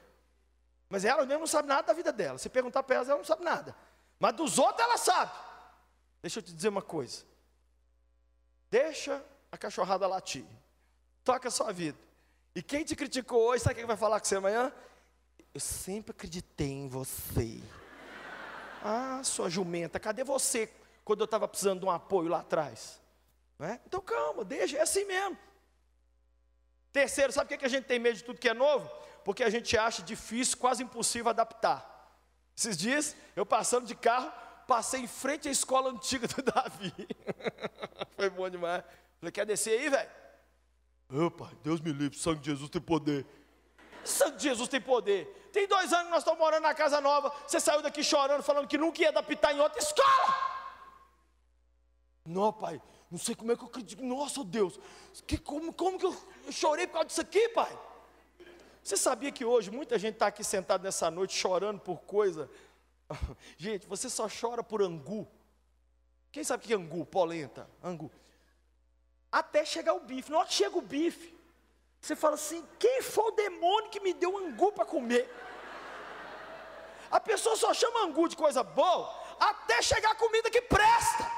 Mas 0.88 1.04
elas 1.04 1.26
mesmo 1.26 1.40
não 1.40 1.48
sabem 1.48 1.70
nada 1.70 1.88
da 1.88 1.94
vida 1.94 2.14
dela. 2.14 2.38
Se 2.38 2.50
perguntar 2.50 2.84
para 2.84 2.98
elas, 2.98 3.10
ela 3.10 3.18
não 3.18 3.26
sabe 3.26 3.44
nada. 3.44 3.76
Mas 4.20 4.36
dos 4.36 4.60
outros 4.60 4.80
ela 4.80 4.98
sabe. 4.98 5.32
Deixa 6.22 6.38
eu 6.38 6.44
te 6.44 6.54
dizer 6.54 6.70
uma 6.70 6.84
coisa. 6.84 7.26
Deixa 8.70 9.26
a 9.52 9.58
cachorrada 9.58 10.06
latir. 10.06 10.46
Toca 11.24 11.48
a 11.48 11.52
sua 11.52 11.72
vida. 11.72 11.98
E 12.54 12.62
quem 12.62 12.84
te 12.84 12.96
criticou 12.96 13.42
hoje, 13.42 13.64
sabe 13.64 13.76
quem 13.76 13.86
vai 13.86 13.98
falar 13.98 14.20
com 14.20 14.28
você 14.28 14.36
amanhã? 14.36 14.72
Eu 15.58 15.62
sempre 15.62 16.12
acreditei 16.12 16.70
em 16.70 16.88
você. 16.88 17.60
Ah, 18.84 19.24
sua 19.24 19.50
jumenta, 19.50 20.00
cadê 20.00 20.24
você 20.24 20.72
quando 21.04 21.22
eu 21.22 21.26
estava 21.26 21.48
precisando 21.48 21.80
de 21.80 21.86
um 21.88 21.90
apoio 21.90 22.30
lá 22.30 22.42
atrás? 22.42 23.02
É? 23.60 23.80
Então 23.88 24.00
calma, 24.00 24.46
deixa, 24.46 24.78
é 24.78 24.82
assim 24.82 25.04
mesmo. 25.06 25.36
Terceiro, 26.94 27.34
sabe 27.34 27.50
por 27.50 27.58
que 27.58 27.66
a 27.66 27.70
gente 27.70 27.86
tem 27.86 27.98
medo 27.98 28.18
de 28.18 28.24
tudo 28.24 28.40
que 28.40 28.48
é 28.48 28.54
novo? 28.54 28.88
Porque 29.26 29.44
a 29.44 29.50
gente 29.50 29.76
acha 29.76 30.04
difícil, 30.04 30.58
quase 30.58 30.84
impossível 30.84 31.32
adaptar. 31.32 32.14
Esses 32.56 32.78
dias, 32.78 33.16
eu 33.36 33.44
passando 33.44 33.88
de 33.88 33.96
carro, 33.96 34.32
passei 34.68 35.02
em 35.02 35.08
frente 35.08 35.48
à 35.48 35.52
escola 35.52 35.90
antiga 35.90 36.28
do 36.28 36.40
Davi. 36.54 36.94
Foi 38.16 38.30
bom 38.30 38.48
demais. 38.48 38.84
Falei, 39.20 39.32
quer 39.32 39.48
descer 39.48 39.80
aí, 39.80 39.90
velho? 39.90 40.10
Ô 41.10 41.32
pai, 41.32 41.58
Deus 41.64 41.82
me 41.82 41.92
livre, 41.92 42.16
sangue 42.16 42.42
de 42.42 42.52
Jesus 42.52 42.70
tem 42.70 42.80
poder. 42.80 43.26
Sangue 44.04 44.38
de 44.38 44.44
Jesus 44.44 44.70
tem 44.70 44.80
poder. 44.80 45.47
Tem 45.58 45.68
dois 45.68 45.92
anos 45.92 46.06
que 46.06 46.12
nós 46.12 46.20
estamos 46.20 46.40
morando 46.40 46.62
na 46.62 46.76
casa 46.76 47.02
nova. 47.02 47.34
Você 47.48 47.60
saiu 47.60 47.82
daqui 47.82 48.04
chorando, 48.04 48.44
falando 48.44 48.68
que 48.68 48.78
nunca 48.78 49.02
ia 49.02 49.10
adaptar 49.10 49.56
em 49.56 49.60
outra 49.60 49.80
escola. 49.80 50.36
Não, 52.24 52.54
pai, 52.54 52.80
não 53.10 53.18
sei 53.18 53.34
como 53.34 53.52
é 53.52 53.56
que 53.56 53.64
eu 53.64 53.68
acredito. 53.68 54.04
Nossa, 54.04 54.44
Deus, 54.44 54.80
que, 55.26 55.36
como, 55.36 55.74
como 55.74 55.98
que 55.98 56.06
eu, 56.06 56.16
eu 56.46 56.52
chorei 56.52 56.86
por 56.86 56.94
causa 56.94 57.08
disso 57.08 57.22
aqui, 57.22 57.50
pai? 57.50 57.76
Você 58.84 58.96
sabia 58.96 59.32
que 59.32 59.44
hoje 59.44 59.72
muita 59.72 59.98
gente 59.98 60.14
está 60.14 60.28
aqui 60.28 60.44
sentado 60.44 60.84
nessa 60.84 61.10
noite 61.10 61.36
chorando 61.36 61.80
por 61.80 62.02
coisa? 62.02 62.48
Gente, 63.58 63.88
você 63.88 64.12
só 64.12 64.28
chora 64.30 64.62
por 64.62 64.84
angu. 64.84 65.28
Quem 66.32 66.44
sabe 66.44 66.64
o 66.64 66.68
que 66.68 66.74
é 66.74 66.76
angu? 66.76 67.04
Polenta, 67.04 67.68
angu 67.84 68.12
até 69.32 69.66
chegar 69.66 69.94
o 69.94 70.00
bife. 70.02 70.32
Na 70.32 70.40
hora 70.40 70.48
que 70.48 70.54
chega 70.54 70.78
o 70.78 70.82
bife, 70.82 71.36
você 72.02 72.16
fala 72.16 72.36
assim: 72.36 72.64
quem 72.80 73.02
foi 73.02 73.26
o 73.26 73.32
demônio 73.32 73.90
que 73.90 74.00
me 74.00 74.14
deu 74.14 74.38
angu 74.38 74.72
para 74.72 74.86
comer? 74.86 75.30
A 77.10 77.20
pessoa 77.20 77.56
só 77.56 77.74
chama 77.74 78.04
angu 78.04 78.28
de 78.28 78.36
coisa 78.36 78.64
boa 78.64 79.14
até 79.40 79.82
chegar 79.82 80.12
a 80.12 80.16
comida 80.16 80.50
que 80.50 80.62
presta. 80.62 81.38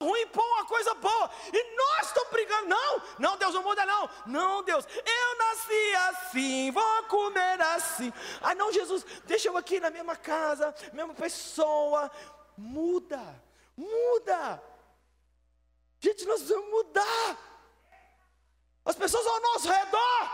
ruim 0.00 0.26
põe 0.28 0.44
uma 0.44 0.64
coisa 0.66 0.94
boa 0.94 1.30
e 1.52 1.76
nós 1.76 2.06
estamos 2.06 2.30
brigando. 2.30 2.68
Não, 2.68 3.02
não, 3.18 3.36
Deus 3.36 3.54
não 3.54 3.62
muda, 3.62 3.84
não. 3.84 4.10
Não, 4.26 4.62
Deus, 4.62 4.86
eu 4.86 5.38
nasci 5.38 5.94
assim, 6.08 6.70
vou 6.70 7.02
comer 7.04 7.60
assim. 7.60 8.12
Ah, 8.40 8.54
não, 8.54 8.72
Jesus, 8.72 9.04
deixa 9.24 9.48
eu 9.48 9.56
aqui 9.56 9.80
na 9.80 9.90
mesma 9.90 10.16
casa, 10.16 10.74
mesma 10.92 11.14
pessoa 11.14 12.10
muda, 12.56 13.20
muda. 13.76 14.62
Gente, 16.00 16.24
nós 16.26 16.40
precisamos 16.40 16.70
mudar. 16.70 17.53
As 18.84 18.96
pessoas 18.96 19.26
ao 19.26 19.40
nosso 19.40 19.68
redor. 19.68 20.30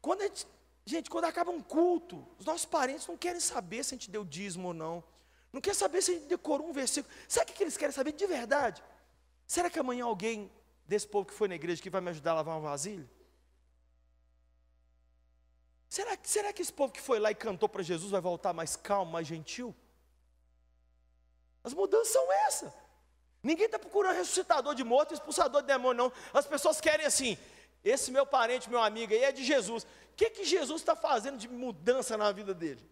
Quando 0.00 0.20
a 0.20 0.24
gente, 0.24 0.46
gente, 0.84 1.10
quando 1.10 1.24
acaba 1.24 1.50
um 1.50 1.62
culto, 1.62 2.26
os 2.38 2.44
nossos 2.44 2.66
parentes 2.66 3.06
não 3.06 3.16
querem 3.16 3.40
saber 3.40 3.82
se 3.84 3.94
a 3.94 3.96
gente 3.96 4.10
deu 4.10 4.24
dízimo 4.24 4.68
ou 4.68 4.74
não. 4.74 5.02
Não 5.52 5.60
quer 5.60 5.74
saber 5.74 6.02
se 6.02 6.10
a 6.10 6.14
gente 6.14 6.26
decorou 6.26 6.68
um 6.68 6.72
versículo. 6.72 7.14
Sabe 7.28 7.52
o 7.52 7.54
que 7.54 7.62
eles 7.62 7.76
querem 7.76 7.94
saber 7.94 8.12
de 8.12 8.26
verdade? 8.26 8.82
Será 9.46 9.70
que 9.70 9.78
amanhã 9.78 10.04
alguém 10.04 10.50
desse 10.86 11.06
povo 11.06 11.26
que 11.26 11.32
foi 11.32 11.48
na 11.48 11.54
igreja 11.54 11.80
que 11.80 11.88
vai 11.88 12.00
me 12.00 12.10
ajudar 12.10 12.32
a 12.32 12.34
lavar 12.34 12.56
uma 12.56 12.68
vasilha? 12.68 13.08
Será, 15.88 16.18
será 16.24 16.52
que 16.52 16.60
esse 16.60 16.72
povo 16.72 16.92
que 16.92 17.00
foi 17.00 17.20
lá 17.20 17.30
e 17.30 17.34
cantou 17.34 17.68
para 17.68 17.82
Jesus 17.82 18.10
vai 18.10 18.20
voltar 18.20 18.52
mais 18.52 18.74
calmo, 18.74 19.12
mais 19.12 19.26
gentil? 19.26 19.74
As 21.62 21.72
mudanças 21.72 22.08
são 22.08 22.32
essas. 22.32 22.72
Ninguém 23.42 23.66
está 23.66 23.78
procurando 23.78 24.16
ressuscitador 24.16 24.74
de 24.74 24.82
morto, 24.82 25.14
expulsador 25.14 25.60
de 25.60 25.68
demônio, 25.68 26.04
não. 26.04 26.12
As 26.32 26.46
pessoas 26.46 26.80
querem 26.80 27.06
assim, 27.06 27.38
esse 27.84 28.10
meu 28.10 28.24
parente, 28.24 28.70
meu 28.70 28.82
amigo 28.82 29.12
aí 29.12 29.22
é 29.22 29.32
de 29.32 29.44
Jesus. 29.44 29.84
O 29.84 30.16
que, 30.16 30.30
que 30.30 30.44
Jesus 30.44 30.80
está 30.80 30.96
fazendo 30.96 31.36
de 31.36 31.48
mudança 31.48 32.16
na 32.16 32.32
vida 32.32 32.54
dele? 32.54 32.88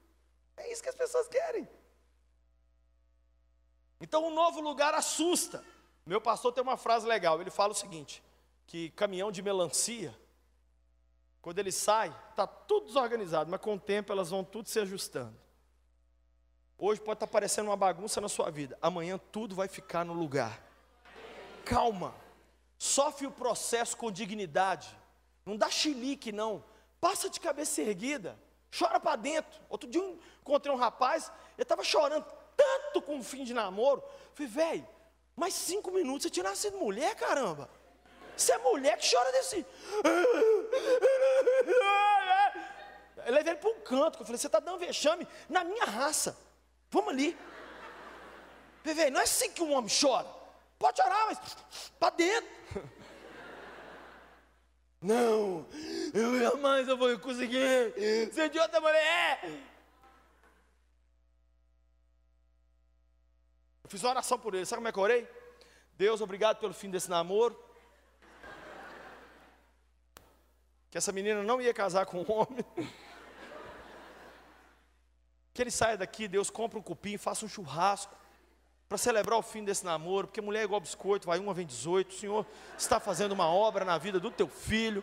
É 0.57 0.71
isso 0.71 0.83
que 0.83 0.89
as 0.89 0.95
pessoas 0.95 1.27
querem. 1.29 1.69
Então, 4.01 4.27
um 4.27 4.35
novo 4.35 4.61
lugar 4.61 4.93
assusta. 4.95 5.65
Meu 6.05 6.21
pastor 6.21 6.53
tem 6.53 6.63
uma 6.63 6.77
frase 6.77 7.07
legal. 7.07 7.41
Ele 7.41 7.51
fala 7.51 7.73
o 7.73 7.77
seguinte: 7.77 8.23
que 8.67 8.91
caminhão 8.91 9.33
de 9.33 9.41
melancia, 9.41 10.15
quando 11.41 11.59
ele 11.59 11.73
sai, 11.73 12.15
está 12.31 12.47
tudo 12.47 12.87
desorganizado, 12.87 13.51
mas 13.51 13.61
com 13.61 13.75
o 13.75 13.81
tempo 13.81 14.13
elas 14.13 14.31
vão 14.31 14.45
tudo 14.45 14.69
se 14.69 14.79
ajustando. 14.79 15.37
Hoje 16.77 17.01
pode 17.01 17.17
estar 17.17 17.29
parecendo 17.29 17.71
uma 17.71 17.77
bagunça 17.77 18.21
na 18.21 18.29
sua 18.29 18.51
vida, 18.51 18.77
amanhã 18.83 19.19
tudo 19.31 19.55
vai 19.55 19.69
ficar 19.69 20.05
no 20.05 20.13
lugar. 20.13 20.61
Calma, 21.65 22.13
sofre 22.83 23.29
o 23.29 23.31
processo 23.31 23.97
com 23.97 24.11
dignidade, 24.11 24.89
não 25.47 25.57
dá 25.57 25.71
chilique, 25.71 26.33
não, 26.33 26.65
passa 27.01 27.31
de 27.31 27.39
cabeça 27.39 27.81
erguida, 27.81 28.37
chora 28.77 28.99
para 28.99 29.15
dentro. 29.15 29.61
Outro 29.69 29.89
dia 29.89 30.01
eu 30.01 30.19
encontrei 30.41 30.75
um 30.75 30.77
rapaz, 30.77 31.31
ele 31.55 31.63
estava 31.63 31.85
chorando 31.85 32.27
tanto 32.57 33.01
com 33.01 33.21
o 33.21 33.23
fim 33.23 33.45
de 33.45 33.55
namoro. 33.55 34.03
Falei, 34.35 34.51
velho, 34.51 34.89
mais 35.37 35.55
cinco 35.55 35.93
minutos 35.93 36.25
você 36.25 36.31
tinha 36.31 36.43
nascido 36.43 36.77
mulher, 36.77 37.15
caramba. 37.15 37.71
Você 38.37 38.51
é 38.53 38.59
mulher 38.59 38.99
que 38.99 39.09
chora 39.09 39.31
desse. 39.31 39.65
Eu 43.25 43.33
levei 43.33 43.53
ele 43.53 43.61
para 43.61 43.71
um 43.71 43.81
canto, 43.81 44.19
eu 44.19 44.27
falei, 44.27 44.39
você 44.41 44.49
está 44.49 44.59
dando 44.59 44.81
vexame 44.81 45.25
na 45.49 45.63
minha 45.63 45.85
raça. 45.85 46.37
Vamos 46.91 47.11
ali. 47.11 47.39
Bebê, 48.83 49.09
não 49.09 49.21
é 49.21 49.23
assim 49.23 49.53
que 49.53 49.63
um 49.63 49.73
homem 49.73 49.89
chora. 49.89 50.42
Pode 50.83 51.01
chorar, 51.01 51.27
mas 51.27 51.39
para 52.01 52.17
dentro. 52.17 52.91
Não, 55.01 55.65
eu 56.13 56.41
jamais 56.41 56.89
eu 56.89 56.97
vou 56.97 57.17
conseguir 57.21 57.95
ser 58.33 58.51
de 58.51 58.59
outra 58.59 58.81
mulher. 58.81 59.41
Eu 63.85 63.91
fiz 63.91 64.03
uma 64.03 64.11
oração 64.11 64.37
por 64.41 64.57
ele. 64.57 64.67
Sabe 64.67 64.79
como 64.79 64.89
é 64.89 64.93
que 64.93 64.99
eu 64.99 65.03
orei? 65.05 65.29
Deus, 65.97 66.21
obrigado 66.21 66.59
pelo 66.59 66.75
fim 66.75 66.91
desse 66.91 67.09
namoro. 67.09 67.57
Que 70.91 70.99
essa 70.99 71.13
menina 71.13 71.45
não 71.45 71.61
ia 71.61 71.73
casar 71.73 72.07
com 72.07 72.23
um 72.23 72.33
homem. 72.33 72.67
Que 75.55 75.63
ele 75.63 75.71
saia 75.71 75.97
daqui, 75.97 76.27
Deus 76.27 76.51
compra 76.51 76.77
um 76.77 76.83
cupim, 76.83 77.17
faça 77.17 77.47
um 77.47 77.49
churrasco 77.49 78.22
para 78.93 78.99
celebrar 78.99 79.39
o 79.39 79.43
fim 79.43 79.65
desse 79.65 79.87
namoro, 79.87 80.27
porque 80.27 80.43
mulher 80.43 80.61
é 80.61 80.65
igual 80.65 80.79
biscoito, 80.79 81.27
vai 81.27 81.39
uma, 81.39 81.55
vem 81.55 81.65
18. 81.65 82.11
O 82.11 82.15
Senhor 82.15 82.47
está 82.77 83.01
fazendo 83.01 83.33
uma 83.33 83.47
obra 83.47 83.87
na 83.87 83.97
vida 83.97 84.21
do 84.21 84.31
teu 84.31 84.47
filho. 84.47 85.03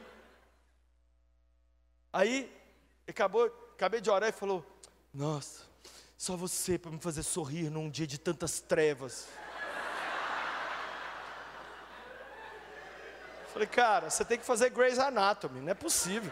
Aí, 2.14 2.56
acabou, 3.08 3.48
acabei 3.74 4.00
de 4.00 4.12
orar 4.12 4.30
e 4.30 4.32
falou: 4.32 4.64
Nossa, 5.12 5.64
só 6.16 6.38
você 6.38 6.78
para 6.78 6.92
me 6.92 7.00
fazer 7.00 7.24
sorrir 7.24 7.72
num 7.72 7.90
dia 7.90 8.06
de 8.06 8.20
tantas 8.20 8.60
trevas. 8.60 9.28
Falei, 13.52 13.68
cara, 13.68 14.12
você 14.12 14.24
tem 14.24 14.38
que 14.38 14.46
fazer 14.46 14.70
Grey's 14.70 15.00
Anatomy, 15.00 15.62
não 15.62 15.72
é 15.72 15.74
possível. 15.74 16.32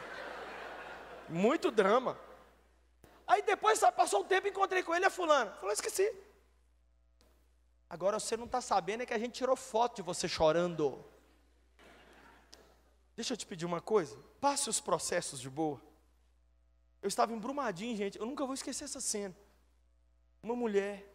Muito 1.28 1.72
drama. 1.72 2.20
Aí 3.26 3.42
depois 3.42 3.80
passou 3.96 4.22
um 4.22 4.26
tempo, 4.26 4.48
encontrei 4.48 4.84
com 4.84 4.94
ele, 4.94 5.06
a 5.06 5.10
fulana. 5.10 5.50
Falou, 5.54 5.74
esqueci. 5.74 6.27
Agora 7.90 8.20
você 8.20 8.36
não 8.36 8.46
está 8.46 8.60
sabendo 8.60 9.04
é 9.04 9.06
que 9.06 9.14
a 9.14 9.20
gente 9.20 9.34
tirou 9.34 9.56
foto 9.56 9.98
de 9.98 10.02
você 10.02 10.28
chorando. 10.28 11.04
Deixa 13.16 13.34
eu 13.34 13.38
te 13.38 13.46
pedir 13.46 13.66
uma 13.66 13.82
coisa. 13.82 14.18
Passe 14.42 14.70
os 14.70 14.80
processos 14.80 15.40
de 15.40 15.50
boa. 15.50 15.82
Eu 17.02 17.08
estava 17.08 17.34
embrumadinho, 17.34 17.96
gente. 17.96 18.20
Eu 18.20 18.26
nunca 18.26 18.46
vou 18.46 18.54
esquecer 18.54 18.84
essa 18.84 19.00
cena. 19.00 19.36
Uma 20.44 20.56
mulher, 20.56 21.12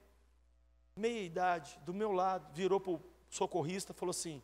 meia 0.97 1.23
idade, 1.23 1.79
do 1.85 1.93
meu 1.93 2.11
lado, 2.11 2.53
virou 2.55 2.81
para 2.81 2.93
o 2.93 3.03
socorrista 3.29 3.93
e 3.93 3.95
falou 3.95 4.11
assim: 4.11 4.43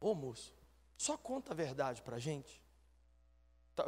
Ô 0.00 0.14
moço, 0.14 0.54
só 0.96 1.16
conta 1.16 1.52
a 1.52 1.56
verdade 1.56 2.02
para 2.02 2.16
a 2.16 2.20
gente. 2.20 2.62
Tá, 3.74 3.84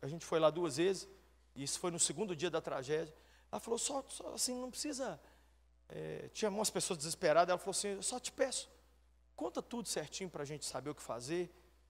a 0.00 0.06
gente 0.06 0.24
foi 0.24 0.40
lá 0.40 0.50
duas 0.50 0.78
vezes. 0.78 1.08
Isso 1.54 1.78
foi 1.78 1.90
no 1.90 1.98
segundo 2.00 2.34
dia 2.34 2.50
da 2.50 2.60
tragédia. 2.60 3.14
Ela 3.52 3.60
falou: 3.60 3.78
só, 3.78 4.02
só 4.08 4.34
assim, 4.34 4.54
não 4.54 4.70
precisa 4.70 5.20
é, 5.94 6.28
tinha 6.32 6.50
umas 6.50 6.70
pessoas 6.70 6.96
desesperadas, 6.96 7.50
ela 7.50 7.58
falou 7.58 7.70
assim, 7.70 7.88
eu 7.88 8.02
só 8.02 8.18
te 8.18 8.32
peço, 8.32 8.68
conta 9.36 9.62
tudo 9.62 9.88
certinho 9.88 10.28
para 10.28 10.42
a 10.42 10.44
gente 10.44 10.66
saber 10.66 10.90
o 10.90 10.94
que 10.94 11.02
fazer. 11.02 11.44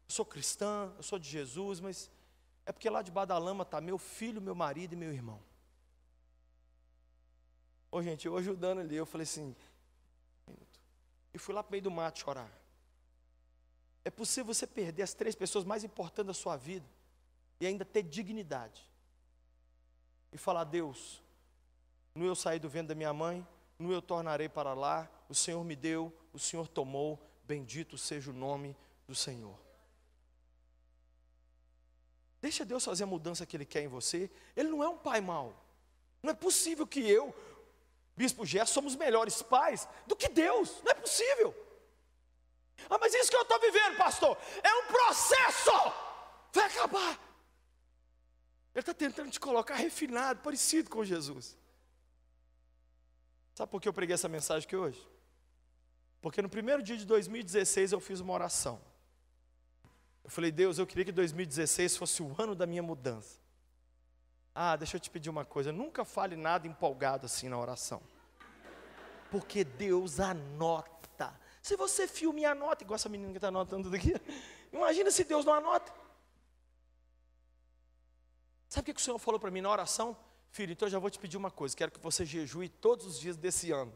Eu 0.07 0.15
sou 0.15 0.27
cristã, 0.27 0.93
eu 0.99 1.03
sou 1.03 1.19
de 1.19 1.27
Jesus, 1.27 1.81
mas 1.81 2.11
é 2.67 2.73
porque 2.73 2.91
lá 2.91 3.01
debaixo 3.01 3.29
da 3.29 3.39
lama 3.39 3.63
está 3.63 3.81
meu 3.81 3.97
filho, 3.97 4.43
meu 4.43 4.55
marido 4.55 4.93
e 4.93 4.97
meu 4.97 5.11
irmão. 5.11 5.41
Ô 7.91 8.03
gente, 8.03 8.27
eu 8.27 8.37
ajudando 8.37 8.81
ali, 8.81 8.95
eu 8.95 9.07
falei 9.07 9.23
assim, 9.23 9.57
e 11.33 11.39
fui 11.39 11.55
lá 11.55 11.63
para 11.63 11.71
o 11.71 11.73
meio 11.73 11.83
do 11.83 11.91
mato 11.91 12.19
chorar. 12.19 12.51
É 14.05 14.11
possível 14.11 14.53
você 14.53 14.67
perder 14.67 15.03
as 15.03 15.15
três 15.15 15.35
pessoas 15.35 15.65
mais 15.65 15.83
importantes 15.83 16.27
da 16.27 16.35
sua 16.35 16.59
vida 16.59 16.87
e 17.59 17.67
ainda 17.67 17.87
ter 17.87 18.03
dignidade. 18.03 18.87
E 20.31 20.37
falar, 20.37 20.65
Deus, 20.65 21.23
no 22.15 22.27
eu 22.27 22.35
saí 22.35 22.59
do 22.59 22.69
vento 22.69 22.89
da 22.89 22.95
minha 22.95 23.13
mãe, 23.15 23.47
no 23.79 23.93
eu 23.93 24.01
tornarei 24.01 24.49
para 24.49 24.75
lá, 24.75 25.11
o 25.29 25.35
Senhor 25.35 25.63
me 25.65 25.75
deu, 25.75 26.13
o 26.33 26.39
Senhor 26.39 26.69
tomou, 26.69 27.21
bendito 27.45 27.99
seja 27.99 28.31
o 28.31 28.35
nome 28.35 28.77
do 29.07 29.15
Senhor. 29.15 29.59
Deixa 32.41 32.65
Deus 32.65 32.85
fazer 32.85 33.05
a 33.05 33.07
mudança 33.07 33.47
que 33.47 33.57
Ele 33.57 33.65
quer 33.65 33.83
em 33.83 33.89
você. 33.89 34.31
Ele 34.55 34.69
não 34.69 34.83
é 34.83 34.89
um 34.89 34.99
pai 34.99 35.21
mau. 35.21 35.59
Não 36.23 36.31
é 36.31 36.35
possível 36.35 36.87
que 36.87 37.01
eu, 37.01 37.35
Bispo 38.17 38.47
Gerson, 38.47 38.75
somos 38.75 38.95
melhores 38.95 39.43
pais 39.43 39.89
do 40.07 40.15
que 40.15 40.29
Deus. 40.29 40.71
Não 40.83 40.93
é 40.93 40.95
possível. 40.95 41.55
Ah, 42.89 42.99
mas 42.99 43.15
isso 43.15 43.31
que 43.31 43.37
eu 43.37 43.43
estou 43.43 43.61
vivendo, 43.61 43.97
pastor, 43.97 44.39
é 44.63 44.75
um 44.75 44.87
processo. 44.87 45.71
Vai 46.53 46.67
acabar. 46.67 47.13
Ele 48.75 48.81
está 48.81 48.95
tentando 48.95 49.31
te 49.31 49.41
colocar 49.41 49.75
refinado, 49.75 50.41
parecido 50.41 50.91
com 50.91 51.05
Jesus. 51.05 51.57
Sabe 53.55 53.71
por 53.71 53.81
que 53.81 53.89
eu 53.89 53.93
preguei 53.93 54.15
essa 54.15 54.29
mensagem 54.29 54.67
aqui 54.67 54.77
hoje? 54.77 55.01
Porque 56.21 56.43
no 56.43 56.49
primeiro 56.49 56.83
dia 56.83 56.97
de 56.97 57.05
2016 57.07 57.93
eu 57.93 58.01
fiz 58.01 58.21
uma 58.21 58.33
oração. 58.33 58.81
Eu 60.23 60.31
falei, 60.31 60.51
Deus, 60.51 60.79
eu 60.79 60.87
queria 60.87 61.05
que 61.05 61.13
2016 61.13 61.97
fosse 61.97 62.23
o 62.23 62.35
ano 62.39 62.55
da 62.55 62.67
minha 62.67 62.83
mudança. 62.83 63.39
Ah, 64.55 64.77
deixa 64.77 64.97
eu 64.97 65.01
te 65.01 65.11
pedir 65.11 65.31
uma 65.31 65.45
coisa, 65.45 65.73
nunca 65.73 66.05
fale 66.05 66.37
nada 66.37 66.67
empolgado 66.67 67.27
assim 67.27 67.49
na 67.49 67.59
oração. 67.59 68.03
Porque 69.31 69.65
Deus 69.65 70.21
anota 70.21 70.95
se 71.65 71.77
você 71.77 72.07
filme 72.07 72.43
e 72.43 72.45
anota, 72.45 72.85
igual 72.85 72.97
essa 72.97 73.09
menina 73.09 73.31
que 73.31 73.39
está 73.39 73.49
anotando 73.49 73.85
tudo 73.85 73.97
aqui, 73.97 74.13
imagina 74.71 75.11
se 75.11 75.25
Deus 75.25 75.47
não 75.47 75.55
anota. 75.55 75.91
Sabe 78.69 78.91
o 78.91 78.95
que 78.95 79.01
o 79.01 79.03
Senhor 79.03 79.19
falou 79.19 79.41
para 79.41 79.51
mim 79.51 79.63
na 79.63 79.71
oração? 79.71 80.15
Filho, 80.55 80.73
então 80.73 80.87
eu 80.87 80.93
já 80.93 80.99
vou 80.99 81.11
te 81.11 81.19
pedir 81.19 81.37
uma 81.37 81.51
coisa, 81.51 81.77
quero 81.77 81.91
que 81.91 81.99
você 81.99 82.25
jejue 82.25 82.69
todos 82.69 83.07
os 83.07 83.19
dias 83.19 83.37
desse 83.37 83.73
ano. 83.73 83.93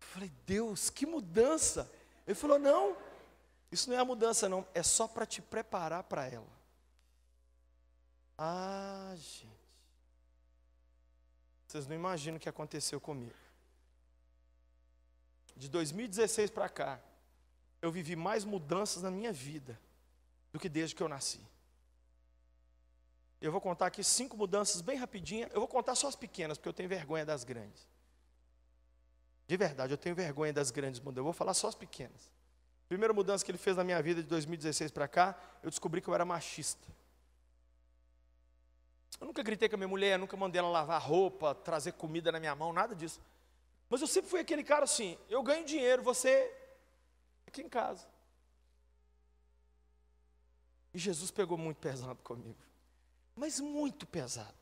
Eu 0.00 0.06
falei, 0.06 0.32
Deus, 0.46 0.88
que 0.88 1.04
mudança. 1.04 1.90
Ele 2.26 2.34
falou, 2.34 2.58
não, 2.58 2.96
isso 3.70 3.90
não 3.90 3.96
é 3.96 4.00
a 4.00 4.04
mudança 4.04 4.48
não, 4.48 4.66
é 4.72 4.82
só 4.82 5.08
para 5.08 5.26
te 5.26 5.42
preparar 5.42 6.04
para 6.04 6.26
ela. 6.26 6.56
Ah, 8.38 9.14
gente. 9.16 9.48
Vocês 11.66 11.86
não 11.86 11.96
imaginam 11.96 12.36
o 12.36 12.40
que 12.40 12.48
aconteceu 12.48 13.00
comigo 13.00 13.46
de 15.56 15.68
2016 15.68 16.50
para 16.50 16.68
cá, 16.68 17.00
eu 17.80 17.90
vivi 17.90 18.14
mais 18.14 18.44
mudanças 18.44 19.02
na 19.02 19.10
minha 19.10 19.32
vida 19.32 19.80
do 20.52 20.60
que 20.60 20.68
desde 20.68 20.94
que 20.94 21.02
eu 21.02 21.08
nasci. 21.08 21.40
Eu 23.40 23.52
vou 23.52 23.60
contar 23.60 23.86
aqui 23.86 24.02
cinco 24.02 24.36
mudanças 24.36 24.80
bem 24.80 24.96
rapidinho. 24.96 25.48
Eu 25.52 25.60
vou 25.60 25.68
contar 25.68 25.94
só 25.94 26.08
as 26.08 26.16
pequenas, 26.16 26.56
porque 26.58 26.68
eu 26.68 26.72
tenho 26.72 26.88
vergonha 26.88 27.24
das 27.24 27.44
grandes. 27.44 27.86
De 29.46 29.56
verdade, 29.56 29.92
eu 29.92 29.98
tenho 29.98 30.14
vergonha 30.14 30.52
das 30.52 30.70
grandes 30.70 31.00
mudanças. 31.00 31.18
Eu 31.18 31.24
vou 31.24 31.32
falar 31.32 31.54
só 31.54 31.68
as 31.68 31.74
pequenas. 31.74 32.32
Primeira 32.88 33.12
mudança 33.12 33.44
que 33.44 33.50
ele 33.50 33.58
fez 33.58 33.76
na 33.76 33.84
minha 33.84 34.00
vida 34.02 34.22
de 34.22 34.28
2016 34.28 34.90
para 34.90 35.08
cá, 35.08 35.38
eu 35.62 35.70
descobri 35.70 36.00
que 36.00 36.08
eu 36.08 36.14
era 36.14 36.24
machista. 36.24 36.86
Eu 39.20 39.26
nunca 39.26 39.42
gritei 39.42 39.68
com 39.68 39.74
a 39.74 39.78
minha 39.78 39.88
mulher, 39.88 40.18
nunca 40.18 40.36
mandei 40.36 40.58
ela 40.58 40.68
lavar 40.68 41.00
roupa, 41.00 41.54
trazer 41.54 41.92
comida 41.92 42.30
na 42.30 42.38
minha 42.38 42.54
mão, 42.54 42.72
nada 42.72 42.94
disso. 42.94 43.20
Mas 43.88 44.00
eu 44.00 44.06
sempre 44.06 44.30
fui 44.30 44.40
aquele 44.40 44.62
cara 44.62 44.84
assim: 44.84 45.18
eu 45.28 45.42
ganho 45.42 45.64
dinheiro, 45.64 46.02
você 46.02 46.52
aqui 47.46 47.62
em 47.62 47.68
casa. 47.68 48.06
E 50.92 50.98
Jesus 50.98 51.30
pegou 51.30 51.58
muito 51.58 51.78
pesado 51.78 52.22
comigo, 52.22 52.56
mas 53.36 53.60
muito 53.60 54.06
pesado. 54.06 54.56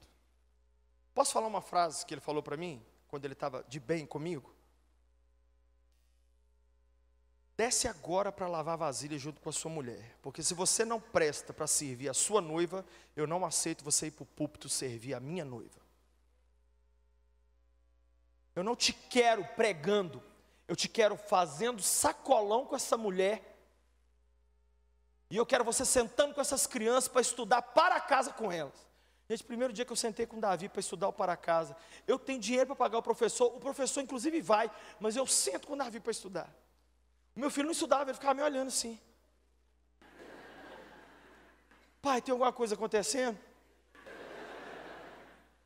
Posso 1.14 1.32
falar 1.32 1.46
uma 1.46 1.62
frase 1.62 2.04
que 2.04 2.12
ele 2.12 2.20
falou 2.20 2.42
para 2.42 2.56
mim, 2.56 2.84
quando 3.06 3.24
ele 3.24 3.34
estava 3.34 3.64
de 3.68 3.78
bem 3.78 4.04
comigo? 4.04 4.52
Desce 7.56 7.86
agora 7.86 8.32
para 8.32 8.48
lavar 8.48 8.76
vasilha 8.76 9.16
junto 9.16 9.40
com 9.40 9.48
a 9.48 9.52
sua 9.52 9.70
mulher, 9.70 10.18
porque 10.20 10.42
se 10.42 10.54
você 10.54 10.84
não 10.84 11.00
presta 11.00 11.52
para 11.52 11.68
servir 11.68 12.08
a 12.08 12.14
sua 12.14 12.40
noiva, 12.40 12.84
eu 13.14 13.28
não 13.28 13.46
aceito 13.46 13.84
você 13.84 14.08
ir 14.08 14.10
para 14.10 14.24
o 14.24 14.26
púlpito 14.26 14.68
servir 14.68 15.14
a 15.14 15.20
minha 15.20 15.44
noiva. 15.44 15.80
Eu 18.56 18.64
não 18.64 18.74
te 18.74 18.92
quero 18.92 19.44
pregando, 19.54 20.20
eu 20.66 20.74
te 20.74 20.88
quero 20.88 21.16
fazendo 21.16 21.80
sacolão 21.80 22.66
com 22.66 22.74
essa 22.74 22.96
mulher. 22.96 23.53
E 25.34 25.36
eu 25.36 25.44
quero 25.44 25.64
você 25.64 25.84
sentando 25.84 26.32
com 26.32 26.40
essas 26.40 26.64
crianças 26.64 27.08
para 27.08 27.20
estudar 27.20 27.60
para 27.60 28.00
casa 28.00 28.32
com 28.32 28.52
elas. 28.52 28.86
Gente, 29.28 29.42
primeiro 29.42 29.72
dia 29.72 29.84
que 29.84 29.90
eu 29.90 29.96
sentei 29.96 30.26
com 30.26 30.36
o 30.36 30.40
Davi 30.40 30.68
para 30.68 30.78
estudar 30.78 31.08
o 31.08 31.12
para 31.12 31.36
casa, 31.36 31.76
eu 32.06 32.20
tenho 32.20 32.38
dinheiro 32.38 32.68
para 32.68 32.76
pagar 32.76 32.98
o 32.98 33.02
professor, 33.02 33.46
o 33.46 33.58
professor 33.58 34.00
inclusive 34.00 34.40
vai, 34.40 34.70
mas 35.00 35.16
eu 35.16 35.26
sento 35.26 35.66
com 35.66 35.76
Davi 35.76 35.98
para 35.98 36.12
estudar. 36.12 36.48
Meu 37.34 37.50
filho 37.50 37.64
não 37.64 37.72
estudava, 37.72 38.04
ele 38.04 38.14
ficava 38.14 38.32
me 38.34 38.42
olhando 38.42 38.68
assim. 38.68 38.96
Pai, 42.00 42.22
tem 42.22 42.30
alguma 42.30 42.52
coisa 42.52 42.76
acontecendo? 42.76 43.36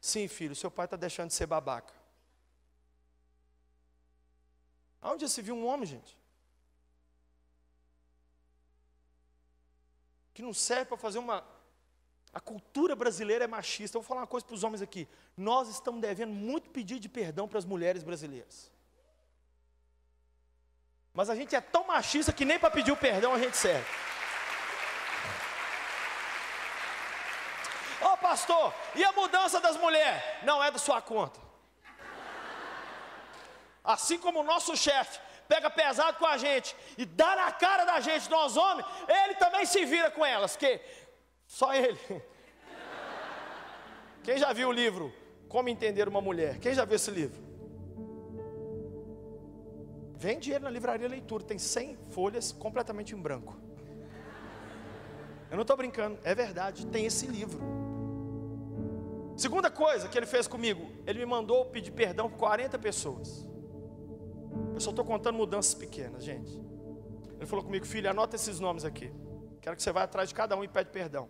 Sim, 0.00 0.28
filho, 0.28 0.56
seu 0.56 0.70
pai 0.70 0.86
está 0.86 0.96
deixando 0.96 1.28
de 1.28 1.34
ser 1.34 1.44
babaca. 1.44 1.92
Aonde 5.02 5.28
se 5.28 5.42
viu 5.42 5.54
um 5.54 5.66
homem, 5.66 5.84
gente? 5.84 6.17
Que 10.38 10.42
não 10.42 10.54
serve 10.54 10.84
para 10.84 10.96
fazer 10.96 11.18
uma. 11.18 11.44
A 12.32 12.38
cultura 12.38 12.94
brasileira 12.94 13.42
é 13.42 13.48
machista. 13.48 13.96
Eu 13.96 14.02
vou 14.02 14.06
falar 14.06 14.20
uma 14.20 14.26
coisa 14.28 14.46
para 14.46 14.54
os 14.54 14.62
homens 14.62 14.80
aqui. 14.80 15.08
Nós 15.36 15.68
estamos 15.68 16.00
devendo 16.00 16.32
muito 16.32 16.70
pedido 16.70 17.00
de 17.00 17.08
perdão 17.08 17.48
para 17.48 17.58
as 17.58 17.64
mulheres 17.64 18.04
brasileiras. 18.04 18.70
Mas 21.12 21.28
a 21.28 21.34
gente 21.34 21.56
é 21.56 21.60
tão 21.60 21.88
machista 21.88 22.32
que 22.32 22.44
nem 22.44 22.56
para 22.56 22.70
pedir 22.70 22.92
o 22.92 22.96
perdão 22.96 23.34
a 23.34 23.38
gente 23.40 23.56
serve. 23.56 23.84
Ô 28.00 28.12
oh, 28.12 28.16
pastor, 28.18 28.72
e 28.94 29.02
a 29.02 29.10
mudança 29.10 29.58
das 29.58 29.76
mulheres? 29.76 30.22
Não 30.44 30.62
é 30.62 30.70
da 30.70 30.78
sua 30.78 31.02
conta. 31.02 31.40
Assim 33.82 34.20
como 34.20 34.38
o 34.38 34.44
nosso 34.44 34.76
chefe 34.76 35.18
pega 35.48 35.70
pesado 35.70 36.18
com 36.18 36.26
a 36.26 36.36
gente 36.36 36.76
e 36.96 37.04
dá 37.06 37.34
na 37.34 37.50
cara 37.52 37.84
da 37.84 38.00
gente, 38.00 38.30
nós 38.30 38.56
homens, 38.56 38.86
ele 39.08 39.34
também 39.34 39.64
se 39.64 39.84
vira 39.86 40.10
com 40.10 40.24
elas, 40.24 40.56
que 40.56 40.80
só 41.46 41.74
ele. 41.74 41.98
Quem 44.22 44.36
já 44.36 44.52
viu 44.52 44.68
o 44.68 44.72
livro 44.72 45.12
Como 45.48 45.70
Entender 45.70 46.06
uma 46.06 46.20
Mulher? 46.20 46.58
Quem 46.58 46.74
já 46.74 46.84
viu 46.84 46.96
esse 46.96 47.10
livro? 47.10 47.48
Vem 50.14 50.38
dinheiro 50.38 50.64
na 50.64 50.70
livraria 50.70 51.08
leitura, 51.08 51.44
tem 51.44 51.58
100 51.58 51.96
folhas 52.10 52.52
completamente 52.52 53.14
em 53.14 53.18
branco. 53.18 53.56
Eu 55.50 55.56
não 55.56 55.62
estou 55.62 55.76
brincando, 55.76 56.18
é 56.24 56.34
verdade, 56.34 56.86
tem 56.86 57.06
esse 57.06 57.26
livro. 57.26 57.58
Segunda 59.36 59.70
coisa 59.70 60.08
que 60.08 60.18
ele 60.18 60.26
fez 60.26 60.46
comigo, 60.46 60.90
ele 61.06 61.20
me 61.20 61.26
mandou 61.26 61.64
pedir 61.66 61.92
perdão 61.92 62.28
por 62.28 62.36
40 62.36 62.76
pessoas. 62.78 63.48
Eu 64.78 64.80
só 64.80 64.90
estou 64.90 65.04
contando 65.04 65.34
mudanças 65.34 65.74
pequenas, 65.74 66.22
gente. 66.22 66.52
Ele 67.36 67.46
falou 67.46 67.64
comigo, 67.64 67.84
filho, 67.84 68.08
anota 68.08 68.36
esses 68.36 68.60
nomes 68.60 68.84
aqui. 68.84 69.12
Quero 69.60 69.74
que 69.74 69.82
você 69.82 69.90
vá 69.90 70.04
atrás 70.04 70.28
de 70.28 70.34
cada 70.36 70.56
um 70.56 70.62
e 70.62 70.68
pede 70.68 70.90
perdão. 70.90 71.28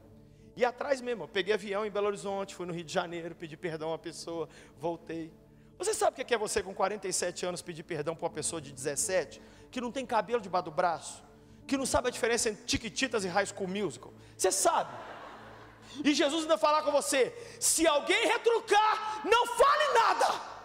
E 0.55 0.67
atrás 0.67 1.01
mesmo, 1.01 1.25
eu 1.25 1.29
peguei 1.29 1.55
avião 1.55 1.87
em 1.87 1.91
Belo 1.91 2.09
Horizonte, 2.09 2.55
fui 2.55 2.67
no 2.67 2.75
Rio 2.75 2.85
de 2.85 2.93
Janeiro, 2.93 3.35
pedi 3.35 3.57
perdão 3.57 3.89
a 3.89 3.93
uma 3.93 3.99
pessoa, 3.99 4.51
voltei. 4.77 5.33
Você 5.79 5.95
sabe 5.95 6.21
o 6.21 6.27
que 6.27 6.35
é 6.35 6.37
você 6.37 6.63
com 6.63 6.75
47 6.75 7.47
anos 7.47 7.63
pedir 7.63 7.85
perdão 7.85 8.15
para 8.15 8.27
uma 8.27 8.31
pessoa 8.31 8.61
de 8.61 8.71
17, 8.71 9.41
que 9.71 9.81
não 9.81 9.91
tem 9.91 10.05
cabelo 10.05 10.43
debaixo 10.43 10.67
do 10.67 10.71
braço, 10.71 11.25
que 11.67 11.79
não 11.79 11.87
sabe 11.87 12.09
a 12.09 12.11
diferença 12.11 12.51
entre 12.51 12.67
Tiquititas 12.67 13.25
e 13.25 13.29
High 13.29 13.47
School 13.47 13.67
Musical? 13.67 14.13
Você 14.37 14.53
sabe. 14.53 14.95
E 16.05 16.13
Jesus 16.13 16.43
ainda 16.43 16.59
falar 16.59 16.83
com 16.83 16.93
você: 16.93 17.35
se 17.59 17.87
alguém 17.87 18.27
retrucar, 18.27 19.23
não 19.25 19.47
fale 19.47 19.95
nada. 19.95 20.58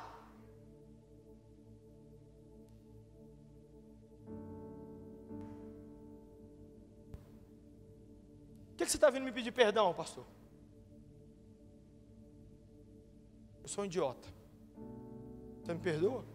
Que, 8.83 8.85
que 8.85 8.91
você 8.91 8.97
está 8.97 9.09
vindo 9.09 9.23
me 9.23 9.31
pedir 9.31 9.51
perdão, 9.51 9.93
pastor? 9.93 10.25
Eu 13.61 13.67
sou 13.67 13.83
um 13.83 13.87
idiota. 13.87 14.27
Você 15.63 15.73
me 15.73 15.79
perdoa? 15.79 16.25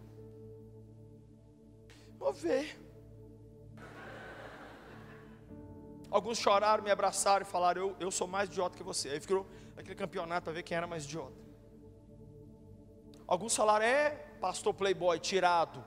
Vou 2.17 2.33
ver. 2.33 2.79
Alguns 6.09 6.39
choraram, 6.39 6.83
me 6.83 6.89
abraçaram 6.89 7.45
e 7.45 7.49
falaram: 7.49 7.81
Eu, 7.81 7.95
eu 7.99 8.11
sou 8.11 8.27
mais 8.27 8.49
idiota 8.49 8.75
que 8.75 8.83
você. 8.83 9.09
Aí 9.09 9.19
ficou 9.19 9.45
aquele 9.77 9.95
campeonato 9.95 10.45
para 10.45 10.53
ver 10.53 10.63
quem 10.63 10.75
era 10.75 10.87
mais 10.87 11.05
idiota. 11.05 11.37
Alguns 13.27 13.55
falaram: 13.55 13.85
É, 13.85 14.09
pastor 14.41 14.73
Playboy, 14.73 15.19
tirado. 15.19 15.85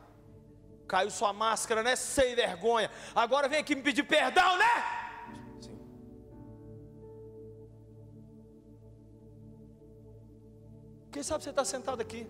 Caiu 0.86 1.10
sua 1.10 1.32
máscara, 1.32 1.82
né? 1.82 1.96
Sem 1.96 2.36
vergonha. 2.36 2.90
Agora 3.14 3.48
vem 3.48 3.58
aqui 3.58 3.74
me 3.74 3.82
pedir 3.82 4.04
perdão, 4.04 4.56
né? 4.58 5.11
Quem 11.12 11.22
sabe 11.22 11.44
você 11.44 11.50
está 11.50 11.64
sentado 11.64 12.00
aqui. 12.00 12.26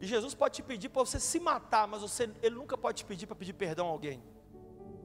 E 0.00 0.06
Jesus 0.06 0.34
pode 0.34 0.56
te 0.56 0.62
pedir 0.62 0.88
para 0.88 1.04
você 1.04 1.20
se 1.20 1.38
matar, 1.38 1.86
mas 1.86 2.02
você, 2.02 2.30
Ele 2.42 2.56
nunca 2.56 2.76
pode 2.76 2.98
te 2.98 3.04
pedir 3.04 3.26
para 3.26 3.36
pedir 3.36 3.52
perdão 3.52 3.86
a 3.86 3.90
alguém 3.90 4.22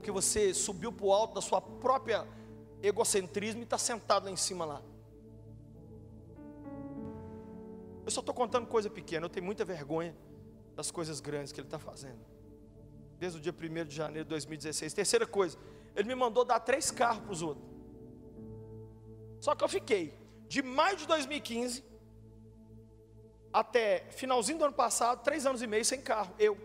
porque 0.06 0.12
você 0.12 0.54
subiu 0.54 0.94
para 0.94 1.06
o 1.08 1.12
alto 1.12 1.34
da 1.34 1.42
sua 1.42 1.60
própria 1.60 2.28
egocentrismo 2.84 3.62
e 3.62 3.64
está 3.64 3.76
sentado 3.76 4.26
lá 4.26 4.30
em 4.30 4.36
cima 4.36 4.64
lá. 4.64 4.80
Eu 8.06 8.12
só 8.12 8.20
estou 8.20 8.36
contando 8.36 8.68
coisa 8.68 8.88
pequena, 8.88 9.26
eu 9.26 9.30
tenho 9.32 9.44
muita 9.44 9.66
vergonha 9.66 10.16
das 10.76 10.92
coisas 10.92 11.20
grandes 11.20 11.52
que 11.52 11.60
ele 11.60 11.66
está 11.66 11.80
fazendo. 11.80 12.20
Desde 13.18 13.40
o 13.40 13.42
dia 13.42 13.52
1 13.52 13.86
de 13.86 13.96
janeiro 13.96 14.26
de 14.26 14.30
2016. 14.30 14.94
Terceira 14.94 15.26
coisa, 15.26 15.58
ele 15.96 16.08
me 16.08 16.14
mandou 16.14 16.46
dar 16.46 16.60
três 16.60 16.92
carros 16.92 17.24
para 17.24 17.32
os 17.32 17.42
outros. 17.42 17.66
Só 19.40 19.56
que 19.56 19.64
eu 19.64 19.68
fiquei 19.68 20.14
de 20.48 20.62
maio 20.62 20.98
de 20.98 21.08
2015 21.08 21.84
até 23.52 24.06
finalzinho 24.12 24.60
do 24.60 24.66
ano 24.66 24.74
passado, 24.74 25.24
três 25.24 25.46
anos 25.46 25.62
e 25.62 25.68
meio 25.68 25.86
sem 25.86 26.02
carro. 26.02 26.36
Eu. 26.38 26.58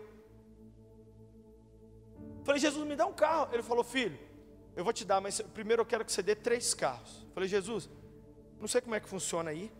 Falei, 2.43 2.59
Jesus, 2.59 2.85
me 2.85 2.95
dá 2.95 3.05
um 3.05 3.13
carro. 3.13 3.47
Ele 3.53 3.63
falou, 3.63 3.83
filho, 3.83 4.19
eu 4.75 4.83
vou 4.83 4.91
te 4.91 5.05
dar, 5.05 5.21
mas 5.21 5.39
primeiro 5.53 5.81
eu 5.81 5.85
quero 5.85 6.03
que 6.03 6.11
você 6.11 6.21
dê 6.21 6.35
três 6.35 6.73
carros. 6.73 7.25
Falei, 7.33 7.47
Jesus, 7.47 7.89
não 8.59 8.67
sei 8.67 8.81
como 8.81 8.93
é 8.93 8.99
que 8.99 9.07
funciona 9.07 9.51
aí. 9.51 9.71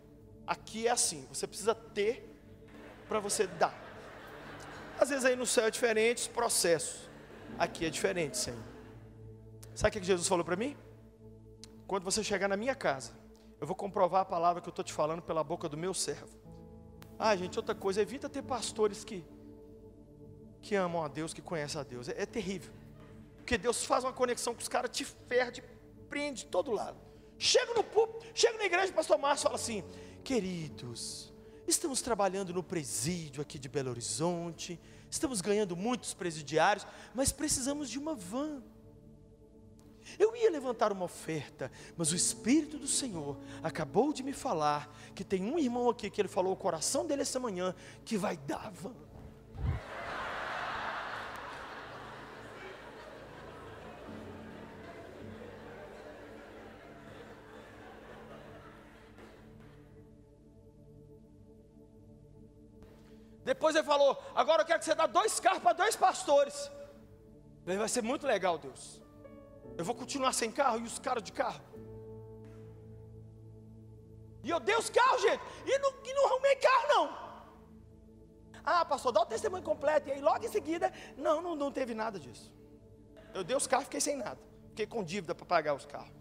Aqui 0.46 0.86
é 0.86 0.90
assim, 0.90 1.26
você 1.30 1.46
precisa 1.46 1.74
ter 1.74 2.28
para 3.08 3.20
você 3.20 3.46
dar. 3.46 3.74
Às 4.98 5.10
vezes 5.10 5.24
aí 5.24 5.36
no 5.36 5.46
céu 5.46 5.66
é 5.66 5.70
diferente 5.70 6.22
os 6.22 6.28
processos. 6.28 7.10
Aqui 7.58 7.84
é 7.84 7.90
diferente, 7.90 8.38
Senhor. 8.38 8.58
Sabe 9.74 9.96
o 9.96 10.00
que 10.00 10.06
Jesus 10.06 10.26
falou 10.26 10.44
para 10.44 10.56
mim? 10.56 10.76
Quando 11.86 12.04
você 12.04 12.24
chegar 12.24 12.48
na 12.48 12.56
minha 12.56 12.74
casa, 12.74 13.12
eu 13.62 13.66
vou 13.66 13.76
comprovar 13.76 14.22
a 14.22 14.24
palavra 14.24 14.60
que 14.60 14.68
eu 14.68 14.72
estou 14.72 14.84
te 14.84 14.92
falando 14.92 15.22
pela 15.22 15.44
boca 15.44 15.68
do 15.68 15.76
meu 15.76 15.94
servo. 15.94 16.36
Ah, 17.16 17.36
gente, 17.36 17.56
outra 17.56 17.76
coisa, 17.76 18.02
evita 18.02 18.28
ter 18.28 18.42
pastores 18.42 19.04
que 19.04 19.24
que 20.60 20.74
amam 20.74 21.04
a 21.04 21.06
Deus, 21.06 21.32
que 21.32 21.40
conhecem 21.40 21.80
a 21.80 21.84
Deus. 21.84 22.08
É, 22.08 22.22
é 22.22 22.26
terrível. 22.26 22.74
Porque 23.36 23.56
Deus 23.56 23.84
faz 23.84 24.02
uma 24.02 24.12
conexão 24.12 24.52
com 24.52 24.60
os 24.60 24.66
caras, 24.66 24.90
te 24.90 25.04
ferra, 25.04 25.52
te 25.52 25.62
prende 26.08 26.42
de 26.42 26.46
todo 26.46 26.72
lado. 26.72 26.98
Chega 27.38 27.72
no 27.72 27.84
púlpito, 27.84 28.26
chega 28.34 28.58
na 28.58 28.64
igreja, 28.64 28.90
o 28.90 28.96
pastor 28.96 29.16
Márcio 29.16 29.44
fala 29.44 29.54
assim: 29.54 29.84
queridos, 30.24 31.32
estamos 31.64 32.02
trabalhando 32.02 32.52
no 32.52 32.64
presídio 32.64 33.40
aqui 33.40 33.60
de 33.60 33.68
Belo 33.68 33.90
Horizonte, 33.90 34.80
estamos 35.08 35.40
ganhando 35.40 35.76
muitos 35.76 36.14
presidiários, 36.14 36.84
mas 37.14 37.30
precisamos 37.30 37.88
de 37.88 37.96
uma 37.96 38.16
van. 38.16 38.60
Eu 40.18 40.36
ia 40.36 40.50
levantar 40.50 40.92
uma 40.92 41.04
oferta, 41.04 41.70
mas 41.96 42.12
o 42.12 42.16
Espírito 42.16 42.78
do 42.78 42.86
Senhor 42.86 43.36
acabou 43.62 44.12
de 44.12 44.22
me 44.22 44.32
falar 44.32 44.94
que 45.14 45.24
tem 45.24 45.42
um 45.42 45.58
irmão 45.58 45.88
aqui 45.88 46.08
que 46.10 46.20
ele 46.20 46.28
falou 46.28 46.52
o 46.52 46.56
coração 46.56 47.06
dele 47.06 47.22
essa 47.22 47.40
manhã 47.40 47.74
que 48.04 48.16
vai 48.16 48.36
dar 48.36 48.70
van. 48.70 48.94
Depois 63.44 63.74
ele 63.74 63.84
falou: 63.84 64.16
Agora 64.34 64.62
eu 64.62 64.66
quero 64.66 64.78
que 64.78 64.84
você 64.84 64.94
dê 64.94 65.06
dois 65.08 65.40
carros 65.40 65.62
para 65.62 65.72
dois 65.72 65.96
pastores. 65.96 66.70
Vai 67.64 67.88
ser 67.88 68.02
muito 68.02 68.26
legal, 68.26 68.58
Deus. 68.58 69.01
Eu 69.82 69.84
vou 69.84 69.96
continuar 69.96 70.32
sem 70.32 70.48
carro 70.48 70.78
e 70.78 70.84
os 70.84 71.00
caras 71.00 71.24
de 71.24 71.32
carro. 71.32 71.60
E 74.44 74.48
eu 74.48 74.60
dei 74.60 74.76
os 74.76 74.88
carros, 74.88 75.20
gente, 75.22 75.42
e 75.66 75.76
não, 75.80 75.90
e 76.04 76.14
não 76.14 76.26
arrumei 76.26 76.54
carro, 76.54 76.86
não. 76.88 77.32
Ah, 78.64 78.84
pastor, 78.84 79.10
dá 79.10 79.22
o 79.22 79.26
testemunho 79.26 79.64
completo. 79.64 80.08
E 80.08 80.12
aí, 80.12 80.20
logo 80.20 80.44
em 80.46 80.48
seguida, 80.48 80.92
não, 81.16 81.42
não, 81.42 81.56
não 81.56 81.72
teve 81.72 81.94
nada 81.94 82.16
disso. 82.20 82.54
Eu 83.34 83.42
dei 83.42 83.56
os 83.56 83.66
carros, 83.66 83.86
fiquei 83.86 84.00
sem 84.00 84.14
nada. 84.16 84.38
Fiquei 84.68 84.86
com 84.86 85.02
dívida 85.02 85.34
para 85.34 85.44
pagar 85.44 85.74
os 85.74 85.84
carros. 85.84 86.14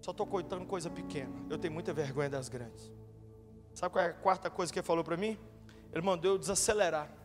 Só 0.00 0.12
estou 0.12 0.24
coitando 0.24 0.66
coisa 0.66 0.88
pequena. 0.88 1.34
Eu 1.50 1.58
tenho 1.58 1.74
muita 1.74 1.92
vergonha 1.92 2.30
das 2.30 2.48
grandes. 2.48 2.92
Sabe 3.74 3.92
qual 3.92 4.04
é 4.04 4.10
a 4.10 4.14
quarta 4.14 4.48
coisa 4.48 4.72
que 4.72 4.78
ele 4.78 4.86
falou 4.86 5.02
para 5.02 5.16
mim? 5.16 5.36
Ele 5.92 6.02
mandou 6.02 6.34
eu 6.34 6.38
desacelerar. 6.38 7.17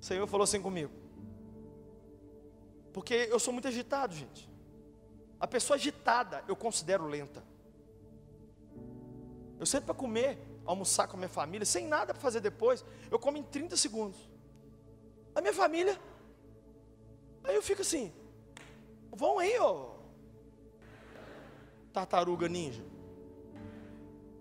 O 0.00 0.04
Senhor 0.04 0.26
falou 0.26 0.44
assim 0.44 0.60
comigo. 0.60 0.92
Porque 2.92 3.14
eu 3.30 3.38
sou 3.38 3.52
muito 3.52 3.68
agitado, 3.68 4.14
gente. 4.14 4.48
A 5.40 5.46
pessoa 5.46 5.76
agitada 5.76 6.44
eu 6.48 6.56
considero 6.56 7.06
lenta. 7.06 7.42
Eu 9.58 9.66
sento 9.66 9.84
para 9.84 9.94
comer, 9.94 10.38
almoçar 10.64 11.08
com 11.08 11.16
a 11.16 11.18
minha 11.18 11.28
família, 11.28 11.64
sem 11.64 11.86
nada 11.86 12.12
para 12.12 12.20
fazer 12.20 12.40
depois. 12.40 12.84
Eu 13.10 13.18
como 13.18 13.36
em 13.36 13.42
30 13.42 13.76
segundos. 13.76 14.18
A 15.34 15.40
minha 15.40 15.54
família. 15.54 15.98
Aí 17.44 17.54
eu 17.54 17.62
fico 17.62 17.82
assim. 17.82 18.12
Vão 19.10 19.38
aí, 19.38 19.58
ó. 19.58 19.94
Tartaruga 21.92 22.48
ninja. 22.48 22.84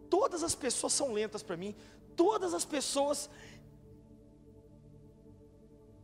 Todas 0.10 0.44
as 0.44 0.56
pessoas 0.56 0.94
são 0.94 1.14
lentas 1.14 1.42
para 1.42 1.58
mim. 1.58 1.76
Todas 2.16 2.54
as 2.54 2.66
pessoas. 2.66 3.30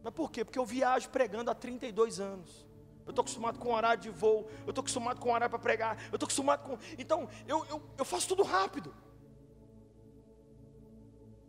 Mas 0.04 0.14
por 0.14 0.30
quê? 0.30 0.43
Porque 0.43 0.60
eu 0.60 0.66
viajo 0.66 1.10
pregando 1.10 1.49
há 1.49 1.56
32 1.56 2.20
anos. 2.20 2.66
Eu 3.06 3.12
estou 3.12 3.24
acostumado 3.24 3.58
com 3.58 3.74
horário 3.74 4.01
de 4.01 4.10
voo. 4.10 4.49
Eu 4.66 4.70
estou 4.70 4.82
acostumado 4.82 5.20
com 5.20 5.30
horário 5.30 5.49
para 5.49 5.60
pregar. 5.60 5.97
Eu 6.12 6.16
estou 6.16 6.26
acostumado 6.26 6.64
com. 6.64 6.78
Então, 6.97 7.30
eu, 7.47 7.66
eu, 7.66 7.82
eu 7.97 8.06
faço 8.06 8.28
tudo 8.28 8.43
rápido. 8.43 8.93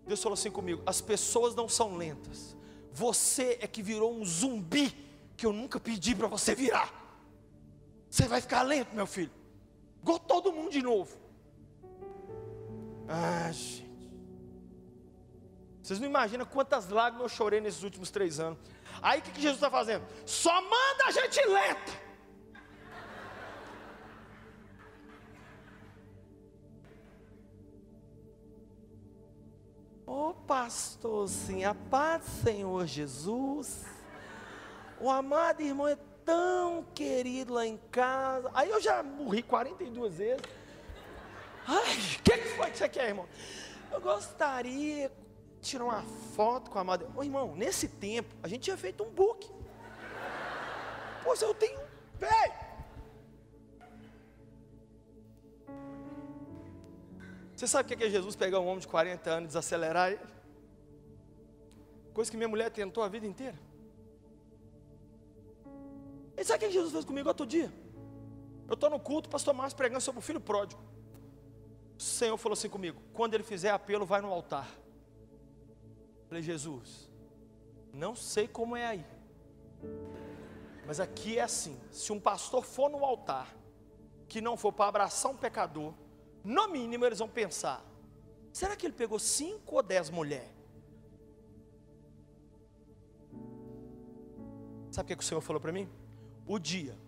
Deus 0.06 0.22
falou 0.22 0.34
assim 0.34 0.50
comigo: 0.50 0.82
as 0.86 1.00
pessoas 1.00 1.54
não 1.54 1.68
são 1.68 1.96
lentas. 1.96 2.56
Você 2.92 3.58
é 3.60 3.66
que 3.66 3.82
virou 3.82 4.14
um 4.14 4.24
zumbi 4.24 4.96
que 5.36 5.44
eu 5.44 5.52
nunca 5.52 5.80
pedi 5.80 6.14
para 6.14 6.28
você 6.28 6.54
virar. 6.54 6.92
Você 8.08 8.28
vai 8.28 8.40
ficar 8.40 8.62
lento, 8.62 8.94
meu 8.94 9.06
filho. 9.06 9.32
Igual 10.00 10.20
todo 10.20 10.52
mundo 10.52 10.70
de 10.70 10.80
novo. 10.80 11.16
Ah, 13.08 13.50
gente. 13.50 13.83
Vocês 15.84 16.00
não 16.00 16.08
imaginam 16.08 16.46
quantas 16.46 16.88
lágrimas 16.88 17.30
eu 17.30 17.36
chorei 17.36 17.60
nesses 17.60 17.82
últimos 17.82 18.10
três 18.10 18.40
anos. 18.40 18.58
Aí 19.02 19.18
o 19.20 19.22
que, 19.22 19.32
que 19.32 19.40
Jesus 19.42 19.56
está 19.58 19.70
fazendo? 19.70 20.02
Só 20.24 20.62
manda 20.62 21.04
a 21.04 21.10
gente 21.10 21.38
lenta. 21.46 21.92
Ô 30.06 30.30
oh, 30.30 30.34
pastorzinho, 30.46 31.68
a 31.68 31.74
paz 31.74 32.22
do 32.22 32.30
Senhor 32.30 32.86
Jesus. 32.86 33.84
O 34.98 35.10
amado 35.10 35.60
irmão 35.60 35.86
é 35.86 35.98
tão 36.24 36.82
querido 36.94 37.52
lá 37.52 37.66
em 37.66 37.76
casa. 37.90 38.50
Aí 38.54 38.70
eu 38.70 38.80
já 38.80 39.02
morri 39.02 39.42
42 39.42 40.14
vezes. 40.14 40.42
Ai, 41.66 41.98
o 42.18 42.22
que, 42.22 42.38
que 42.38 42.48
foi 42.56 42.70
que 42.70 42.78
você 42.78 42.88
quer, 42.88 43.08
irmão? 43.08 43.28
Eu 43.92 44.00
gostaria 44.00 45.12
tirar 45.64 45.84
uma 45.84 46.02
foto 46.34 46.70
com 46.70 46.78
a 46.78 46.82
amada. 46.82 47.08
Ô 47.16 47.22
irmão, 47.22 47.54
nesse 47.54 47.88
tempo, 47.88 48.34
a 48.42 48.48
gente 48.48 48.62
tinha 48.62 48.76
feito 48.76 49.02
um 49.02 49.10
book. 49.10 49.50
Pô, 51.22 51.34
eu 51.34 51.54
tenho. 51.54 51.80
Peraí. 52.18 52.52
Você 57.56 57.66
sabe 57.66 57.92
o 57.92 57.96
que 57.96 58.04
é 58.04 58.10
Jesus 58.10 58.36
pegar 58.36 58.60
um 58.60 58.66
homem 58.66 58.80
de 58.80 58.88
40 58.88 59.30
anos 59.30 59.44
e 59.44 59.48
desacelerar 59.48 60.12
ele? 60.12 60.20
Coisa 62.12 62.30
que 62.30 62.36
minha 62.36 62.48
mulher 62.48 62.70
tentou 62.70 63.02
a 63.02 63.08
vida 63.08 63.26
inteira. 63.26 63.58
E 66.36 66.44
sabe 66.44 66.64
o 66.64 66.68
que 66.68 66.74
Jesus 66.74 66.92
fez 66.92 67.04
comigo 67.04 67.28
outro 67.28 67.46
dia? 67.46 67.72
Eu 68.68 68.74
estou 68.74 68.90
no 68.90 68.98
culto, 68.98 69.28
o 69.28 69.30
pastor 69.30 69.54
Márcio 69.54 69.76
pregando 69.76 70.00
sobre 70.00 70.18
o 70.18 70.22
filho 70.22 70.40
pródigo. 70.40 70.82
O 71.98 72.02
Senhor 72.02 72.36
falou 72.36 72.54
assim 72.54 72.68
comigo: 72.68 73.00
quando 73.12 73.34
ele 73.34 73.44
fizer 73.44 73.70
apelo, 73.70 74.04
vai 74.04 74.20
no 74.20 74.32
altar. 74.32 74.68
Falei, 76.34 76.42
Jesus, 76.42 77.08
não 77.92 78.16
sei 78.16 78.48
como 78.48 78.74
é 78.74 78.86
aí, 78.86 79.06
mas 80.84 80.98
aqui 80.98 81.38
é 81.38 81.42
assim: 81.42 81.78
se 81.92 82.12
um 82.12 82.18
pastor 82.18 82.64
for 82.64 82.90
no 82.90 83.04
altar, 83.04 83.54
que 84.26 84.40
não 84.40 84.56
for 84.56 84.72
para 84.72 84.88
abraçar 84.88 85.30
um 85.30 85.36
pecador, 85.36 85.94
no 86.42 86.66
mínimo 86.66 87.06
eles 87.06 87.20
vão 87.20 87.28
pensar: 87.28 87.84
Será 88.52 88.74
que 88.74 88.84
ele 88.84 88.94
pegou 88.94 89.18
cinco 89.18 89.76
ou 89.76 89.82
dez 89.82 90.10
mulheres? 90.10 90.50
Sabe 94.90 95.06
o 95.06 95.08
que, 95.08 95.16
que 95.16 95.24
o 95.24 95.26
Senhor 95.26 95.40
falou 95.40 95.60
para 95.60 95.72
mim? 95.72 95.88
O 96.46 96.58
dia 96.58 96.98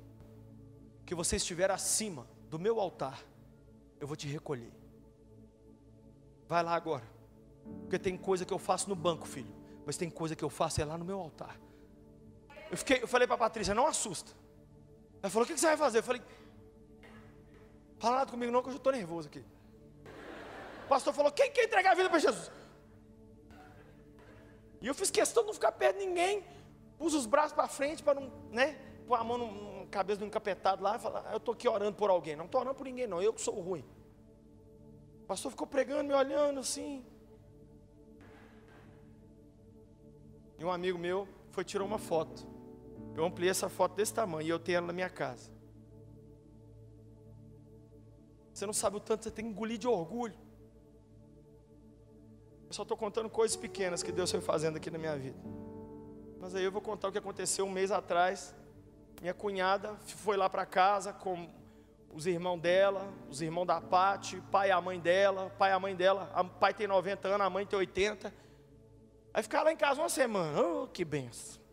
que 1.05 1.17
você 1.17 1.37
estiver 1.37 1.71
acima 1.71 2.29
do 2.49 2.59
meu 2.59 2.81
altar, 2.81 3.21
eu 3.99 4.07
vou 4.07 4.17
te 4.17 4.29
recolher. 4.29 4.73
Vai 6.49 6.63
lá 6.63 6.75
agora. 6.75 7.16
Porque 7.83 7.99
tem 7.99 8.17
coisa 8.17 8.45
que 8.45 8.53
eu 8.53 8.59
faço 8.59 8.89
no 8.89 8.97
banco, 8.97 9.27
filho. 9.27 9.53
Mas 9.85 9.97
tem 9.97 10.11
coisa 10.11 10.35
que 10.35 10.45
eu 10.45 10.51
faço 10.51 10.81
é 10.81 10.85
lá 10.85 10.99
no 10.99 11.05
meu 11.05 11.21
altar. 11.21 11.57
Eu, 12.71 12.77
fiquei, 12.77 13.03
eu 13.03 13.09
falei 13.09 13.27
para 13.27 13.37
a 13.37 13.39
Patrícia, 13.39 13.75
não 13.75 13.87
assusta. 13.87 14.33
Ela 15.23 15.31
falou, 15.31 15.45
o 15.45 15.47
que 15.47 15.57
você 15.57 15.67
vai 15.67 15.77
fazer? 15.77 15.99
Eu 15.99 16.03
falei, 16.03 16.23
fala 17.99 18.17
nada 18.17 18.31
comigo 18.31 18.51
não, 18.51 18.63
que 18.63 18.69
eu 18.69 18.73
já 18.73 18.79
estou 18.79 18.93
nervoso 18.93 19.29
aqui. 19.29 19.45
O 20.85 20.89
pastor 20.89 21.13
falou, 21.15 21.31
quem 21.33 21.51
quer 21.51 21.65
entregar 21.65 21.93
a 21.93 21.95
vida 21.95 22.11
para 22.11 22.19
Jesus? 22.19 22.51
E 24.81 24.87
eu 24.87 24.95
fiz 24.95 25.11
questão 25.11 25.43
de 25.43 25.49
não 25.49 25.55
ficar 25.55 25.73
perto 25.73 25.99
de 25.99 26.07
ninguém. 26.07 26.45
Pus 26.99 27.15
os 27.15 27.27
braços 27.27 27.53
para 27.53 27.69
frente 27.69 28.03
para 28.03 28.21
não, 28.21 28.33
né? 28.51 28.79
Pôr 29.07 29.15
a 29.15 29.25
mão 29.25 29.39
na 29.39 29.87
cabeça 29.87 30.21
do 30.21 30.27
encapetado 30.27 30.83
lá 30.83 30.97
e 30.97 30.99
falar, 30.99 31.25
ah, 31.27 31.33
eu 31.33 31.37
estou 31.39 31.55
aqui 31.55 31.69
orando 31.69 31.97
por 31.97 32.11
alguém. 32.11 32.37
Não 32.37 32.47
estou 32.47 32.61
orando 32.61 32.75
por 32.75 32.85
ninguém, 32.85 33.07
não. 33.07 33.23
Eu 33.23 33.33
que 33.33 33.41
sou 33.41 33.55
ruim. 33.61 33.85
O 35.23 35.27
pastor 35.27 35.51
ficou 35.51 35.67
pregando, 35.67 36.05
me 36.05 36.15
olhando 36.15 36.61
assim. 36.61 37.05
E 40.59 40.65
um 40.65 40.71
amigo 40.71 40.99
meu 40.99 41.29
foi 41.51 41.65
tirar 41.65 41.85
uma 41.85 41.99
foto. 41.99 42.47
Eu 43.15 43.25
ampliei 43.25 43.51
essa 43.51 43.69
foto 43.69 43.95
desse 43.95 44.13
tamanho 44.13 44.47
e 44.47 44.51
eu 44.51 44.59
tenho 44.59 44.79
ela 44.79 44.87
na 44.87 44.93
minha 44.93 45.09
casa. 45.09 45.51
Você 48.53 48.65
não 48.65 48.73
sabe 48.73 48.97
o 48.97 49.01
tanto 49.01 49.19
que 49.19 49.25
você 49.25 49.31
tem 49.31 49.45
que 49.45 49.51
engolir 49.51 49.79
de 49.79 49.87
orgulho. 49.87 50.35
Eu 52.67 52.73
só 52.73 52.83
estou 52.83 52.97
contando 52.97 53.29
coisas 53.29 53.57
pequenas 53.57 54.03
que 54.03 54.11
Deus 54.11 54.31
foi 54.31 54.41
fazendo 54.41 54.77
aqui 54.77 54.91
na 54.91 54.99
minha 54.99 55.17
vida. 55.17 55.39
Mas 56.41 56.55
aí 56.55 56.65
eu 56.65 56.73
vou 56.73 56.81
contar 56.81 57.09
o 57.09 57.13
que 57.13 57.19
aconteceu 57.19 57.65
um 57.65 57.71
mês 57.71 57.91
atrás. 57.91 58.55
Minha 59.21 59.35
cunhada 59.35 59.95
foi 59.97 60.37
lá 60.37 60.49
para 60.49 60.67
casa 60.67 61.13
com 61.13 61.49
os 62.13 62.27
irmãos 62.27 62.59
dela, 62.59 63.13
os 63.31 63.43
irmãos 63.43 63.67
da 63.67 63.81
Pati, 63.81 64.41
pai 64.51 64.69
e 64.69 64.73
a 64.73 64.81
mãe 64.81 64.99
dela, 64.99 65.51
pai 65.59 65.71
e 65.71 65.75
a 65.75 65.79
mãe 65.79 65.95
dela. 65.95 66.31
O 66.39 66.59
pai 66.59 66.73
tem 66.73 66.87
90 66.87 67.29
anos, 67.29 67.47
a 67.47 67.51
mãe 67.51 67.67
tem 67.67 67.79
80. 67.79 68.33
Aí 69.37 69.43
ficar 69.45 69.63
lá 69.63 69.73
em 69.73 69.77
casa 69.77 70.01
uma 70.01 70.09
semana. 70.09 70.61
Oh, 70.61 70.89
que 70.89 71.05
benção 71.05 71.65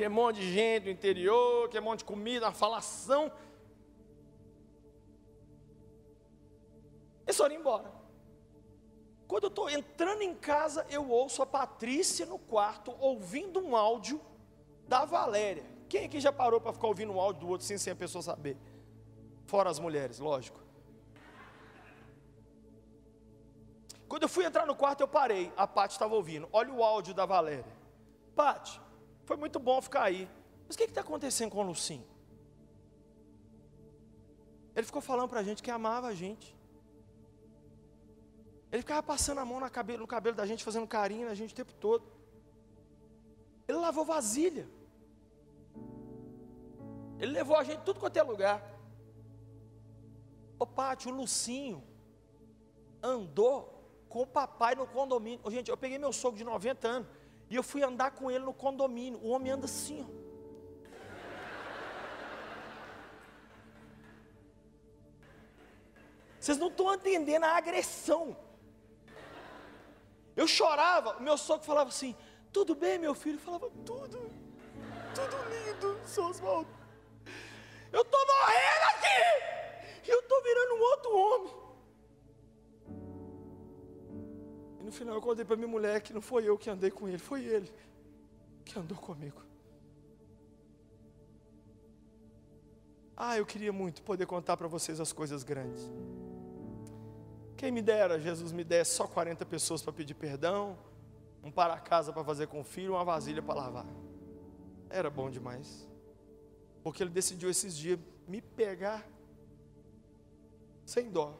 que 0.00 0.04
é 0.04 0.08
um 0.08 0.12
monte 0.12 0.36
de 0.36 0.50
gente 0.50 0.84
do 0.84 0.90
interior, 0.90 1.68
que 1.68 1.76
é 1.76 1.80
um 1.80 1.84
monte 1.84 1.98
de 1.98 2.06
comida, 2.06 2.46
uma 2.46 2.52
falação. 2.52 3.30
Eles 7.26 7.36
foram 7.36 7.54
embora. 7.54 7.92
Quando 9.28 9.44
eu 9.44 9.48
estou 9.48 9.68
entrando 9.68 10.22
em 10.22 10.34
casa, 10.34 10.86
eu 10.88 11.06
ouço 11.06 11.42
a 11.42 11.46
Patrícia 11.46 12.24
no 12.24 12.38
quarto, 12.38 12.96
ouvindo 12.98 13.60
um 13.60 13.76
áudio 13.76 14.18
da 14.88 15.04
Valéria. 15.04 15.64
Quem 15.86 16.06
aqui 16.06 16.18
já 16.18 16.32
parou 16.32 16.62
para 16.62 16.72
ficar 16.72 16.86
ouvindo 16.86 17.12
um 17.12 17.20
áudio 17.20 17.42
do 17.42 17.48
outro 17.48 17.66
sem, 17.66 17.76
sem 17.76 17.92
a 17.92 17.96
pessoa 17.96 18.22
saber? 18.22 18.56
Fora 19.44 19.68
as 19.68 19.78
mulheres, 19.78 20.18
lógico. 20.18 20.58
Quando 24.10 24.24
eu 24.24 24.28
fui 24.28 24.44
entrar 24.44 24.66
no 24.66 24.74
quarto, 24.74 25.02
eu 25.02 25.06
parei. 25.06 25.52
A 25.56 25.68
Paty 25.68 25.92
estava 25.92 26.16
ouvindo. 26.16 26.48
Olha 26.52 26.72
o 26.72 26.82
áudio 26.82 27.14
da 27.14 27.24
Valéria. 27.24 27.72
Paty, 28.34 28.80
foi 29.24 29.36
muito 29.36 29.60
bom 29.60 29.80
ficar 29.80 30.02
aí. 30.02 30.28
Mas 30.66 30.74
o 30.74 30.78
que 30.78 30.82
está 30.82 31.00
acontecendo 31.00 31.52
com 31.52 31.60
o 31.60 31.62
Lucinho? 31.62 32.04
Ele 34.74 34.84
ficou 34.84 35.00
falando 35.00 35.28
para 35.28 35.38
a 35.38 35.42
gente 35.44 35.62
que 35.62 35.70
amava 35.70 36.08
a 36.08 36.14
gente. 36.22 36.58
Ele 38.72 38.82
ficava 38.82 39.00
passando 39.00 39.38
a 39.38 39.44
mão 39.44 39.60
cabelo, 39.70 40.00
no 40.00 40.08
cabelo 40.08 40.34
da 40.34 40.44
gente, 40.44 40.64
fazendo 40.64 40.88
carinho 40.88 41.28
na 41.28 41.34
gente 41.36 41.52
o 41.52 41.56
tempo 41.56 41.72
todo. 41.74 42.04
Ele 43.68 43.78
lavou 43.78 44.04
vasilha. 44.04 44.68
Ele 47.20 47.30
levou 47.30 47.56
a 47.56 47.62
gente 47.62 47.82
tudo 47.82 48.00
quanto 48.00 48.16
é 48.16 48.22
lugar. 48.24 48.60
Ô 50.58 50.66
Pátio, 50.66 51.12
o 51.12 51.14
Lucinho 51.14 51.80
andou 53.00 53.79
com 54.10 54.22
o 54.22 54.26
papai 54.26 54.74
no 54.74 54.86
condomínio. 54.86 55.40
Gente, 55.50 55.70
eu 55.70 55.76
peguei 55.76 55.96
meu 55.96 56.12
sogro 56.12 56.36
de 56.36 56.44
90 56.44 56.88
anos. 56.88 57.08
E 57.48 57.54
eu 57.54 57.62
fui 57.62 57.82
andar 57.82 58.10
com 58.10 58.30
ele 58.30 58.44
no 58.44 58.52
condomínio. 58.52 59.20
O 59.22 59.28
homem 59.28 59.52
anda 59.52 59.64
assim, 59.64 60.04
ó. 60.06 60.20
Vocês 66.38 66.58
não 66.58 66.68
estão 66.68 66.92
entendendo 66.92 67.44
a 67.44 67.56
agressão. 67.56 68.36
Eu 70.34 70.48
chorava, 70.48 71.18
o 71.18 71.22
meu 71.22 71.36
sogro 71.38 71.64
falava 71.64 71.90
assim: 71.90 72.16
Tudo 72.52 72.74
bem, 72.74 72.98
meu 72.98 73.14
filho? 73.14 73.36
Eu 73.36 73.40
falava: 73.40 73.70
Tudo, 73.84 74.18
tudo 75.14 75.36
lindo, 75.52 76.00
seu 76.04 76.24
Oswaldo. 76.24 76.70
Eu 77.92 78.02
estou 78.02 78.26
morrendo 78.26 78.84
aqui, 78.94 80.08
e 80.08 80.10
eu 80.10 80.20
estou 80.20 80.42
virando 80.42 80.74
um 80.74 80.80
outro 80.80 81.16
homem. 81.16 81.59
No 84.82 84.92
final 84.92 85.14
eu 85.14 85.20
contei 85.20 85.44
para 85.44 85.56
minha 85.56 85.68
mulher 85.68 86.00
que 86.00 86.12
não 86.12 86.20
foi 86.20 86.48
eu 86.48 86.56
que 86.56 86.70
andei 86.70 86.90
com 86.90 87.08
ele, 87.08 87.18
foi 87.18 87.44
ele 87.44 87.70
que 88.64 88.78
andou 88.78 88.96
comigo. 88.96 89.42
Ah, 93.16 93.36
eu 93.36 93.44
queria 93.44 93.72
muito 93.72 94.02
poder 94.02 94.24
contar 94.26 94.56
para 94.56 94.66
vocês 94.66 94.98
as 94.98 95.12
coisas 95.12 95.42
grandes. 95.42 95.90
Quem 97.56 97.70
me 97.70 97.82
dera, 97.82 98.18
Jesus 98.18 98.52
me 98.52 98.64
desse 98.64 98.92
só 98.92 99.06
40 99.06 99.44
pessoas 99.44 99.82
para 99.82 99.92
pedir 99.92 100.14
perdão, 100.14 100.78
um 101.44 101.50
para 101.50 101.78
casa 101.78 102.12
para 102.12 102.24
fazer 102.24 102.46
com 102.46 102.60
o 102.60 102.64
filho, 102.64 102.94
uma 102.94 103.04
vasilha 103.04 103.42
para 103.42 103.54
lavar. 103.54 103.86
Era 104.88 105.10
bom 105.10 105.28
demais. 105.28 105.86
Porque 106.82 107.02
ele 107.02 107.10
decidiu 107.10 107.50
esses 107.50 107.76
dias 107.76 107.98
me 108.26 108.40
pegar 108.40 109.06
sem 110.86 111.10
dó. 111.10 111.38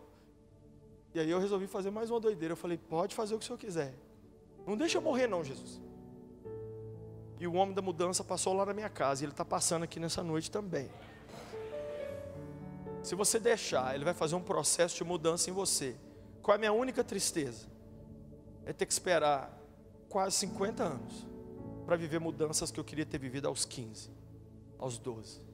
E 1.15 1.21
aí 1.21 1.31
eu 1.31 1.41
resolvi 1.41 1.67
fazer 1.67 1.91
mais 1.91 2.11
uma 2.11 2.21
doideira. 2.21 2.53
Eu 2.53 2.57
falei, 2.57 2.79
pode 2.79 3.15
fazer 3.15 3.35
o 3.35 3.39
que 3.39 3.45
o 3.45 3.47
senhor 3.47 3.59
quiser. 3.59 3.95
Não 4.67 4.77
deixa 4.77 4.99
eu 4.99 5.03
morrer 5.03 5.27
não, 5.27 5.43
Jesus. 5.43 5.81
E 7.39 7.47
o 7.47 7.55
homem 7.55 7.75
da 7.75 7.83
mudança 7.83 8.23
passou 8.23 8.53
lá 8.53 8.67
na 8.67 8.75
minha 8.75 8.89
casa. 8.89 9.23
E 9.23 9.25
ele 9.25 9.33
está 9.33 9.45
passando 9.45 9.83
aqui 9.83 9.99
nessa 9.99 10.23
noite 10.23 10.51
também. 10.51 10.89
Se 13.03 13.15
você 13.15 13.39
deixar, 13.39 13.95
ele 13.95 14.05
vai 14.05 14.15
fazer 14.15 14.35
um 14.35 14.43
processo 14.43 14.97
de 14.97 15.05
mudança 15.05 15.49
em 15.49 15.53
você. 15.53 15.97
Qual 16.43 16.55
é 16.55 16.57
a 16.57 16.59
minha 16.59 16.73
única 16.73 17.03
tristeza? 17.03 17.67
É 18.65 18.73
ter 18.73 18.87
que 18.87 18.93
esperar 18.93 19.59
quase 20.09 20.37
50 20.37 20.83
anos 20.83 21.27
para 21.87 21.97
viver 21.97 22.21
mudanças 22.21 22.71
que 22.71 22.79
eu 22.79 22.85
queria 22.85 23.07
ter 23.07 23.19
vivido 23.19 23.49
aos 23.49 23.65
15, 23.65 24.11
aos 24.79 24.99
12. 24.99 25.50